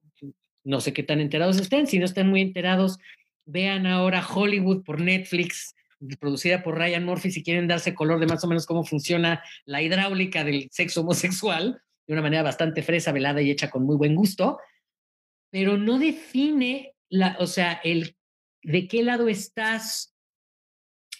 no 0.63 0.81
sé 0.81 0.91
qué 0.91 1.03
tan 1.03 1.21
enterados 1.21 1.59
estén, 1.59 1.87
si 1.87 1.99
no 1.99 2.05
están 2.05 2.29
muy 2.29 2.41
enterados, 2.41 2.99
vean 3.45 3.85
ahora 3.85 4.25
Hollywood 4.25 4.83
por 4.83 5.01
Netflix, 5.01 5.75
producida 6.19 6.63
por 6.63 6.77
Ryan 6.77 7.05
Murphy, 7.05 7.31
si 7.31 7.43
quieren 7.43 7.67
darse 7.67 7.95
color 7.95 8.19
de 8.19 8.27
más 8.27 8.43
o 8.43 8.47
menos 8.47 8.65
cómo 8.65 8.83
funciona 8.83 9.43
la 9.65 9.81
hidráulica 9.81 10.43
del 10.43 10.67
sexo 10.71 11.01
homosexual 11.01 11.81
de 12.07 12.13
una 12.13 12.21
manera 12.21 12.43
bastante 12.43 12.83
fresa, 12.83 13.11
velada 13.11 13.41
y 13.41 13.51
hecha 13.51 13.69
con 13.69 13.85
muy 13.85 13.95
buen 13.95 14.15
gusto, 14.15 14.59
pero 15.49 15.77
no 15.77 15.99
define, 15.99 16.95
la, 17.09 17.37
o 17.39 17.47
sea, 17.47 17.79
el 17.83 18.17
de 18.63 18.87
qué 18.87 19.03
lado 19.03 19.27
estás 19.27 20.13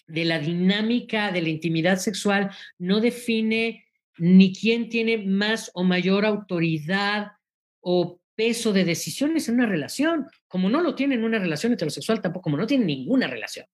de 0.06 0.24
la 0.24 0.38
dinámica 0.38 1.32
de 1.32 1.42
la 1.42 1.48
intimidad 1.48 1.98
sexual, 1.98 2.50
no 2.78 3.00
define 3.00 3.84
ni 4.18 4.54
quién 4.54 4.88
tiene 4.88 5.18
más 5.18 5.70
o 5.74 5.84
mayor 5.84 6.26
autoridad 6.26 7.32
o 7.80 8.20
peso 8.34 8.72
de 8.72 8.84
decisiones 8.84 9.48
en 9.48 9.56
una 9.56 9.66
relación, 9.66 10.26
como 10.48 10.68
no 10.68 10.80
lo 10.82 10.94
tiene 10.94 11.14
en 11.14 11.24
una 11.24 11.38
relación 11.38 11.72
heterosexual, 11.72 12.20
tampoco, 12.20 12.44
como 12.44 12.56
no 12.56 12.66
tiene 12.66 12.84
ninguna 12.84 13.26
relación. 13.26 13.66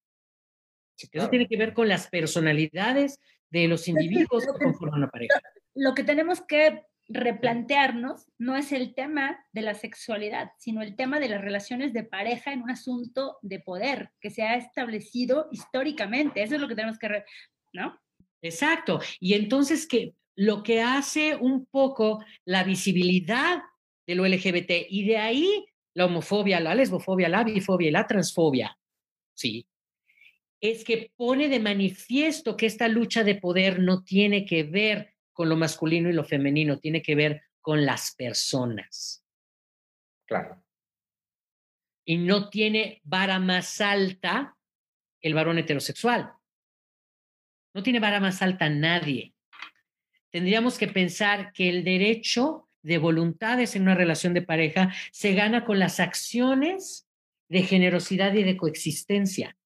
Eso 1.12 1.30
tiene 1.30 1.48
que 1.48 1.56
ver 1.56 1.72
con 1.72 1.88
las 1.88 2.08
personalidades 2.08 3.18
de 3.50 3.68
los 3.68 3.88
individuos 3.88 4.44
que 4.46 4.64
conforman 4.64 5.00
una 5.00 5.10
pareja. 5.10 5.40
Lo 5.74 5.94
que 5.94 6.04
tenemos 6.04 6.42
que 6.42 6.82
replantearnos 7.08 8.26
no 8.38 8.56
es 8.56 8.70
el 8.72 8.94
tema 8.94 9.44
de 9.52 9.62
la 9.62 9.74
sexualidad, 9.74 10.50
sino 10.58 10.82
el 10.82 10.94
tema 10.94 11.18
de 11.18 11.28
las 11.28 11.40
relaciones 11.40 11.92
de 11.92 12.04
pareja 12.04 12.52
en 12.52 12.62
un 12.62 12.70
asunto 12.70 13.38
de 13.42 13.60
poder 13.60 14.10
que 14.20 14.30
se 14.30 14.42
ha 14.42 14.56
establecido 14.56 15.48
históricamente. 15.50 16.42
Eso 16.42 16.54
es 16.54 16.60
lo 16.60 16.68
que 16.68 16.76
tenemos 16.76 16.98
que, 16.98 17.24
¿no? 17.72 17.98
Exacto. 18.42 19.00
Y 19.18 19.34
entonces 19.34 19.86
que 19.88 20.14
lo 20.36 20.62
que 20.62 20.82
hace 20.82 21.36
un 21.36 21.66
poco 21.66 22.24
la 22.44 22.62
visibilidad 22.62 23.60
de 24.10 24.16
lo 24.16 24.26
LGBT 24.26 24.86
y 24.88 25.04
de 25.04 25.18
ahí 25.18 25.66
la 25.94 26.06
homofobia, 26.06 26.58
la 26.58 26.74
lesbofobia, 26.74 27.28
la 27.28 27.44
bifobia 27.44 27.88
y 27.88 27.92
la 27.92 28.06
transfobia, 28.06 28.76
sí, 29.34 29.66
es 30.60 30.84
que 30.84 31.12
pone 31.16 31.48
de 31.48 31.60
manifiesto 31.60 32.56
que 32.56 32.66
esta 32.66 32.88
lucha 32.88 33.22
de 33.22 33.36
poder 33.36 33.78
no 33.78 34.02
tiene 34.02 34.44
que 34.44 34.64
ver 34.64 35.14
con 35.32 35.48
lo 35.48 35.56
masculino 35.56 36.10
y 36.10 36.12
lo 36.12 36.24
femenino, 36.24 36.78
tiene 36.78 37.02
que 37.02 37.14
ver 37.14 37.42
con 37.60 37.86
las 37.86 38.14
personas. 38.16 39.24
Claro. 40.26 40.62
Y 42.04 42.18
no 42.18 42.50
tiene 42.50 43.00
vara 43.04 43.38
más 43.38 43.80
alta 43.80 44.56
el 45.20 45.34
varón 45.34 45.58
heterosexual. 45.58 46.32
No 47.72 47.82
tiene 47.82 48.00
vara 48.00 48.18
más 48.18 48.42
alta 48.42 48.68
nadie. 48.68 49.34
Tendríamos 50.30 50.78
que 50.78 50.88
pensar 50.88 51.52
que 51.52 51.68
el 51.68 51.84
derecho 51.84 52.68
de 52.82 52.98
voluntades 52.98 53.76
en 53.76 53.82
una 53.82 53.94
relación 53.94 54.34
de 54.34 54.42
pareja 54.42 54.92
se 55.12 55.34
gana 55.34 55.64
con 55.64 55.78
las 55.78 56.00
acciones 56.00 57.08
de 57.48 57.62
generosidad 57.62 58.32
y 58.34 58.42
de 58.42 58.56
coexistencia, 58.56 59.56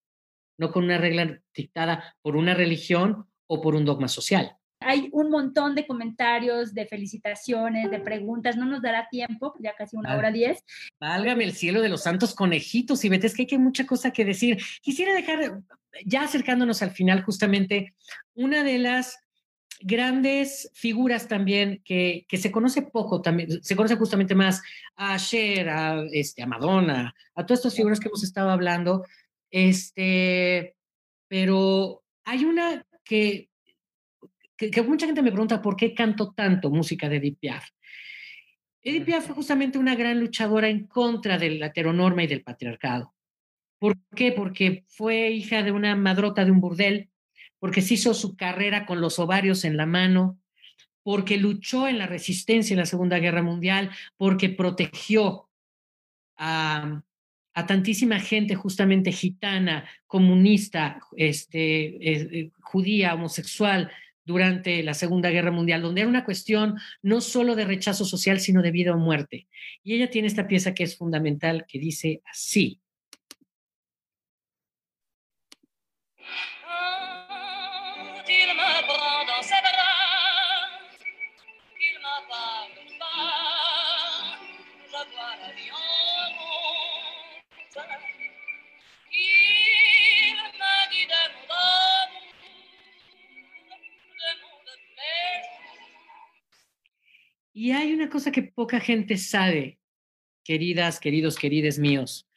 no 0.58 0.72
con 0.72 0.84
una 0.84 0.98
regla 0.98 1.40
dictada 1.54 2.16
por 2.22 2.36
una 2.36 2.54
religión 2.54 3.26
o 3.46 3.60
por 3.60 3.74
un 3.74 3.84
dogma 3.84 4.08
social 4.08 4.56
hay 4.84 5.08
un 5.12 5.30
montón 5.30 5.74
de 5.74 5.86
comentarios, 5.86 6.74
de 6.74 6.86
felicitaciones, 6.86 7.90
de 7.90 8.00
preguntas. 8.00 8.56
No 8.56 8.66
nos 8.66 8.82
dará 8.82 9.08
tiempo, 9.10 9.54
ya 9.58 9.74
casi 9.74 9.96
una 9.96 10.16
hora 10.16 10.30
diez. 10.30 10.62
Válgame 11.00 11.44
el 11.44 11.54
cielo 11.54 11.80
de 11.80 11.88
los 11.88 12.02
santos 12.02 12.34
conejitos 12.34 13.04
y 13.04 13.08
vete, 13.08 13.26
es 13.26 13.34
que 13.34 13.46
hay 13.50 13.58
mucha 13.58 13.86
cosa 13.86 14.12
que 14.12 14.24
decir. 14.24 14.58
Quisiera 14.82 15.14
dejar, 15.14 15.62
ya 16.04 16.22
acercándonos 16.22 16.82
al 16.82 16.90
final, 16.90 17.22
justamente, 17.22 17.94
una 18.34 18.62
de 18.62 18.78
las 18.78 19.18
grandes 19.80 20.70
figuras 20.74 21.28
también 21.28 21.82
que, 21.84 22.26
que, 22.28 22.36
se 22.36 22.50
conoce 22.50 22.82
poco, 22.82 23.20
también 23.22 23.62
se 23.62 23.76
conoce 23.76 23.96
justamente 23.96 24.34
más 24.34 24.62
a 24.96 25.18
Cher, 25.18 25.68
a, 25.68 26.02
este, 26.12 26.42
a 26.42 26.46
Madonna, 26.46 27.14
a 27.34 27.46
todas 27.46 27.60
estas 27.60 27.76
figuras 27.76 28.00
que 28.00 28.08
hemos 28.08 28.24
estado 28.24 28.50
hablando, 28.50 29.04
este, 29.50 30.76
pero 31.28 32.02
hay 32.24 32.44
una 32.44 32.86
que 33.04 33.50
que, 34.56 34.82
mucha 34.82 35.06
gente 35.06 35.22
me 35.22 35.32
pregunta 35.32 35.60
por 35.60 35.76
qué 35.76 35.94
canto 35.94 36.32
tanto 36.32 36.70
música 36.70 37.08
de 37.08 37.16
Edith 37.16 37.38
Piaf. 37.38 37.68
Edith 38.82 39.04
Piaf 39.04 39.26
fue 39.26 39.34
justamente 39.34 39.78
una 39.78 39.94
gran 39.94 40.20
luchadora 40.20 40.68
en 40.68 40.86
contra 40.86 41.38
de 41.38 41.50
la 41.50 41.66
heteronorma 41.66 42.24
y 42.24 42.26
del 42.26 42.42
patriarcado. 42.42 43.14
¿Por 43.78 43.96
qué? 44.14 44.32
Porque 44.32 44.84
fue 44.88 45.30
hija 45.30 45.62
de 45.62 45.72
una 45.72 45.96
madrota 45.96 46.44
de 46.44 46.50
un 46.50 46.60
burdel, 46.60 47.10
porque 47.64 47.80
se 47.80 47.94
hizo 47.94 48.12
su 48.12 48.36
carrera 48.36 48.84
con 48.84 49.00
los 49.00 49.18
ovarios 49.18 49.64
en 49.64 49.78
la 49.78 49.86
mano, 49.86 50.38
porque 51.02 51.38
luchó 51.38 51.88
en 51.88 51.96
la 51.96 52.06
resistencia 52.06 52.74
en 52.74 52.80
la 52.80 52.84
Segunda 52.84 53.18
Guerra 53.18 53.42
Mundial, 53.42 53.90
porque 54.18 54.50
protegió 54.50 55.48
a, 56.36 57.02
tantísima 57.66 58.20
gente 58.20 58.54
justamente 58.54 59.12
gitana, 59.12 59.88
comunista, 60.06 61.00
este, 61.16 61.86
eh, 61.86 62.28
eh, 62.32 62.50
judía, 62.60 63.14
homosexual, 63.14 63.90
durante 64.26 64.82
la 64.82 64.92
Segunda 64.92 65.30
Guerra 65.30 65.50
Mundial, 65.50 65.80
donde 65.80 66.02
era 66.02 66.10
una 66.10 66.26
cuestión 66.26 66.78
no 67.00 67.22
solo 67.22 67.56
de 67.56 67.64
rechazo 67.64 68.04
social, 68.04 68.40
sino 68.40 68.60
de 68.60 68.72
vida 68.72 68.92
o 68.92 68.98
muerte. 68.98 69.48
Y 69.82 69.94
ella 69.94 70.10
tiene 70.10 70.28
esta 70.28 70.46
pieza 70.46 70.74
que 70.74 70.84
es 70.84 70.98
fundamental, 70.98 71.64
que 71.66 71.78
dice 71.78 72.20
así. 72.30 72.82
Y 97.57 97.70
hay 97.70 97.94
una 97.94 98.11
cosa 98.11 98.32
que 98.32 98.42
poca 98.42 98.80
gente 98.80 99.16
sabe, 99.16 99.78
queridas, 100.42 100.98
queridos, 100.98 101.36
querides 101.36 101.78
míos, 101.78 102.28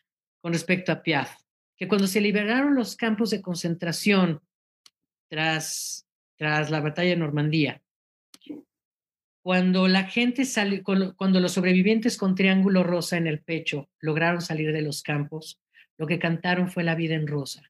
con 0.42 0.54
respecto 0.54 0.92
a 0.92 1.02
Piaf, 1.02 1.42
que 1.76 1.88
cuando 1.88 2.06
se 2.06 2.22
liberaron 2.22 2.76
los 2.76 2.96
campos 2.96 3.32
de 3.32 3.42
concentración 3.42 4.42
tras, 5.28 6.08
tras 6.38 6.70
la 6.70 6.82
batalla 6.82 7.10
de 7.10 7.16
Normandía, 7.16 7.82
cuando 9.42 9.88
la 9.88 10.04
gente 10.04 10.46
salió, 10.46 10.84
cuando 10.84 11.40
los 11.40 11.54
sobrevivientes 11.54 12.16
con 12.16 12.36
triángulo 12.36 12.84
rosa 12.84 13.18
en 13.18 13.26
el 13.26 13.40
pecho 13.40 13.90
lograron 14.00 14.42
salir 14.42 14.72
de 14.72 14.84
los 14.84 15.02
campos, 15.02 15.60
lo 15.98 16.06
que 16.06 16.20
cantaron 16.20 16.70
fue 16.70 16.84
la 16.84 16.94
vida 16.94 17.16
en 17.16 17.26
rosa. 17.26 17.64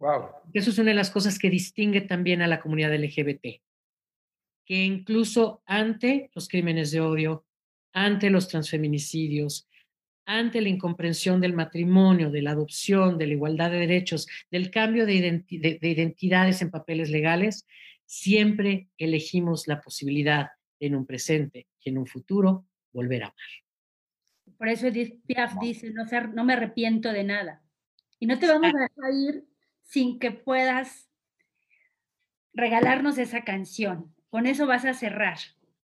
Wow. 0.00 0.30
Eso 0.52 0.70
es 0.70 0.78
una 0.78 0.90
de 0.90 0.96
las 0.96 1.10
cosas 1.10 1.38
que 1.38 1.50
distingue 1.50 2.00
también 2.00 2.42
a 2.42 2.48
la 2.48 2.60
comunidad 2.60 2.92
LGBT 2.92 3.60
que 4.64 4.84
incluso 4.84 5.62
ante 5.66 6.30
los 6.34 6.48
crímenes 6.48 6.90
de 6.90 7.00
odio, 7.00 7.44
ante 7.92 8.30
los 8.30 8.48
transfeminicidios, 8.48 9.68
ante 10.26 10.60
la 10.60 10.68
incomprensión 10.68 11.40
del 11.40 11.54
matrimonio, 11.54 12.30
de 12.30 12.42
la 12.42 12.52
adopción, 12.52 13.18
de 13.18 13.26
la 13.26 13.32
igualdad 13.32 13.70
de 13.70 13.78
derechos, 13.78 14.28
del 14.50 14.70
cambio 14.70 15.04
de, 15.04 15.44
identidades 15.48 16.62
en 16.62 16.70
papeles 16.70 17.10
legales, 17.10 17.66
siempre 18.06 18.88
elegimos 18.96 19.66
la 19.66 19.80
posibilidad 19.80 20.50
en 20.78 20.94
un 20.94 21.04
presente 21.04 21.66
y 21.80 21.90
en 21.90 21.98
un 21.98 22.06
futuro 22.06 22.66
volver 22.92 23.24
a 23.24 23.26
amar. 23.26 24.56
Por 24.56 24.68
eso 24.68 24.86
Piaf 25.26 25.54
dice, 25.60 25.90
no, 25.90 26.06
ser, 26.06 26.28
no 26.28 26.44
me 26.44 26.52
arrepiento 26.52 27.12
de 27.12 27.24
nada. 27.24 27.62
Y 28.20 28.26
no 28.26 28.38
te 28.38 28.46
vamos 28.46 28.72
a 28.74 28.78
dejar 28.78 29.12
ir 29.14 29.44
sin 29.82 30.18
que 30.18 30.30
puedas 30.30 31.08
regalarnos 32.52 33.18
esa 33.18 33.42
canción. 33.42 34.14
Con 34.30 34.46
eso 34.46 34.66
vas 34.66 34.84
a 34.84 34.94
cerrar. 34.94 35.38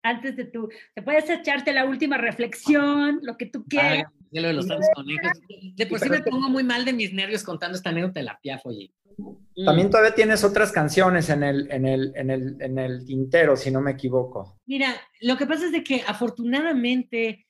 Antes 0.03 0.37
de 0.37 0.45
tu, 0.45 0.69
te 0.95 1.03
puedes 1.03 1.29
echarte 1.31 1.73
la 1.73 1.87
última 1.87 2.19
reflexión, 2.19 3.21
lo 3.23 3.37
que 3.37 3.47
tú 3.47 3.65
quieras. 3.65 4.05
de 4.31 4.41
lo 4.41 4.49
de 4.49 4.55
los 4.55 4.67
santos 4.67 4.89
conejos. 4.95 5.33
De 5.75 5.87
por 5.87 5.99
sí 5.99 6.11
me 6.11 6.21
pongo 6.21 6.51
muy 6.51 6.63
mal 6.63 6.85
de 6.85 6.93
mis 6.93 7.13
nervios 7.13 7.43
contando 7.43 7.77
esta 7.77 7.89
anécdota 7.91 8.21
de 8.21 8.25
la 8.25 8.39
piaf, 8.39 8.67
oye. 8.67 8.93
Mm. 9.17 9.65
También 9.65 9.91
todavía 9.91 10.15
tienes 10.15 10.45
otras 10.45 10.73
canciones 10.73 11.31
en 11.31 11.43
el, 11.43 11.71
en 11.71 11.87
el, 11.87 12.13
en 12.17 12.31
el, 12.31 12.57
en 12.61 12.79
el 12.79 13.05
tintero, 13.07 13.57
si 13.57 13.71
no 13.71 13.81
me 13.81 13.93
equivoco. 13.93 14.61
Mira, 14.67 14.95
lo 15.21 15.37
que 15.37 15.47
pasa 15.47 15.67
es 15.67 15.73
de 15.73 15.83
que 15.83 16.03
afortunadamente 16.07 17.47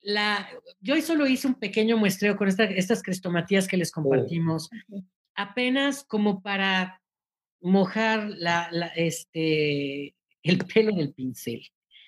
la, 0.00 0.48
yo 0.80 0.94
hoy 0.94 1.02
solo 1.02 1.26
hice 1.26 1.48
un 1.48 1.54
pequeño 1.54 1.96
muestreo 1.96 2.36
con 2.36 2.48
estas 2.48 3.02
crestomatías 3.02 3.66
que 3.66 3.76
les 3.76 3.90
compartimos, 3.90 4.70
apenas 5.34 6.04
como 6.04 6.42
para 6.42 7.00
mojar 7.64 8.28
la, 8.28 8.68
este, 8.94 10.14
el 10.42 10.58
pelo 10.72 10.90
en 10.90 11.00
el 11.00 11.14
pincel. 11.14 11.66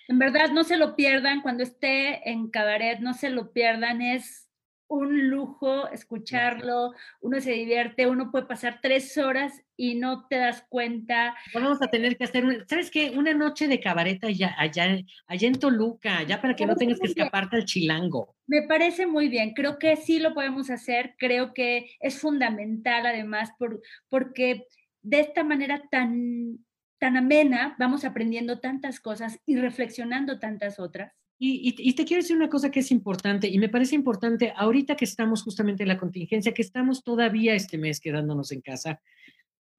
En 0.08 0.18
verdad, 0.18 0.50
no 0.50 0.62
se 0.62 0.76
lo 0.76 0.94
pierdan 0.94 1.40
cuando 1.40 1.64
esté 1.64 2.30
en 2.30 2.48
cabaret, 2.50 3.00
no 3.00 3.14
se 3.14 3.30
lo 3.30 3.52
pierdan, 3.52 4.02
es 4.02 4.48
un 4.88 5.30
lujo 5.30 5.88
escucharlo, 5.88 6.92
uno 7.20 7.40
se 7.40 7.52
divierte, 7.52 8.06
uno 8.06 8.30
puede 8.30 8.46
pasar 8.46 8.78
tres 8.80 9.18
horas 9.18 9.64
y 9.76 9.96
no 9.96 10.28
te 10.28 10.36
das 10.36 10.64
cuenta. 10.68 11.34
Vamos 11.52 11.82
a 11.82 11.88
tener 11.88 12.16
que 12.16 12.24
hacer, 12.24 12.64
¿sabes 12.68 12.90
qué? 12.90 13.10
Una 13.16 13.34
noche 13.34 13.66
de 13.66 13.80
cabaret 13.80 14.22
allá, 14.22 14.54
allá, 14.56 14.98
allá 15.26 15.48
en 15.48 15.58
Toluca, 15.58 16.22
ya 16.22 16.40
para 16.40 16.54
que 16.54 16.66
no 16.66 16.76
tengas 16.76 17.00
que 17.00 17.08
escaparte 17.08 17.56
al 17.56 17.64
chilango. 17.64 18.36
Me 18.46 18.62
parece 18.62 19.06
muy 19.06 19.28
bien, 19.28 19.54
creo 19.54 19.78
que 19.78 19.96
sí 19.96 20.20
lo 20.20 20.34
podemos 20.34 20.70
hacer, 20.70 21.16
creo 21.18 21.52
que 21.52 21.90
es 21.98 22.20
fundamental 22.20 23.06
además 23.06 23.50
por, 23.58 23.80
porque 24.08 24.66
de 25.06 25.20
esta 25.20 25.44
manera 25.44 25.82
tan, 25.88 26.58
tan 26.98 27.16
amena 27.16 27.76
vamos 27.78 28.04
aprendiendo 28.04 28.58
tantas 28.58 28.98
cosas 28.98 29.38
y 29.46 29.56
reflexionando 29.56 30.40
tantas 30.40 30.80
otras. 30.80 31.12
Y, 31.38 31.92
te 31.92 32.04
quiero 32.06 32.22
decir 32.22 32.34
una 32.34 32.48
cosa 32.48 32.70
que 32.70 32.80
es 32.80 32.90
importante, 32.90 33.46
y 33.46 33.58
me 33.58 33.68
parece 33.68 33.94
importante 33.94 34.54
ahorita 34.56 34.96
que 34.96 35.04
estamos 35.04 35.42
justamente 35.42 35.82
en 35.82 35.90
la 35.90 35.98
contingencia, 35.98 36.54
que 36.54 36.62
estamos 36.62 37.04
todavía 37.04 37.54
este 37.54 37.76
mes 37.76 38.00
quedándonos 38.00 38.50
en 38.52 38.62
casa. 38.62 39.00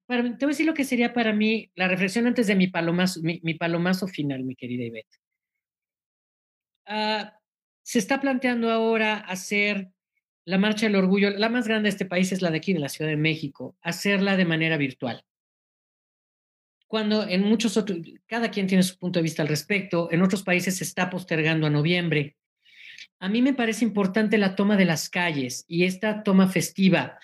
Para, 0.06 0.24
te 0.24 0.46
voy 0.46 0.52
a 0.52 0.54
decir 0.54 0.68
lo 0.68 0.76
que 0.76 0.86
sería 0.86 1.14
para 1.14 1.34
mí 1.34 1.72
la 1.76 1.88
reflexión 1.88 2.28
antes 2.28 2.46
de 2.46 2.56
mi 2.56 2.68
palomazo, 2.68 3.22
mi, 3.24 3.54
palomazo 3.56 4.08
final, 4.08 4.44
mi 4.44 4.56
querida 4.56 4.84
Ivette. 4.84 5.18
Ah, 6.86 7.38
se 7.82 8.00
está 8.00 8.22
planteando 8.22 8.70
ahora 8.70 9.18
hacer 9.18 9.90
la 10.48 10.58
Marcha 10.58 10.86
del 10.86 10.96
Orgullo, 10.96 11.30
la 11.32 11.50
más 11.50 11.68
grande 11.68 11.88
de 11.88 11.92
este 11.92 12.06
país 12.06 12.32
es 12.32 12.42
la 12.42 12.52
de 12.52 12.58
aquí, 12.58 12.74
de 12.74 12.80
la 12.80 12.90
Ciudad 12.90 13.12
de 13.12 13.18
México, 13.18 13.76
hacerla 13.82 14.38
de 14.38 14.46
manera 14.46 14.78
virtual 14.78 15.24
cuando 16.88 17.28
en 17.28 17.44
muchos 17.44 17.78
otros, 17.78 18.00
cada 18.26 18.50
quien 18.50 18.66
tiene 18.66 18.84
su 18.84 18.98
punto 18.98 19.20
de 19.20 19.24
vista 19.24 19.42
al 19.42 19.50
respecto, 19.50 20.10
en 20.12 20.22
otros 20.22 20.44
países 20.44 20.78
se 20.78 20.86
está 20.86 21.10
postergando 21.10 21.68
a 21.68 21.70
noviembre. 21.70 22.38
A 23.20 23.30
mí 23.30 23.42
me 23.42 23.54
parece 23.54 23.84
importante 23.84 24.38
la 24.38 24.56
toma 24.56 24.78
de 24.78 24.86
las 24.86 25.10
calles 25.10 25.66
y 25.68 25.84
esta 25.84 26.24
toma 26.24 26.48
festiva 26.48 27.20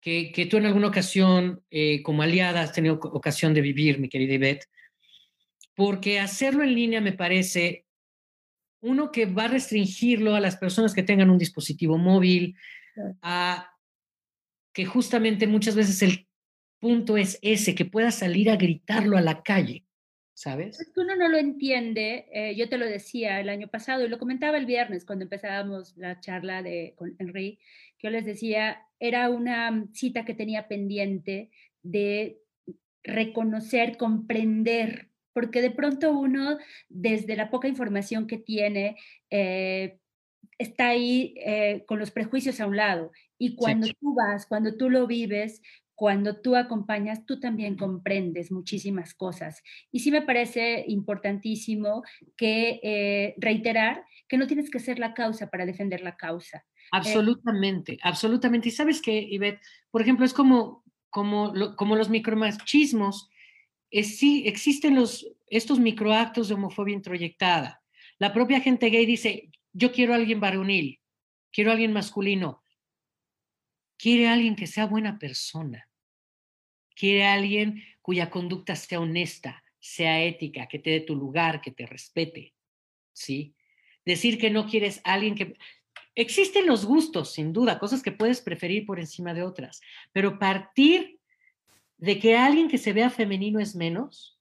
que, 0.00 0.32
que 0.32 0.46
tú 0.46 0.56
en 0.56 0.66
alguna 0.66 0.88
ocasión, 0.88 1.62
eh, 1.70 2.02
como 2.02 2.22
aliada, 2.22 2.62
has 2.62 2.72
tenido 2.72 2.94
ocasión 2.94 3.52
de 3.52 3.60
vivir, 3.60 3.98
mi 3.98 4.08
querida 4.08 4.34
Ivette, 4.34 4.68
porque 5.74 6.18
hacerlo 6.18 6.64
en 6.64 6.74
línea 6.74 7.00
me 7.00 7.12
parece 7.12 7.84
uno 8.82 9.12
que 9.12 9.26
va 9.26 9.44
a 9.44 9.48
restringirlo 9.48 10.34
a 10.34 10.40
las 10.40 10.56
personas 10.56 10.92
que 10.92 11.02
tengan 11.02 11.30
un 11.30 11.38
dispositivo 11.38 11.96
móvil, 11.96 12.56
a 13.22 13.70
que 14.74 14.84
justamente 14.84 15.46
muchas 15.46 15.74
veces 15.74 16.02
el 16.02 16.26
punto 16.80 17.16
es 17.16 17.38
ese, 17.42 17.74
que 17.74 17.84
pueda 17.84 18.10
salir 18.10 18.50
a 18.50 18.56
gritarlo 18.56 19.16
a 19.16 19.20
la 19.20 19.42
calle, 19.42 19.86
¿sabes? 20.34 20.80
Es 20.80 20.90
que 20.92 21.00
uno 21.00 21.14
no 21.14 21.28
lo 21.28 21.38
entiende, 21.38 22.26
eh, 22.32 22.56
yo 22.56 22.68
te 22.68 22.76
lo 22.76 22.86
decía 22.86 23.40
el 23.40 23.48
año 23.48 23.68
pasado 23.68 24.04
y 24.04 24.08
lo 24.08 24.18
comentaba 24.18 24.58
el 24.58 24.66
viernes 24.66 25.04
cuando 25.04 25.24
empezábamos 25.24 25.96
la 25.96 26.18
charla 26.18 26.62
de, 26.62 26.94
con 26.96 27.14
Henry, 27.18 27.60
que 27.98 28.08
yo 28.08 28.10
les 28.10 28.24
decía, 28.24 28.82
era 28.98 29.30
una 29.30 29.86
cita 29.92 30.24
que 30.24 30.34
tenía 30.34 30.66
pendiente 30.66 31.50
de 31.82 32.40
reconocer, 33.04 33.96
comprender, 33.96 35.11
porque 35.32 35.62
de 35.62 35.70
pronto 35.70 36.12
uno, 36.12 36.58
desde 36.88 37.36
la 37.36 37.50
poca 37.50 37.68
información 37.68 38.26
que 38.26 38.38
tiene, 38.38 38.96
eh, 39.30 39.98
está 40.58 40.88
ahí 40.88 41.34
eh, 41.38 41.84
con 41.86 41.98
los 41.98 42.10
prejuicios 42.10 42.60
a 42.60 42.66
un 42.66 42.76
lado. 42.76 43.10
Y 43.38 43.56
cuando 43.56 43.88
tú 43.88 44.14
vas, 44.14 44.46
cuando 44.46 44.76
tú 44.76 44.88
lo 44.90 45.06
vives, 45.06 45.60
cuando 45.94 46.40
tú 46.40 46.56
acompañas, 46.56 47.26
tú 47.26 47.38
también 47.38 47.76
comprendes 47.76 48.50
muchísimas 48.50 49.14
cosas. 49.14 49.62
Y 49.90 50.00
sí 50.00 50.10
me 50.10 50.22
parece 50.22 50.84
importantísimo 50.88 52.02
que 52.36 52.80
eh, 52.82 53.34
reiterar 53.38 54.04
que 54.28 54.38
no 54.38 54.46
tienes 54.46 54.70
que 54.70 54.80
ser 54.80 54.98
la 54.98 55.14
causa 55.14 55.50
para 55.50 55.66
defender 55.66 56.00
la 56.00 56.16
causa. 56.16 56.58
Eh, 56.58 56.88
absolutamente, 56.90 57.98
absolutamente. 58.02 58.68
Y 58.68 58.72
sabes 58.72 59.00
que, 59.00 59.16
Ivette, 59.16 59.60
por 59.90 60.02
ejemplo, 60.02 60.24
es 60.24 60.32
como, 60.32 60.82
como, 61.10 61.52
como 61.76 61.96
los 61.96 62.10
micromachismos. 62.10 63.28
Es, 63.92 64.18
sí, 64.18 64.42
existen 64.46 64.96
los, 64.96 65.24
estos 65.46 65.78
microactos 65.78 66.48
de 66.48 66.54
homofobia 66.54 66.96
introyectada. 66.96 67.80
La 68.18 68.32
propia 68.32 68.60
gente 68.60 68.90
gay 68.90 69.06
dice, 69.06 69.50
yo 69.72 69.92
quiero 69.92 70.12
a 70.12 70.16
alguien 70.16 70.40
varonil, 70.40 71.00
quiero 71.52 71.70
a 71.70 71.74
alguien 71.74 71.92
masculino, 71.92 72.64
quiere 73.96 74.26
a 74.26 74.32
alguien 74.32 74.56
que 74.56 74.66
sea 74.66 74.86
buena 74.86 75.20
persona 75.20 75.88
quiere 76.94 77.24
alguien 77.24 77.82
cuya 78.00 78.30
conducta 78.30 78.76
sea 78.76 79.00
honesta, 79.00 79.62
sea 79.78 80.22
ética, 80.22 80.66
que 80.66 80.78
te 80.78 80.90
dé 80.90 81.00
tu 81.00 81.16
lugar, 81.16 81.60
que 81.60 81.70
te 81.70 81.86
respete, 81.86 82.54
¿sí? 83.12 83.54
Decir 84.04 84.38
que 84.38 84.50
no 84.50 84.66
quieres 84.66 85.00
a 85.04 85.14
alguien 85.14 85.34
que... 85.34 85.56
Existen 86.14 86.66
los 86.66 86.84
gustos, 86.84 87.32
sin 87.32 87.52
duda, 87.52 87.78
cosas 87.78 88.02
que 88.02 88.12
puedes 88.12 88.42
preferir 88.42 88.84
por 88.84 89.00
encima 89.00 89.32
de 89.32 89.42
otras, 89.42 89.80
pero 90.12 90.38
partir 90.38 91.18
de 92.02 92.18
que 92.18 92.36
alguien 92.36 92.68
que 92.68 92.78
se 92.78 92.92
vea 92.92 93.10
femenino 93.10 93.60
es 93.60 93.76
menos, 93.76 94.40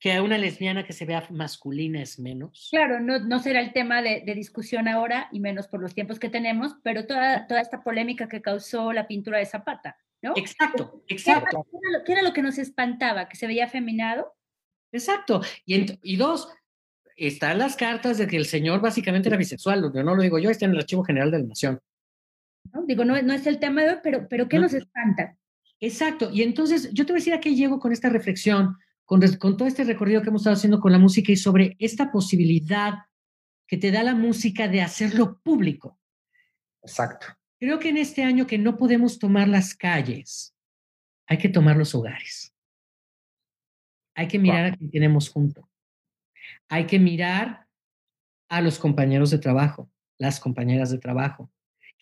que 0.00 0.14
a 0.14 0.22
una 0.22 0.38
lesbiana 0.38 0.86
que 0.86 0.94
se 0.94 1.04
vea 1.04 1.26
masculina 1.28 2.00
es 2.00 2.18
menos. 2.18 2.68
Claro, 2.70 2.98
no, 2.98 3.18
no 3.18 3.40
será 3.40 3.60
el 3.60 3.74
tema 3.74 4.00
de, 4.00 4.22
de, 4.24 4.34
discusión 4.34 4.88
ahora, 4.88 5.28
y 5.32 5.38
menos 5.38 5.68
por 5.68 5.82
los 5.82 5.94
tiempos 5.94 6.18
que 6.18 6.30
tenemos, 6.30 6.74
pero 6.82 7.06
toda, 7.06 7.46
toda 7.46 7.60
esta 7.60 7.82
polémica 7.82 8.26
que 8.26 8.40
causó 8.40 8.92
la 8.94 9.06
pintura 9.06 9.38
de 9.38 9.46
Zapata, 9.46 9.98
Exacto, 10.36 11.02
exacto. 11.08 11.66
¿Qué 12.06 12.12
era, 12.12 12.22
lo, 12.22 12.32
que 12.32 12.42
nos 12.42 12.56
espantaba? 12.56 13.28
¿Que 13.28 13.36
se 13.36 13.48
veía 13.48 13.64
afeminado? 13.64 14.32
Exacto. 14.92 15.42
Y, 15.66 15.98
y 16.02 16.16
dos, 16.16 16.48
están 17.16 17.58
las 17.58 17.76
cartas 17.76 18.18
de 18.18 18.28
que 18.28 18.36
el 18.36 18.46
señor 18.46 18.80
básicamente 18.80 19.28
era 19.28 19.36
bisexual, 19.36 19.92
yo 19.92 20.02
no 20.02 20.14
lo 20.14 20.22
digo 20.22 20.38
yo, 20.38 20.48
está 20.48 20.64
en 20.64 20.72
el 20.72 20.78
Archivo 20.78 21.04
General 21.04 21.30
de 21.30 21.38
la 21.40 21.48
Nación. 21.48 21.80
¿No? 22.72 22.84
Digo, 22.86 23.04
no, 23.04 23.20
no 23.20 23.32
es 23.34 23.46
el 23.46 23.58
tema 23.58 23.82
de 23.82 23.90
hoy, 23.90 23.96
pero, 24.02 24.28
pero 24.28 24.48
¿qué 24.48 24.58
nos 24.58 24.72
espanta? 24.72 25.36
Exacto. 25.82 26.30
Y 26.32 26.42
entonces, 26.42 26.90
yo 26.92 27.04
te 27.04 27.12
voy 27.12 27.18
a 27.18 27.20
decir 27.20 27.34
a 27.34 27.40
qué 27.40 27.56
llego 27.56 27.80
con 27.80 27.90
esta 27.90 28.08
reflexión, 28.08 28.78
con, 29.04 29.20
con 29.36 29.56
todo 29.56 29.66
este 29.66 29.82
recorrido 29.82 30.22
que 30.22 30.28
hemos 30.28 30.42
estado 30.42 30.54
haciendo 30.54 30.78
con 30.80 30.92
la 30.92 30.98
música 30.98 31.32
y 31.32 31.36
sobre 31.36 31.76
esta 31.80 32.12
posibilidad 32.12 32.94
que 33.66 33.76
te 33.76 33.90
da 33.90 34.04
la 34.04 34.14
música 34.14 34.68
de 34.68 34.80
hacerlo 34.80 35.40
público. 35.42 35.98
Exacto. 36.82 37.26
Creo 37.58 37.80
que 37.80 37.88
en 37.88 37.96
este 37.96 38.22
año 38.22 38.46
que 38.46 38.58
no 38.58 38.76
podemos 38.76 39.18
tomar 39.18 39.48
las 39.48 39.74
calles, 39.74 40.54
hay 41.26 41.38
que 41.38 41.48
tomar 41.48 41.76
los 41.76 41.96
hogares. 41.96 42.54
Hay 44.14 44.28
que 44.28 44.38
mirar 44.38 44.66
a 44.66 44.76
quien 44.76 44.88
tenemos 44.88 45.30
junto. 45.30 45.68
Hay 46.68 46.86
que 46.86 47.00
mirar 47.00 47.66
a 48.48 48.60
los 48.60 48.78
compañeros 48.78 49.30
de 49.32 49.38
trabajo, 49.38 49.90
las 50.18 50.38
compañeras 50.38 50.90
de 50.90 50.98
trabajo, 50.98 51.50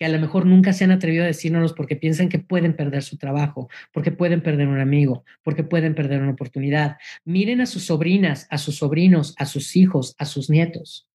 que 0.01 0.07
a 0.07 0.09
lo 0.09 0.19
mejor 0.19 0.47
nunca 0.47 0.73
se 0.73 0.85
han 0.85 0.93
atrevido 0.93 1.25
a 1.25 1.27
decírnoslo 1.27 1.75
porque 1.77 1.95
piensan 1.95 2.31
que 2.31 2.39
pueden 2.39 2.75
perder 2.75 3.03
su 3.03 3.19
trabajo, 3.19 3.69
porque 3.93 4.11
pueden 4.11 4.41
perder 4.41 4.67
un 4.67 4.81
amigo, 4.81 5.25
porque 5.43 5.63
pueden 5.63 5.95
perder 5.95 6.23
una 6.23 6.33
oportunidad. 6.33 6.97
Miren 7.27 7.61
a 7.61 7.67
sus 7.67 7.85
sobrinas, 7.85 8.47
a 8.49 8.57
sus 8.57 8.77
sobrinos, 8.77 9.35
a 9.37 9.45
sus 9.45 9.77
hijos, 9.77 10.17
a 10.17 10.25
sus 10.25 10.49
nietos. 10.49 11.10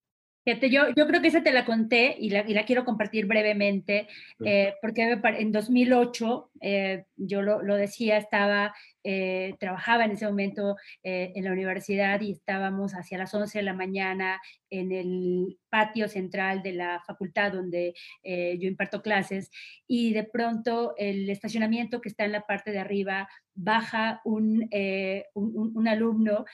Fíjate, 0.46 0.70
yo, 0.70 0.84
yo 0.96 1.08
creo 1.08 1.24
que 1.24 1.30
esa 1.30 1.42
te 1.42 1.52
la 1.52 1.66
conté 1.66 2.16
y 2.20 2.30
la, 2.30 2.48
y 2.48 2.54
la 2.54 2.66
quiero 2.66 2.86
compartir 2.86 3.26
brevemente, 3.26 4.08
eh, 4.46 4.76
porque 4.80 5.20
en 5.40 5.52
2008, 5.52 6.52
eh, 6.62 7.06
yo 7.16 7.42
lo, 7.42 7.64
lo, 7.64 7.76
decía, 7.76 8.18
estaba, 8.18 8.76
eh, 9.04 9.56
trabajaba 9.60 10.06
en 10.06 10.12
ese 10.12 10.28
momento 10.28 10.76
en 11.02 11.44
la 11.44 11.52
universidad 11.52 12.22
y 12.22 12.32
estábamos 12.32 12.94
hacia 12.94 13.18
las 13.18 13.34
11 13.34 13.58
de 13.58 13.64
la 13.64 13.74
mañana 13.74 14.40
en 14.70 14.92
el 14.92 15.58
patio 15.70 16.08
central 16.08 16.62
de 16.62 16.74
la 16.74 17.02
facultad 17.08 17.52
donde 17.52 17.94
yo 18.24 18.68
imparto 18.68 19.02
clases 19.02 19.50
y 19.88 20.14
de 20.14 20.24
pronto 20.24 20.94
el 20.98 21.30
estacionamiento 21.30 22.02
que 22.02 22.10
está 22.10 22.26
en 22.26 22.32
la 22.32 22.46
parte 22.46 22.72
de 22.72 22.80
arriba 22.80 23.30
baja 23.54 24.22
un, 24.26 24.70
un, 25.34 25.72
un 25.76 25.88
alumno 25.88 26.46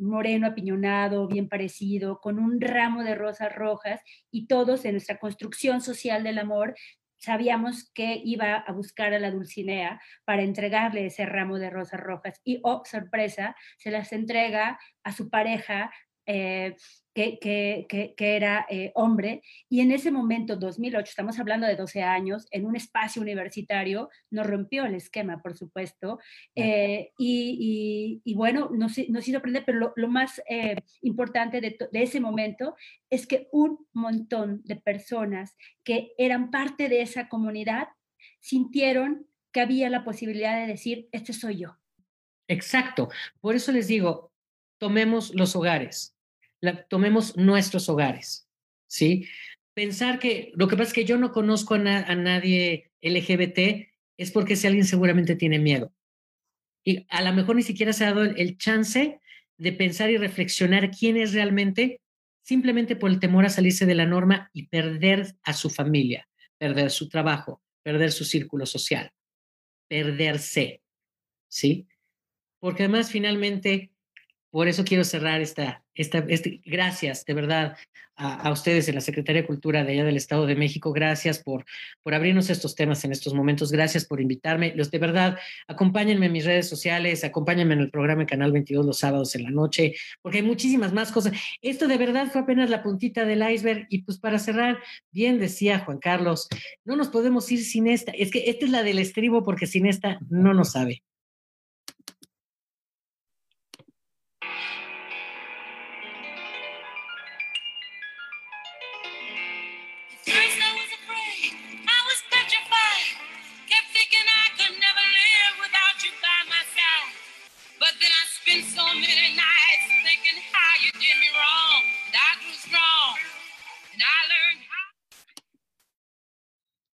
moreno 0.00 0.48
apiñonado, 0.48 1.28
bien 1.28 1.48
parecido, 1.48 2.20
con 2.20 2.38
un 2.38 2.60
ramo 2.60 3.04
de 3.04 3.14
rosas 3.14 3.54
rojas 3.54 4.00
y 4.30 4.46
todos 4.46 4.84
en 4.84 4.92
nuestra 4.92 5.18
construcción 5.18 5.80
social 5.80 6.24
del 6.24 6.38
amor 6.38 6.74
sabíamos 7.20 7.90
que 7.92 8.20
iba 8.24 8.54
a 8.56 8.72
buscar 8.72 9.12
a 9.12 9.18
la 9.18 9.30
Dulcinea 9.30 10.00
para 10.24 10.42
entregarle 10.42 11.06
ese 11.06 11.26
ramo 11.26 11.58
de 11.58 11.70
rosas 11.70 12.00
rojas. 12.00 12.40
Y, 12.44 12.60
oh, 12.64 12.82
sorpresa, 12.84 13.54
se 13.76 13.90
las 13.90 14.12
entrega 14.12 14.78
a 15.04 15.12
su 15.12 15.28
pareja 15.28 15.92
eh, 16.32 16.76
que, 17.12 17.40
que, 17.40 18.14
que, 18.16 18.36
era 18.36 18.66
eh, 18.70 18.92
hombre, 18.94 19.42
y 19.68 19.80
en 19.80 19.90
ese 19.90 20.12
momento, 20.12 20.54
2008, 20.54 21.08
estamos 21.08 21.40
hablando 21.40 21.66
de 21.66 21.74
12 21.74 22.02
años, 22.04 22.46
en 22.52 22.64
un 22.64 22.76
espacio 22.76 23.20
universitario, 23.20 24.08
nos 24.30 24.46
rompió 24.46 24.84
el 24.84 24.94
esquema, 24.94 25.42
por 25.42 25.56
supuesto, 25.56 26.20
eh, 26.54 27.10
y, 27.18 28.22
y, 28.24 28.34
bueno, 28.34 28.70
nos, 28.72 28.96
nos, 29.08 29.26
hizo 29.26 29.38
aprender, 29.38 29.64
pero 29.66 29.78
lo, 29.78 29.92
lo 29.96 30.08
más 30.08 30.40
importante 31.02 31.60
de, 31.60 31.76
de, 31.90 32.02
ese 32.02 32.20
momento 32.20 32.76
es 33.10 33.26
que 33.26 33.48
un 33.50 33.86
montón 33.92 34.62
de 34.64 34.76
personas 34.76 35.56
que 35.82 36.12
eran 36.16 36.52
parte 36.52 36.88
de 36.88 37.02
esa 37.02 37.28
comunidad 37.28 37.88
sintieron 38.38 39.26
que 39.52 39.60
había 39.60 39.90
la 39.90 40.04
posibilidad 40.04 40.60
de 40.60 40.68
decir, 40.68 41.08
este 41.10 41.32
soy 41.32 41.58
yo. 41.58 41.76
Exacto, 42.46 43.08
por 43.40 43.56
eso 43.56 43.72
les 43.72 43.88
digo, 43.88 44.30
tomemos 44.78 45.34
los 45.34 45.54
hogares, 45.54 46.16
tomemos 46.88 47.36
nuestros 47.36 47.88
hogares, 47.88 48.48
¿sí? 48.86 49.26
Pensar 49.74 50.18
que 50.18 50.52
lo 50.54 50.68
que 50.68 50.76
pasa 50.76 50.88
es 50.88 50.94
que 50.94 51.04
yo 51.04 51.16
no 51.16 51.32
conozco 51.32 51.74
a, 51.74 51.78
nadie 51.78 52.90
LGBT 53.00 53.88
es 54.16 54.30
porque 54.32 54.56
si 54.56 54.66
alguien 54.66 54.84
seguramente 54.84 55.36
tiene 55.36 55.58
miedo. 55.58 55.94
Y 56.84 57.06
a 57.08 57.22
lo 57.22 57.32
mejor 57.32 57.56
ni 57.56 57.62
siquiera 57.62 57.92
se 57.92 58.04
ha 58.04 58.12
dado 58.12 58.24
el, 58.24 58.58
chance 58.58 59.20
de 59.58 59.72
pensar 59.72 60.10
y 60.10 60.16
reflexionar 60.16 60.90
quién 60.90 61.16
es 61.16 61.32
realmente, 61.32 62.00
simplemente 62.42 62.96
por 62.96 63.10
el 63.10 63.20
temor 63.20 63.44
a 63.44 63.50
salirse 63.50 63.86
de 63.86 63.94
la 63.94 64.06
norma 64.06 64.50
y 64.52 64.66
perder 64.66 65.36
a 65.42 65.52
su 65.52 65.70
familia, 65.70 66.28
perder 66.58 66.90
su 66.90 67.08
trabajo, 67.08 67.62
perder 67.82 68.12
su 68.12 68.24
círculo 68.24 68.66
social, 68.66 69.12
perderse, 69.88 70.82
¿sí? 71.48 71.86
Porque 72.58 72.84
además 72.84 73.10
finalmente 73.10 73.92
por 74.50 74.68
eso 74.68 74.84
quiero 74.84 75.04
cerrar 75.04 75.40
esta, 75.40 75.82
esta 75.94 76.18
este, 76.28 76.60
gracias 76.64 77.24
de 77.24 77.34
verdad 77.34 77.76
a, 78.20 78.52
ustedes 78.52 78.88
en 78.88 78.94
la 78.94 79.00
Secretaría 79.00 79.42
de 79.42 79.46
Cultura 79.46 79.82
de 79.82 79.92
allá 79.92 80.04
del 80.04 80.16
Estado 80.16 80.46
de 80.46 80.54
México. 80.54 80.92
Gracias 80.92 81.38
por, 81.38 81.64
por 82.02 82.14
abrirnos 82.14 82.50
estos 82.50 82.74
temas 82.74 83.02
en 83.04 83.12
estos 83.12 83.32
momentos. 83.32 83.72
Gracias 83.72 84.04
por 84.04 84.20
invitarme. 84.20 84.74
Los 84.76 84.90
de 84.90 84.98
verdad, 84.98 85.38
acompáñenme 85.66 86.26
en 86.26 86.32
mis 86.32 86.44
redes 86.44 86.68
sociales, 86.68 87.24
acompáñenme 87.24 87.74
en 87.74 87.80
el 87.80 87.90
programa 87.90 88.26
Canal 88.26 88.52
22 88.52 88.84
los 88.84 88.98
sábados 88.98 89.34
en 89.34 89.44
la 89.44 89.50
noche, 89.50 89.94
porque 90.20 90.38
hay 90.38 90.44
muchísimas 90.44 90.92
más 90.92 91.12
cosas. 91.12 91.32
Esto 91.62 91.88
de 91.88 91.96
verdad 91.96 92.30
fue 92.30 92.42
apenas 92.42 92.68
la 92.68 92.82
puntita 92.82 93.24
del 93.24 93.48
iceberg. 93.48 93.86
Y 93.88 94.02
pues 94.02 94.18
para 94.18 94.38
cerrar, 94.38 94.78
bien 95.10 95.38
decía 95.38 95.80
Juan 95.80 95.98
Carlos, 95.98 96.48
no 96.84 96.96
nos 96.96 97.08
podemos 97.08 97.50
ir 97.50 97.64
sin 97.64 97.86
esta. 97.86 98.12
Es 98.12 98.30
que 98.30 98.50
esta 98.50 98.66
es 98.66 98.70
la 98.70 98.82
del 98.82 98.98
estribo 98.98 99.42
porque 99.42 99.66
sin 99.66 99.86
esta 99.86 100.18
no 100.28 100.52
nos 100.52 100.72
sabe. 100.72 101.02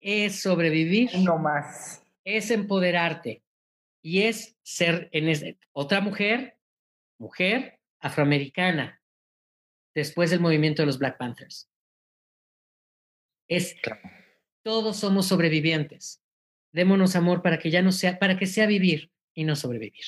Es 0.00 0.40
sobrevivir. 0.40 1.10
No 1.18 1.38
más. 1.38 2.02
Es 2.24 2.50
empoderarte. 2.50 3.42
Y 4.02 4.22
es 4.22 4.56
ser 4.62 5.10
en 5.12 5.58
otra 5.72 6.00
mujer, 6.00 6.56
mujer 7.18 7.78
afroamericana, 8.00 9.02
después 9.94 10.30
del 10.30 10.40
movimiento 10.40 10.82
de 10.82 10.86
los 10.86 10.98
Black 10.98 11.18
Panthers. 11.18 11.70
Es 13.46 13.76
todos 14.62 14.96
somos 14.96 15.26
sobrevivientes. 15.26 16.22
Démonos 16.72 17.16
amor 17.16 17.42
para 17.42 17.58
que 17.58 17.70
ya 17.70 17.82
no 17.82 17.92
sea, 17.92 18.18
para 18.18 18.38
que 18.38 18.46
sea 18.46 18.66
vivir 18.66 19.10
y 19.34 19.44
no 19.44 19.54
sobrevivir. 19.56 20.04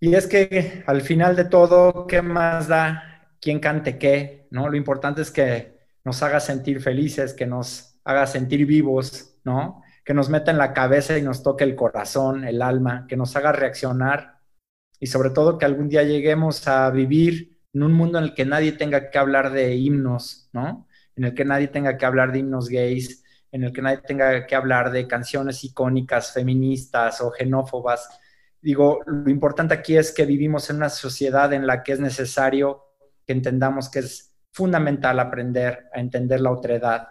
Y 0.00 0.14
es 0.14 0.26
que 0.26 0.82
al 0.86 1.02
final 1.02 1.36
de 1.36 1.44
todo, 1.44 2.06
¿qué 2.06 2.22
más 2.22 2.68
da 2.68 3.28
quién 3.40 3.60
cante 3.60 3.98
qué? 3.98 4.48
¿No? 4.50 4.68
Lo 4.68 4.76
importante 4.76 5.22
es 5.22 5.30
que 5.30 5.78
nos 6.04 6.22
haga 6.22 6.40
sentir 6.40 6.80
felices, 6.80 7.34
que 7.34 7.46
nos 7.46 8.00
haga 8.04 8.26
sentir 8.26 8.64
vivos, 8.66 9.36
¿no? 9.44 9.82
Que 10.04 10.14
nos 10.14 10.30
meta 10.30 10.50
en 10.50 10.58
la 10.58 10.72
cabeza 10.72 11.18
y 11.18 11.22
nos 11.22 11.42
toque 11.42 11.64
el 11.64 11.76
corazón, 11.76 12.44
el 12.44 12.62
alma, 12.62 13.06
que 13.08 13.16
nos 13.16 13.36
haga 13.36 13.52
reaccionar 13.52 14.40
y 14.98 15.06
sobre 15.06 15.30
todo 15.30 15.58
que 15.58 15.66
algún 15.66 15.88
día 15.88 16.02
lleguemos 16.02 16.66
a 16.66 16.90
vivir 16.90 17.58
en 17.72 17.82
un 17.82 17.92
mundo 17.92 18.18
en 18.18 18.24
el 18.24 18.34
que 18.34 18.44
nadie 18.44 18.72
tenga 18.72 19.10
que 19.10 19.18
hablar 19.18 19.52
de 19.52 19.74
himnos, 19.76 20.48
¿no? 20.52 20.86
En 21.16 21.24
el 21.24 21.34
que 21.34 21.44
nadie 21.44 21.68
tenga 21.68 21.96
que 21.98 22.06
hablar 22.06 22.32
de 22.32 22.38
himnos 22.40 22.68
gays, 22.68 23.22
en 23.52 23.64
el 23.64 23.72
que 23.72 23.82
nadie 23.82 23.98
tenga 23.98 24.46
que 24.46 24.54
hablar 24.54 24.90
de 24.92 25.06
canciones 25.06 25.62
icónicas 25.64 26.32
feministas 26.32 27.20
o 27.20 27.32
xenófobas. 27.32 28.08
Digo, 28.62 29.00
lo 29.06 29.30
importante 29.30 29.74
aquí 29.74 29.96
es 29.96 30.12
que 30.12 30.26
vivimos 30.26 30.68
en 30.68 30.76
una 30.76 30.90
sociedad 30.90 31.52
en 31.52 31.66
la 31.66 31.82
que 31.82 31.92
es 31.92 32.00
necesario 32.00 32.84
que 33.26 33.32
entendamos 33.32 33.88
que 33.88 34.00
es 34.00 34.34
fundamental 34.52 35.18
aprender 35.20 35.88
a 35.94 36.00
entender 36.00 36.40
la 36.40 36.50
otredad, 36.50 37.08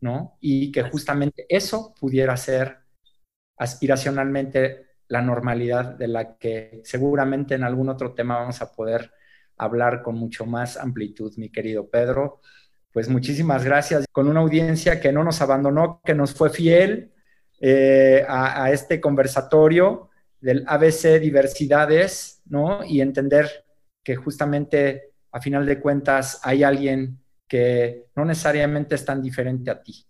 ¿no? 0.00 0.36
Y 0.40 0.72
que 0.72 0.82
justamente 0.82 1.46
eso 1.48 1.94
pudiera 1.98 2.36
ser 2.36 2.78
aspiracionalmente 3.58 4.86
la 5.08 5.22
normalidad 5.22 5.96
de 5.96 6.08
la 6.08 6.36
que 6.38 6.80
seguramente 6.84 7.54
en 7.54 7.64
algún 7.64 7.88
otro 7.88 8.14
tema 8.14 8.38
vamos 8.38 8.62
a 8.62 8.72
poder 8.72 9.12
hablar 9.58 10.02
con 10.02 10.16
mucho 10.16 10.46
más 10.46 10.76
amplitud, 10.76 11.32
mi 11.36 11.50
querido 11.50 11.88
Pedro. 11.88 12.40
Pues 12.92 13.08
muchísimas 13.08 13.64
gracias 13.64 14.06
con 14.10 14.28
una 14.28 14.40
audiencia 14.40 15.00
que 15.00 15.12
no 15.12 15.22
nos 15.22 15.42
abandonó, 15.42 16.00
que 16.04 16.14
nos 16.14 16.34
fue 16.34 16.50
fiel 16.50 17.12
eh, 17.60 18.24
a, 18.26 18.64
a, 18.64 18.72
este 18.72 19.00
conversatorio 19.00 20.09
del 20.40 20.64
ABC 20.66 21.20
Diversidades, 21.20 22.42
¿no? 22.46 22.84
Y 22.84 23.00
entender 23.00 23.48
que 24.02 24.16
justamente 24.16 25.12
a 25.32 25.40
final 25.40 25.66
de 25.66 25.80
cuentas 25.80 26.40
hay 26.42 26.62
alguien 26.62 27.18
que 27.46 28.06
no 28.16 28.24
necesariamente 28.24 28.94
es 28.94 29.04
tan 29.04 29.22
diferente 29.22 29.70
a 29.70 29.82
ti. 29.82 30.06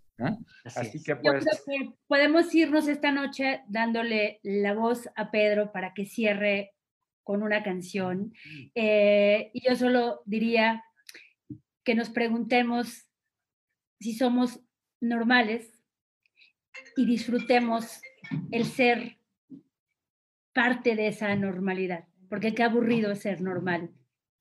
Así, 0.65 1.02
que, 1.02 1.16
pues... 1.16 1.44
Yo 1.44 1.65
creo 1.65 1.89
que 1.89 1.94
podemos 2.07 2.55
irnos 2.55 2.89
esta 2.89 3.11
noche 3.11 3.62
dándole 3.69 4.40
la 4.43 4.74
voz 4.74 5.09
a 5.16 5.31
Pedro 5.31 5.73
para 5.73 5.94
que 5.94 6.05
cierre 6.05 6.74
con 7.23 7.43
una 7.43 7.62
canción. 7.62 8.35
Eh, 8.74 9.51
y 9.55 9.66
yo 9.66 9.77
solo 9.77 10.23
diría 10.27 10.85
que 11.85 11.94
nos 11.94 12.11
preguntemos 12.11 13.07
si 14.01 14.15
somos 14.15 14.61
normales 15.01 15.82
y 16.97 17.07
disfrutemos 17.07 18.01
el 18.51 18.65
ser 18.66 19.20
parte 20.52 20.97
de 20.97 21.09
esa 21.09 21.35
normalidad, 21.36 22.05
porque 22.28 22.55
qué 22.55 22.62
aburrido 22.62 23.12
es 23.12 23.20
ser 23.20 23.40
normal 23.40 23.90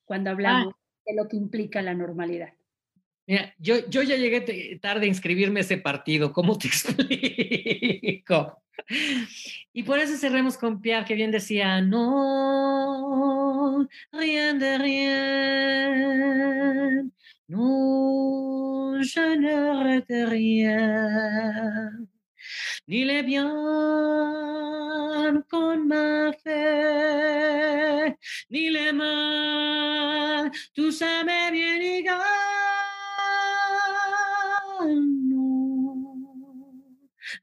cuando 0.06 0.30
hablamos 0.32 0.74
ah. 0.76 0.80
de 1.06 1.16
lo 1.16 1.28
que 1.28 1.38
implica 1.38 1.82
la 1.82 1.94
normalidad. 1.94 2.54
Mira, 3.28 3.54
yo, 3.60 3.88
yo 3.90 4.02
ya 4.02 4.16
llegué 4.16 4.80
tarde 4.82 5.06
a 5.06 5.10
inscribirme 5.10 5.60
a 5.60 5.62
ese 5.62 5.78
partido, 5.78 6.34
¿cómo 6.34 6.58
te 6.58 6.68
explico? 6.70 8.64
Y 9.72 9.84
por 9.84 10.00
eso 10.00 10.18
cerremos 10.18 10.58
con 10.58 10.82
Pierre, 10.82 11.06
que 11.06 11.14
bien 11.14 11.30
decía, 11.30 11.80
no, 11.80 12.28
rien 14.12 14.58
de 14.58 14.78
rien, 14.80 15.94
no, 17.48 19.00
je 19.04 19.38
ne 19.38 20.02
rien, 20.26 22.10
ni 22.88 23.06
le 23.06 23.22
bien 23.22 23.46
con 25.50 25.88
ma 25.88 26.32
fe, 26.44 28.16
ni 28.52 28.70
le 28.70 28.92
mal, 28.94 30.52
tout 30.76 30.92
ça 30.92 31.24
me 31.24 31.52
bien 31.52 31.80
égal. 31.98 32.50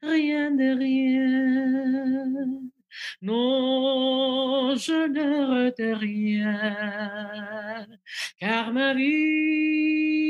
rien 0.01 0.51
de 0.51 0.69
rien. 0.77 2.45
Non, 3.21 4.75
je 4.75 5.07
ne 5.07 5.45
rete 5.51 5.89
rien, 5.99 6.55
car 8.39 8.73
ma 8.73 8.93
vie, 8.93 10.27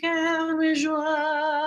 car 0.00 0.56
mes 0.56 0.74
joies, 0.74 1.57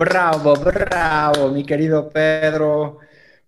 Bravo, 0.00 0.54
bravo, 0.54 1.50
mi 1.50 1.62
querido 1.62 2.08
Pedro. 2.08 3.00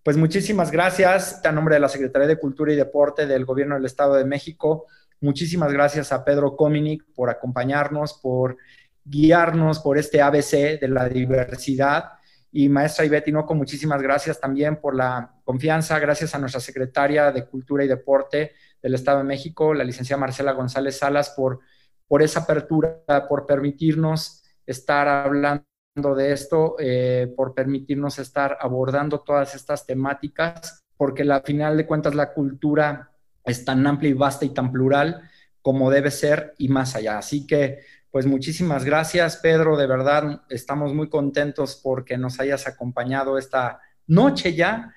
Pues 0.02 0.18
muchísimas 0.18 0.70
gracias 0.70 1.40
a 1.42 1.50
nombre 1.50 1.76
de 1.76 1.80
la 1.80 1.88
Secretaría 1.88 2.28
de 2.28 2.38
Cultura 2.38 2.70
y 2.70 2.76
Deporte 2.76 3.26
del 3.26 3.46
Gobierno 3.46 3.74
del 3.74 3.86
Estado 3.86 4.16
de 4.16 4.26
México. 4.26 4.84
Muchísimas 5.22 5.72
gracias 5.72 6.12
a 6.12 6.22
Pedro 6.22 6.54
Cominic 6.54 7.06
por 7.14 7.30
acompañarnos, 7.30 8.20
por 8.20 8.58
guiarnos 9.02 9.80
por 9.80 9.96
este 9.96 10.20
ABC 10.20 10.78
de 10.78 10.88
la 10.88 11.08
diversidad. 11.08 12.10
Y 12.50 12.68
maestra 12.68 13.06
Ivette 13.06 13.24
Tinoco, 13.24 13.54
muchísimas 13.54 14.02
gracias 14.02 14.38
también 14.38 14.76
por 14.76 14.94
la 14.94 15.36
confianza. 15.44 15.98
Gracias 16.00 16.34
a 16.34 16.38
nuestra 16.38 16.60
secretaria 16.60 17.32
de 17.32 17.46
Cultura 17.46 17.82
y 17.82 17.88
Deporte 17.88 18.52
del 18.82 18.94
Estado 18.94 19.16
de 19.16 19.24
México, 19.24 19.72
la 19.72 19.84
licenciada 19.84 20.20
Marcela 20.20 20.52
González 20.52 20.98
Salas, 20.98 21.30
por, 21.30 21.60
por 22.06 22.20
esa 22.20 22.40
apertura, 22.40 23.00
por 23.26 23.46
permitirnos 23.46 24.44
estar 24.66 25.08
hablando 25.08 25.64
de 25.94 26.32
esto, 26.32 26.76
eh, 26.78 27.32
por 27.36 27.54
permitirnos 27.54 28.18
estar 28.18 28.56
abordando 28.60 29.20
todas 29.20 29.54
estas 29.54 29.84
temáticas, 29.86 30.84
porque 30.96 31.22
al 31.22 31.42
final 31.42 31.76
de 31.76 31.86
cuentas 31.86 32.14
la 32.14 32.32
cultura 32.32 33.10
es 33.44 33.64
tan 33.64 33.86
amplia 33.86 34.10
y 34.10 34.14
vasta 34.14 34.44
y 34.44 34.50
tan 34.50 34.72
plural 34.72 35.28
como 35.60 35.90
debe 35.90 36.10
ser 36.10 36.54
y 36.58 36.68
más 36.68 36.96
allá. 36.96 37.18
Así 37.18 37.46
que 37.46 37.80
pues 38.12 38.26
muchísimas 38.26 38.84
gracias, 38.84 39.38
Pedro. 39.38 39.76
De 39.76 39.86
verdad, 39.86 40.42
estamos 40.50 40.92
muy 40.92 41.08
contentos 41.08 41.80
porque 41.82 42.18
nos 42.18 42.38
hayas 42.40 42.66
acompañado 42.66 43.38
esta 43.38 43.80
noche 44.06 44.54
ya. 44.54 44.94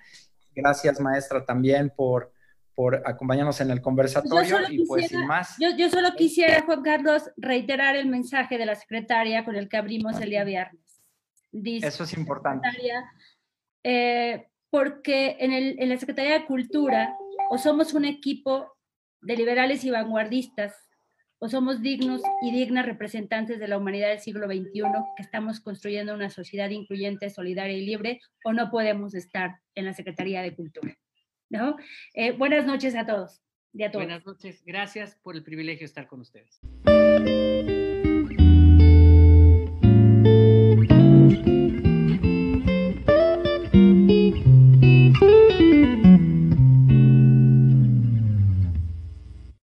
Gracias, 0.54 1.00
maestra, 1.00 1.46
también 1.46 1.94
por, 1.96 2.34
por 2.76 3.02
acompañarnos 3.06 3.62
en 3.62 3.72
el 3.72 3.82
conversatorio. 3.82 4.58
y 4.70 4.86
pues 4.86 5.08
sin 5.08 5.26
más. 5.26 5.56
Yo, 5.60 5.90
solo 5.90 6.10
quisiera, 6.18 6.62
Juan 6.66 6.82
Carlos, 6.82 7.24
reiterar 7.38 7.96
el 7.96 8.08
mensaje 8.08 8.58
de 8.58 8.66
la 8.66 8.76
secretaria 8.76 9.46
con 9.46 9.56
el 9.56 9.70
que 9.70 9.78
abrimos 9.78 10.20
el 10.20 10.32
día 10.32 10.44
viernes. 10.44 10.85
Eso 11.84 12.04
es 12.04 12.14
importante. 12.18 12.68
Eh, 13.84 14.48
porque 14.70 15.38
en, 15.40 15.52
el, 15.54 15.76
en 15.80 15.90
la 15.90 15.98
Secretaría 15.98 16.40
de 16.40 16.46
Cultura 16.46 17.16
o 17.50 17.58
somos 17.58 17.94
un 17.94 18.06
equipo 18.06 18.76
de 19.22 19.38
liberales 19.38 19.84
y 19.84 19.92
vanguardistas 19.92 20.74
o 21.40 21.50
somos 21.50 21.82
dignos 21.82 22.22
y 22.42 22.52
dignas 22.52 22.86
representantes 22.86 23.60
de 23.60 23.68
la 23.68 23.78
humanidad 23.78 24.10
del 24.10 24.20
siglo 24.20 24.48
XXI, 24.48 24.84
que 25.16 25.24
estamos 25.24 25.60
construyendo 25.60 26.14
una 26.14 26.30
sociedad 26.30 26.70
incluyente, 26.70 27.30
solidaria 27.30 27.78
y 27.78 27.86
libre, 27.86 28.22
o 28.44 28.54
no 28.54 28.72
podemos 28.72 29.14
estar 29.14 29.60
en 29.76 29.86
la 29.86 29.94
Secretaría 29.94 30.42
de 30.42 30.56
Cultura. 30.56 30.98
¿no? 31.50 31.76
Eh, 32.14 32.32
buenas 32.32 32.66
noches 32.66 32.96
a 32.96 33.06
todos. 33.06 33.42
Buenas 33.74 34.26
noches. 34.26 34.64
Gracias 34.66 35.16
por 35.22 35.36
el 35.36 35.44
privilegio 35.44 35.82
de 35.82 35.86
estar 35.86 36.08
con 36.08 36.22
ustedes. 36.22 36.62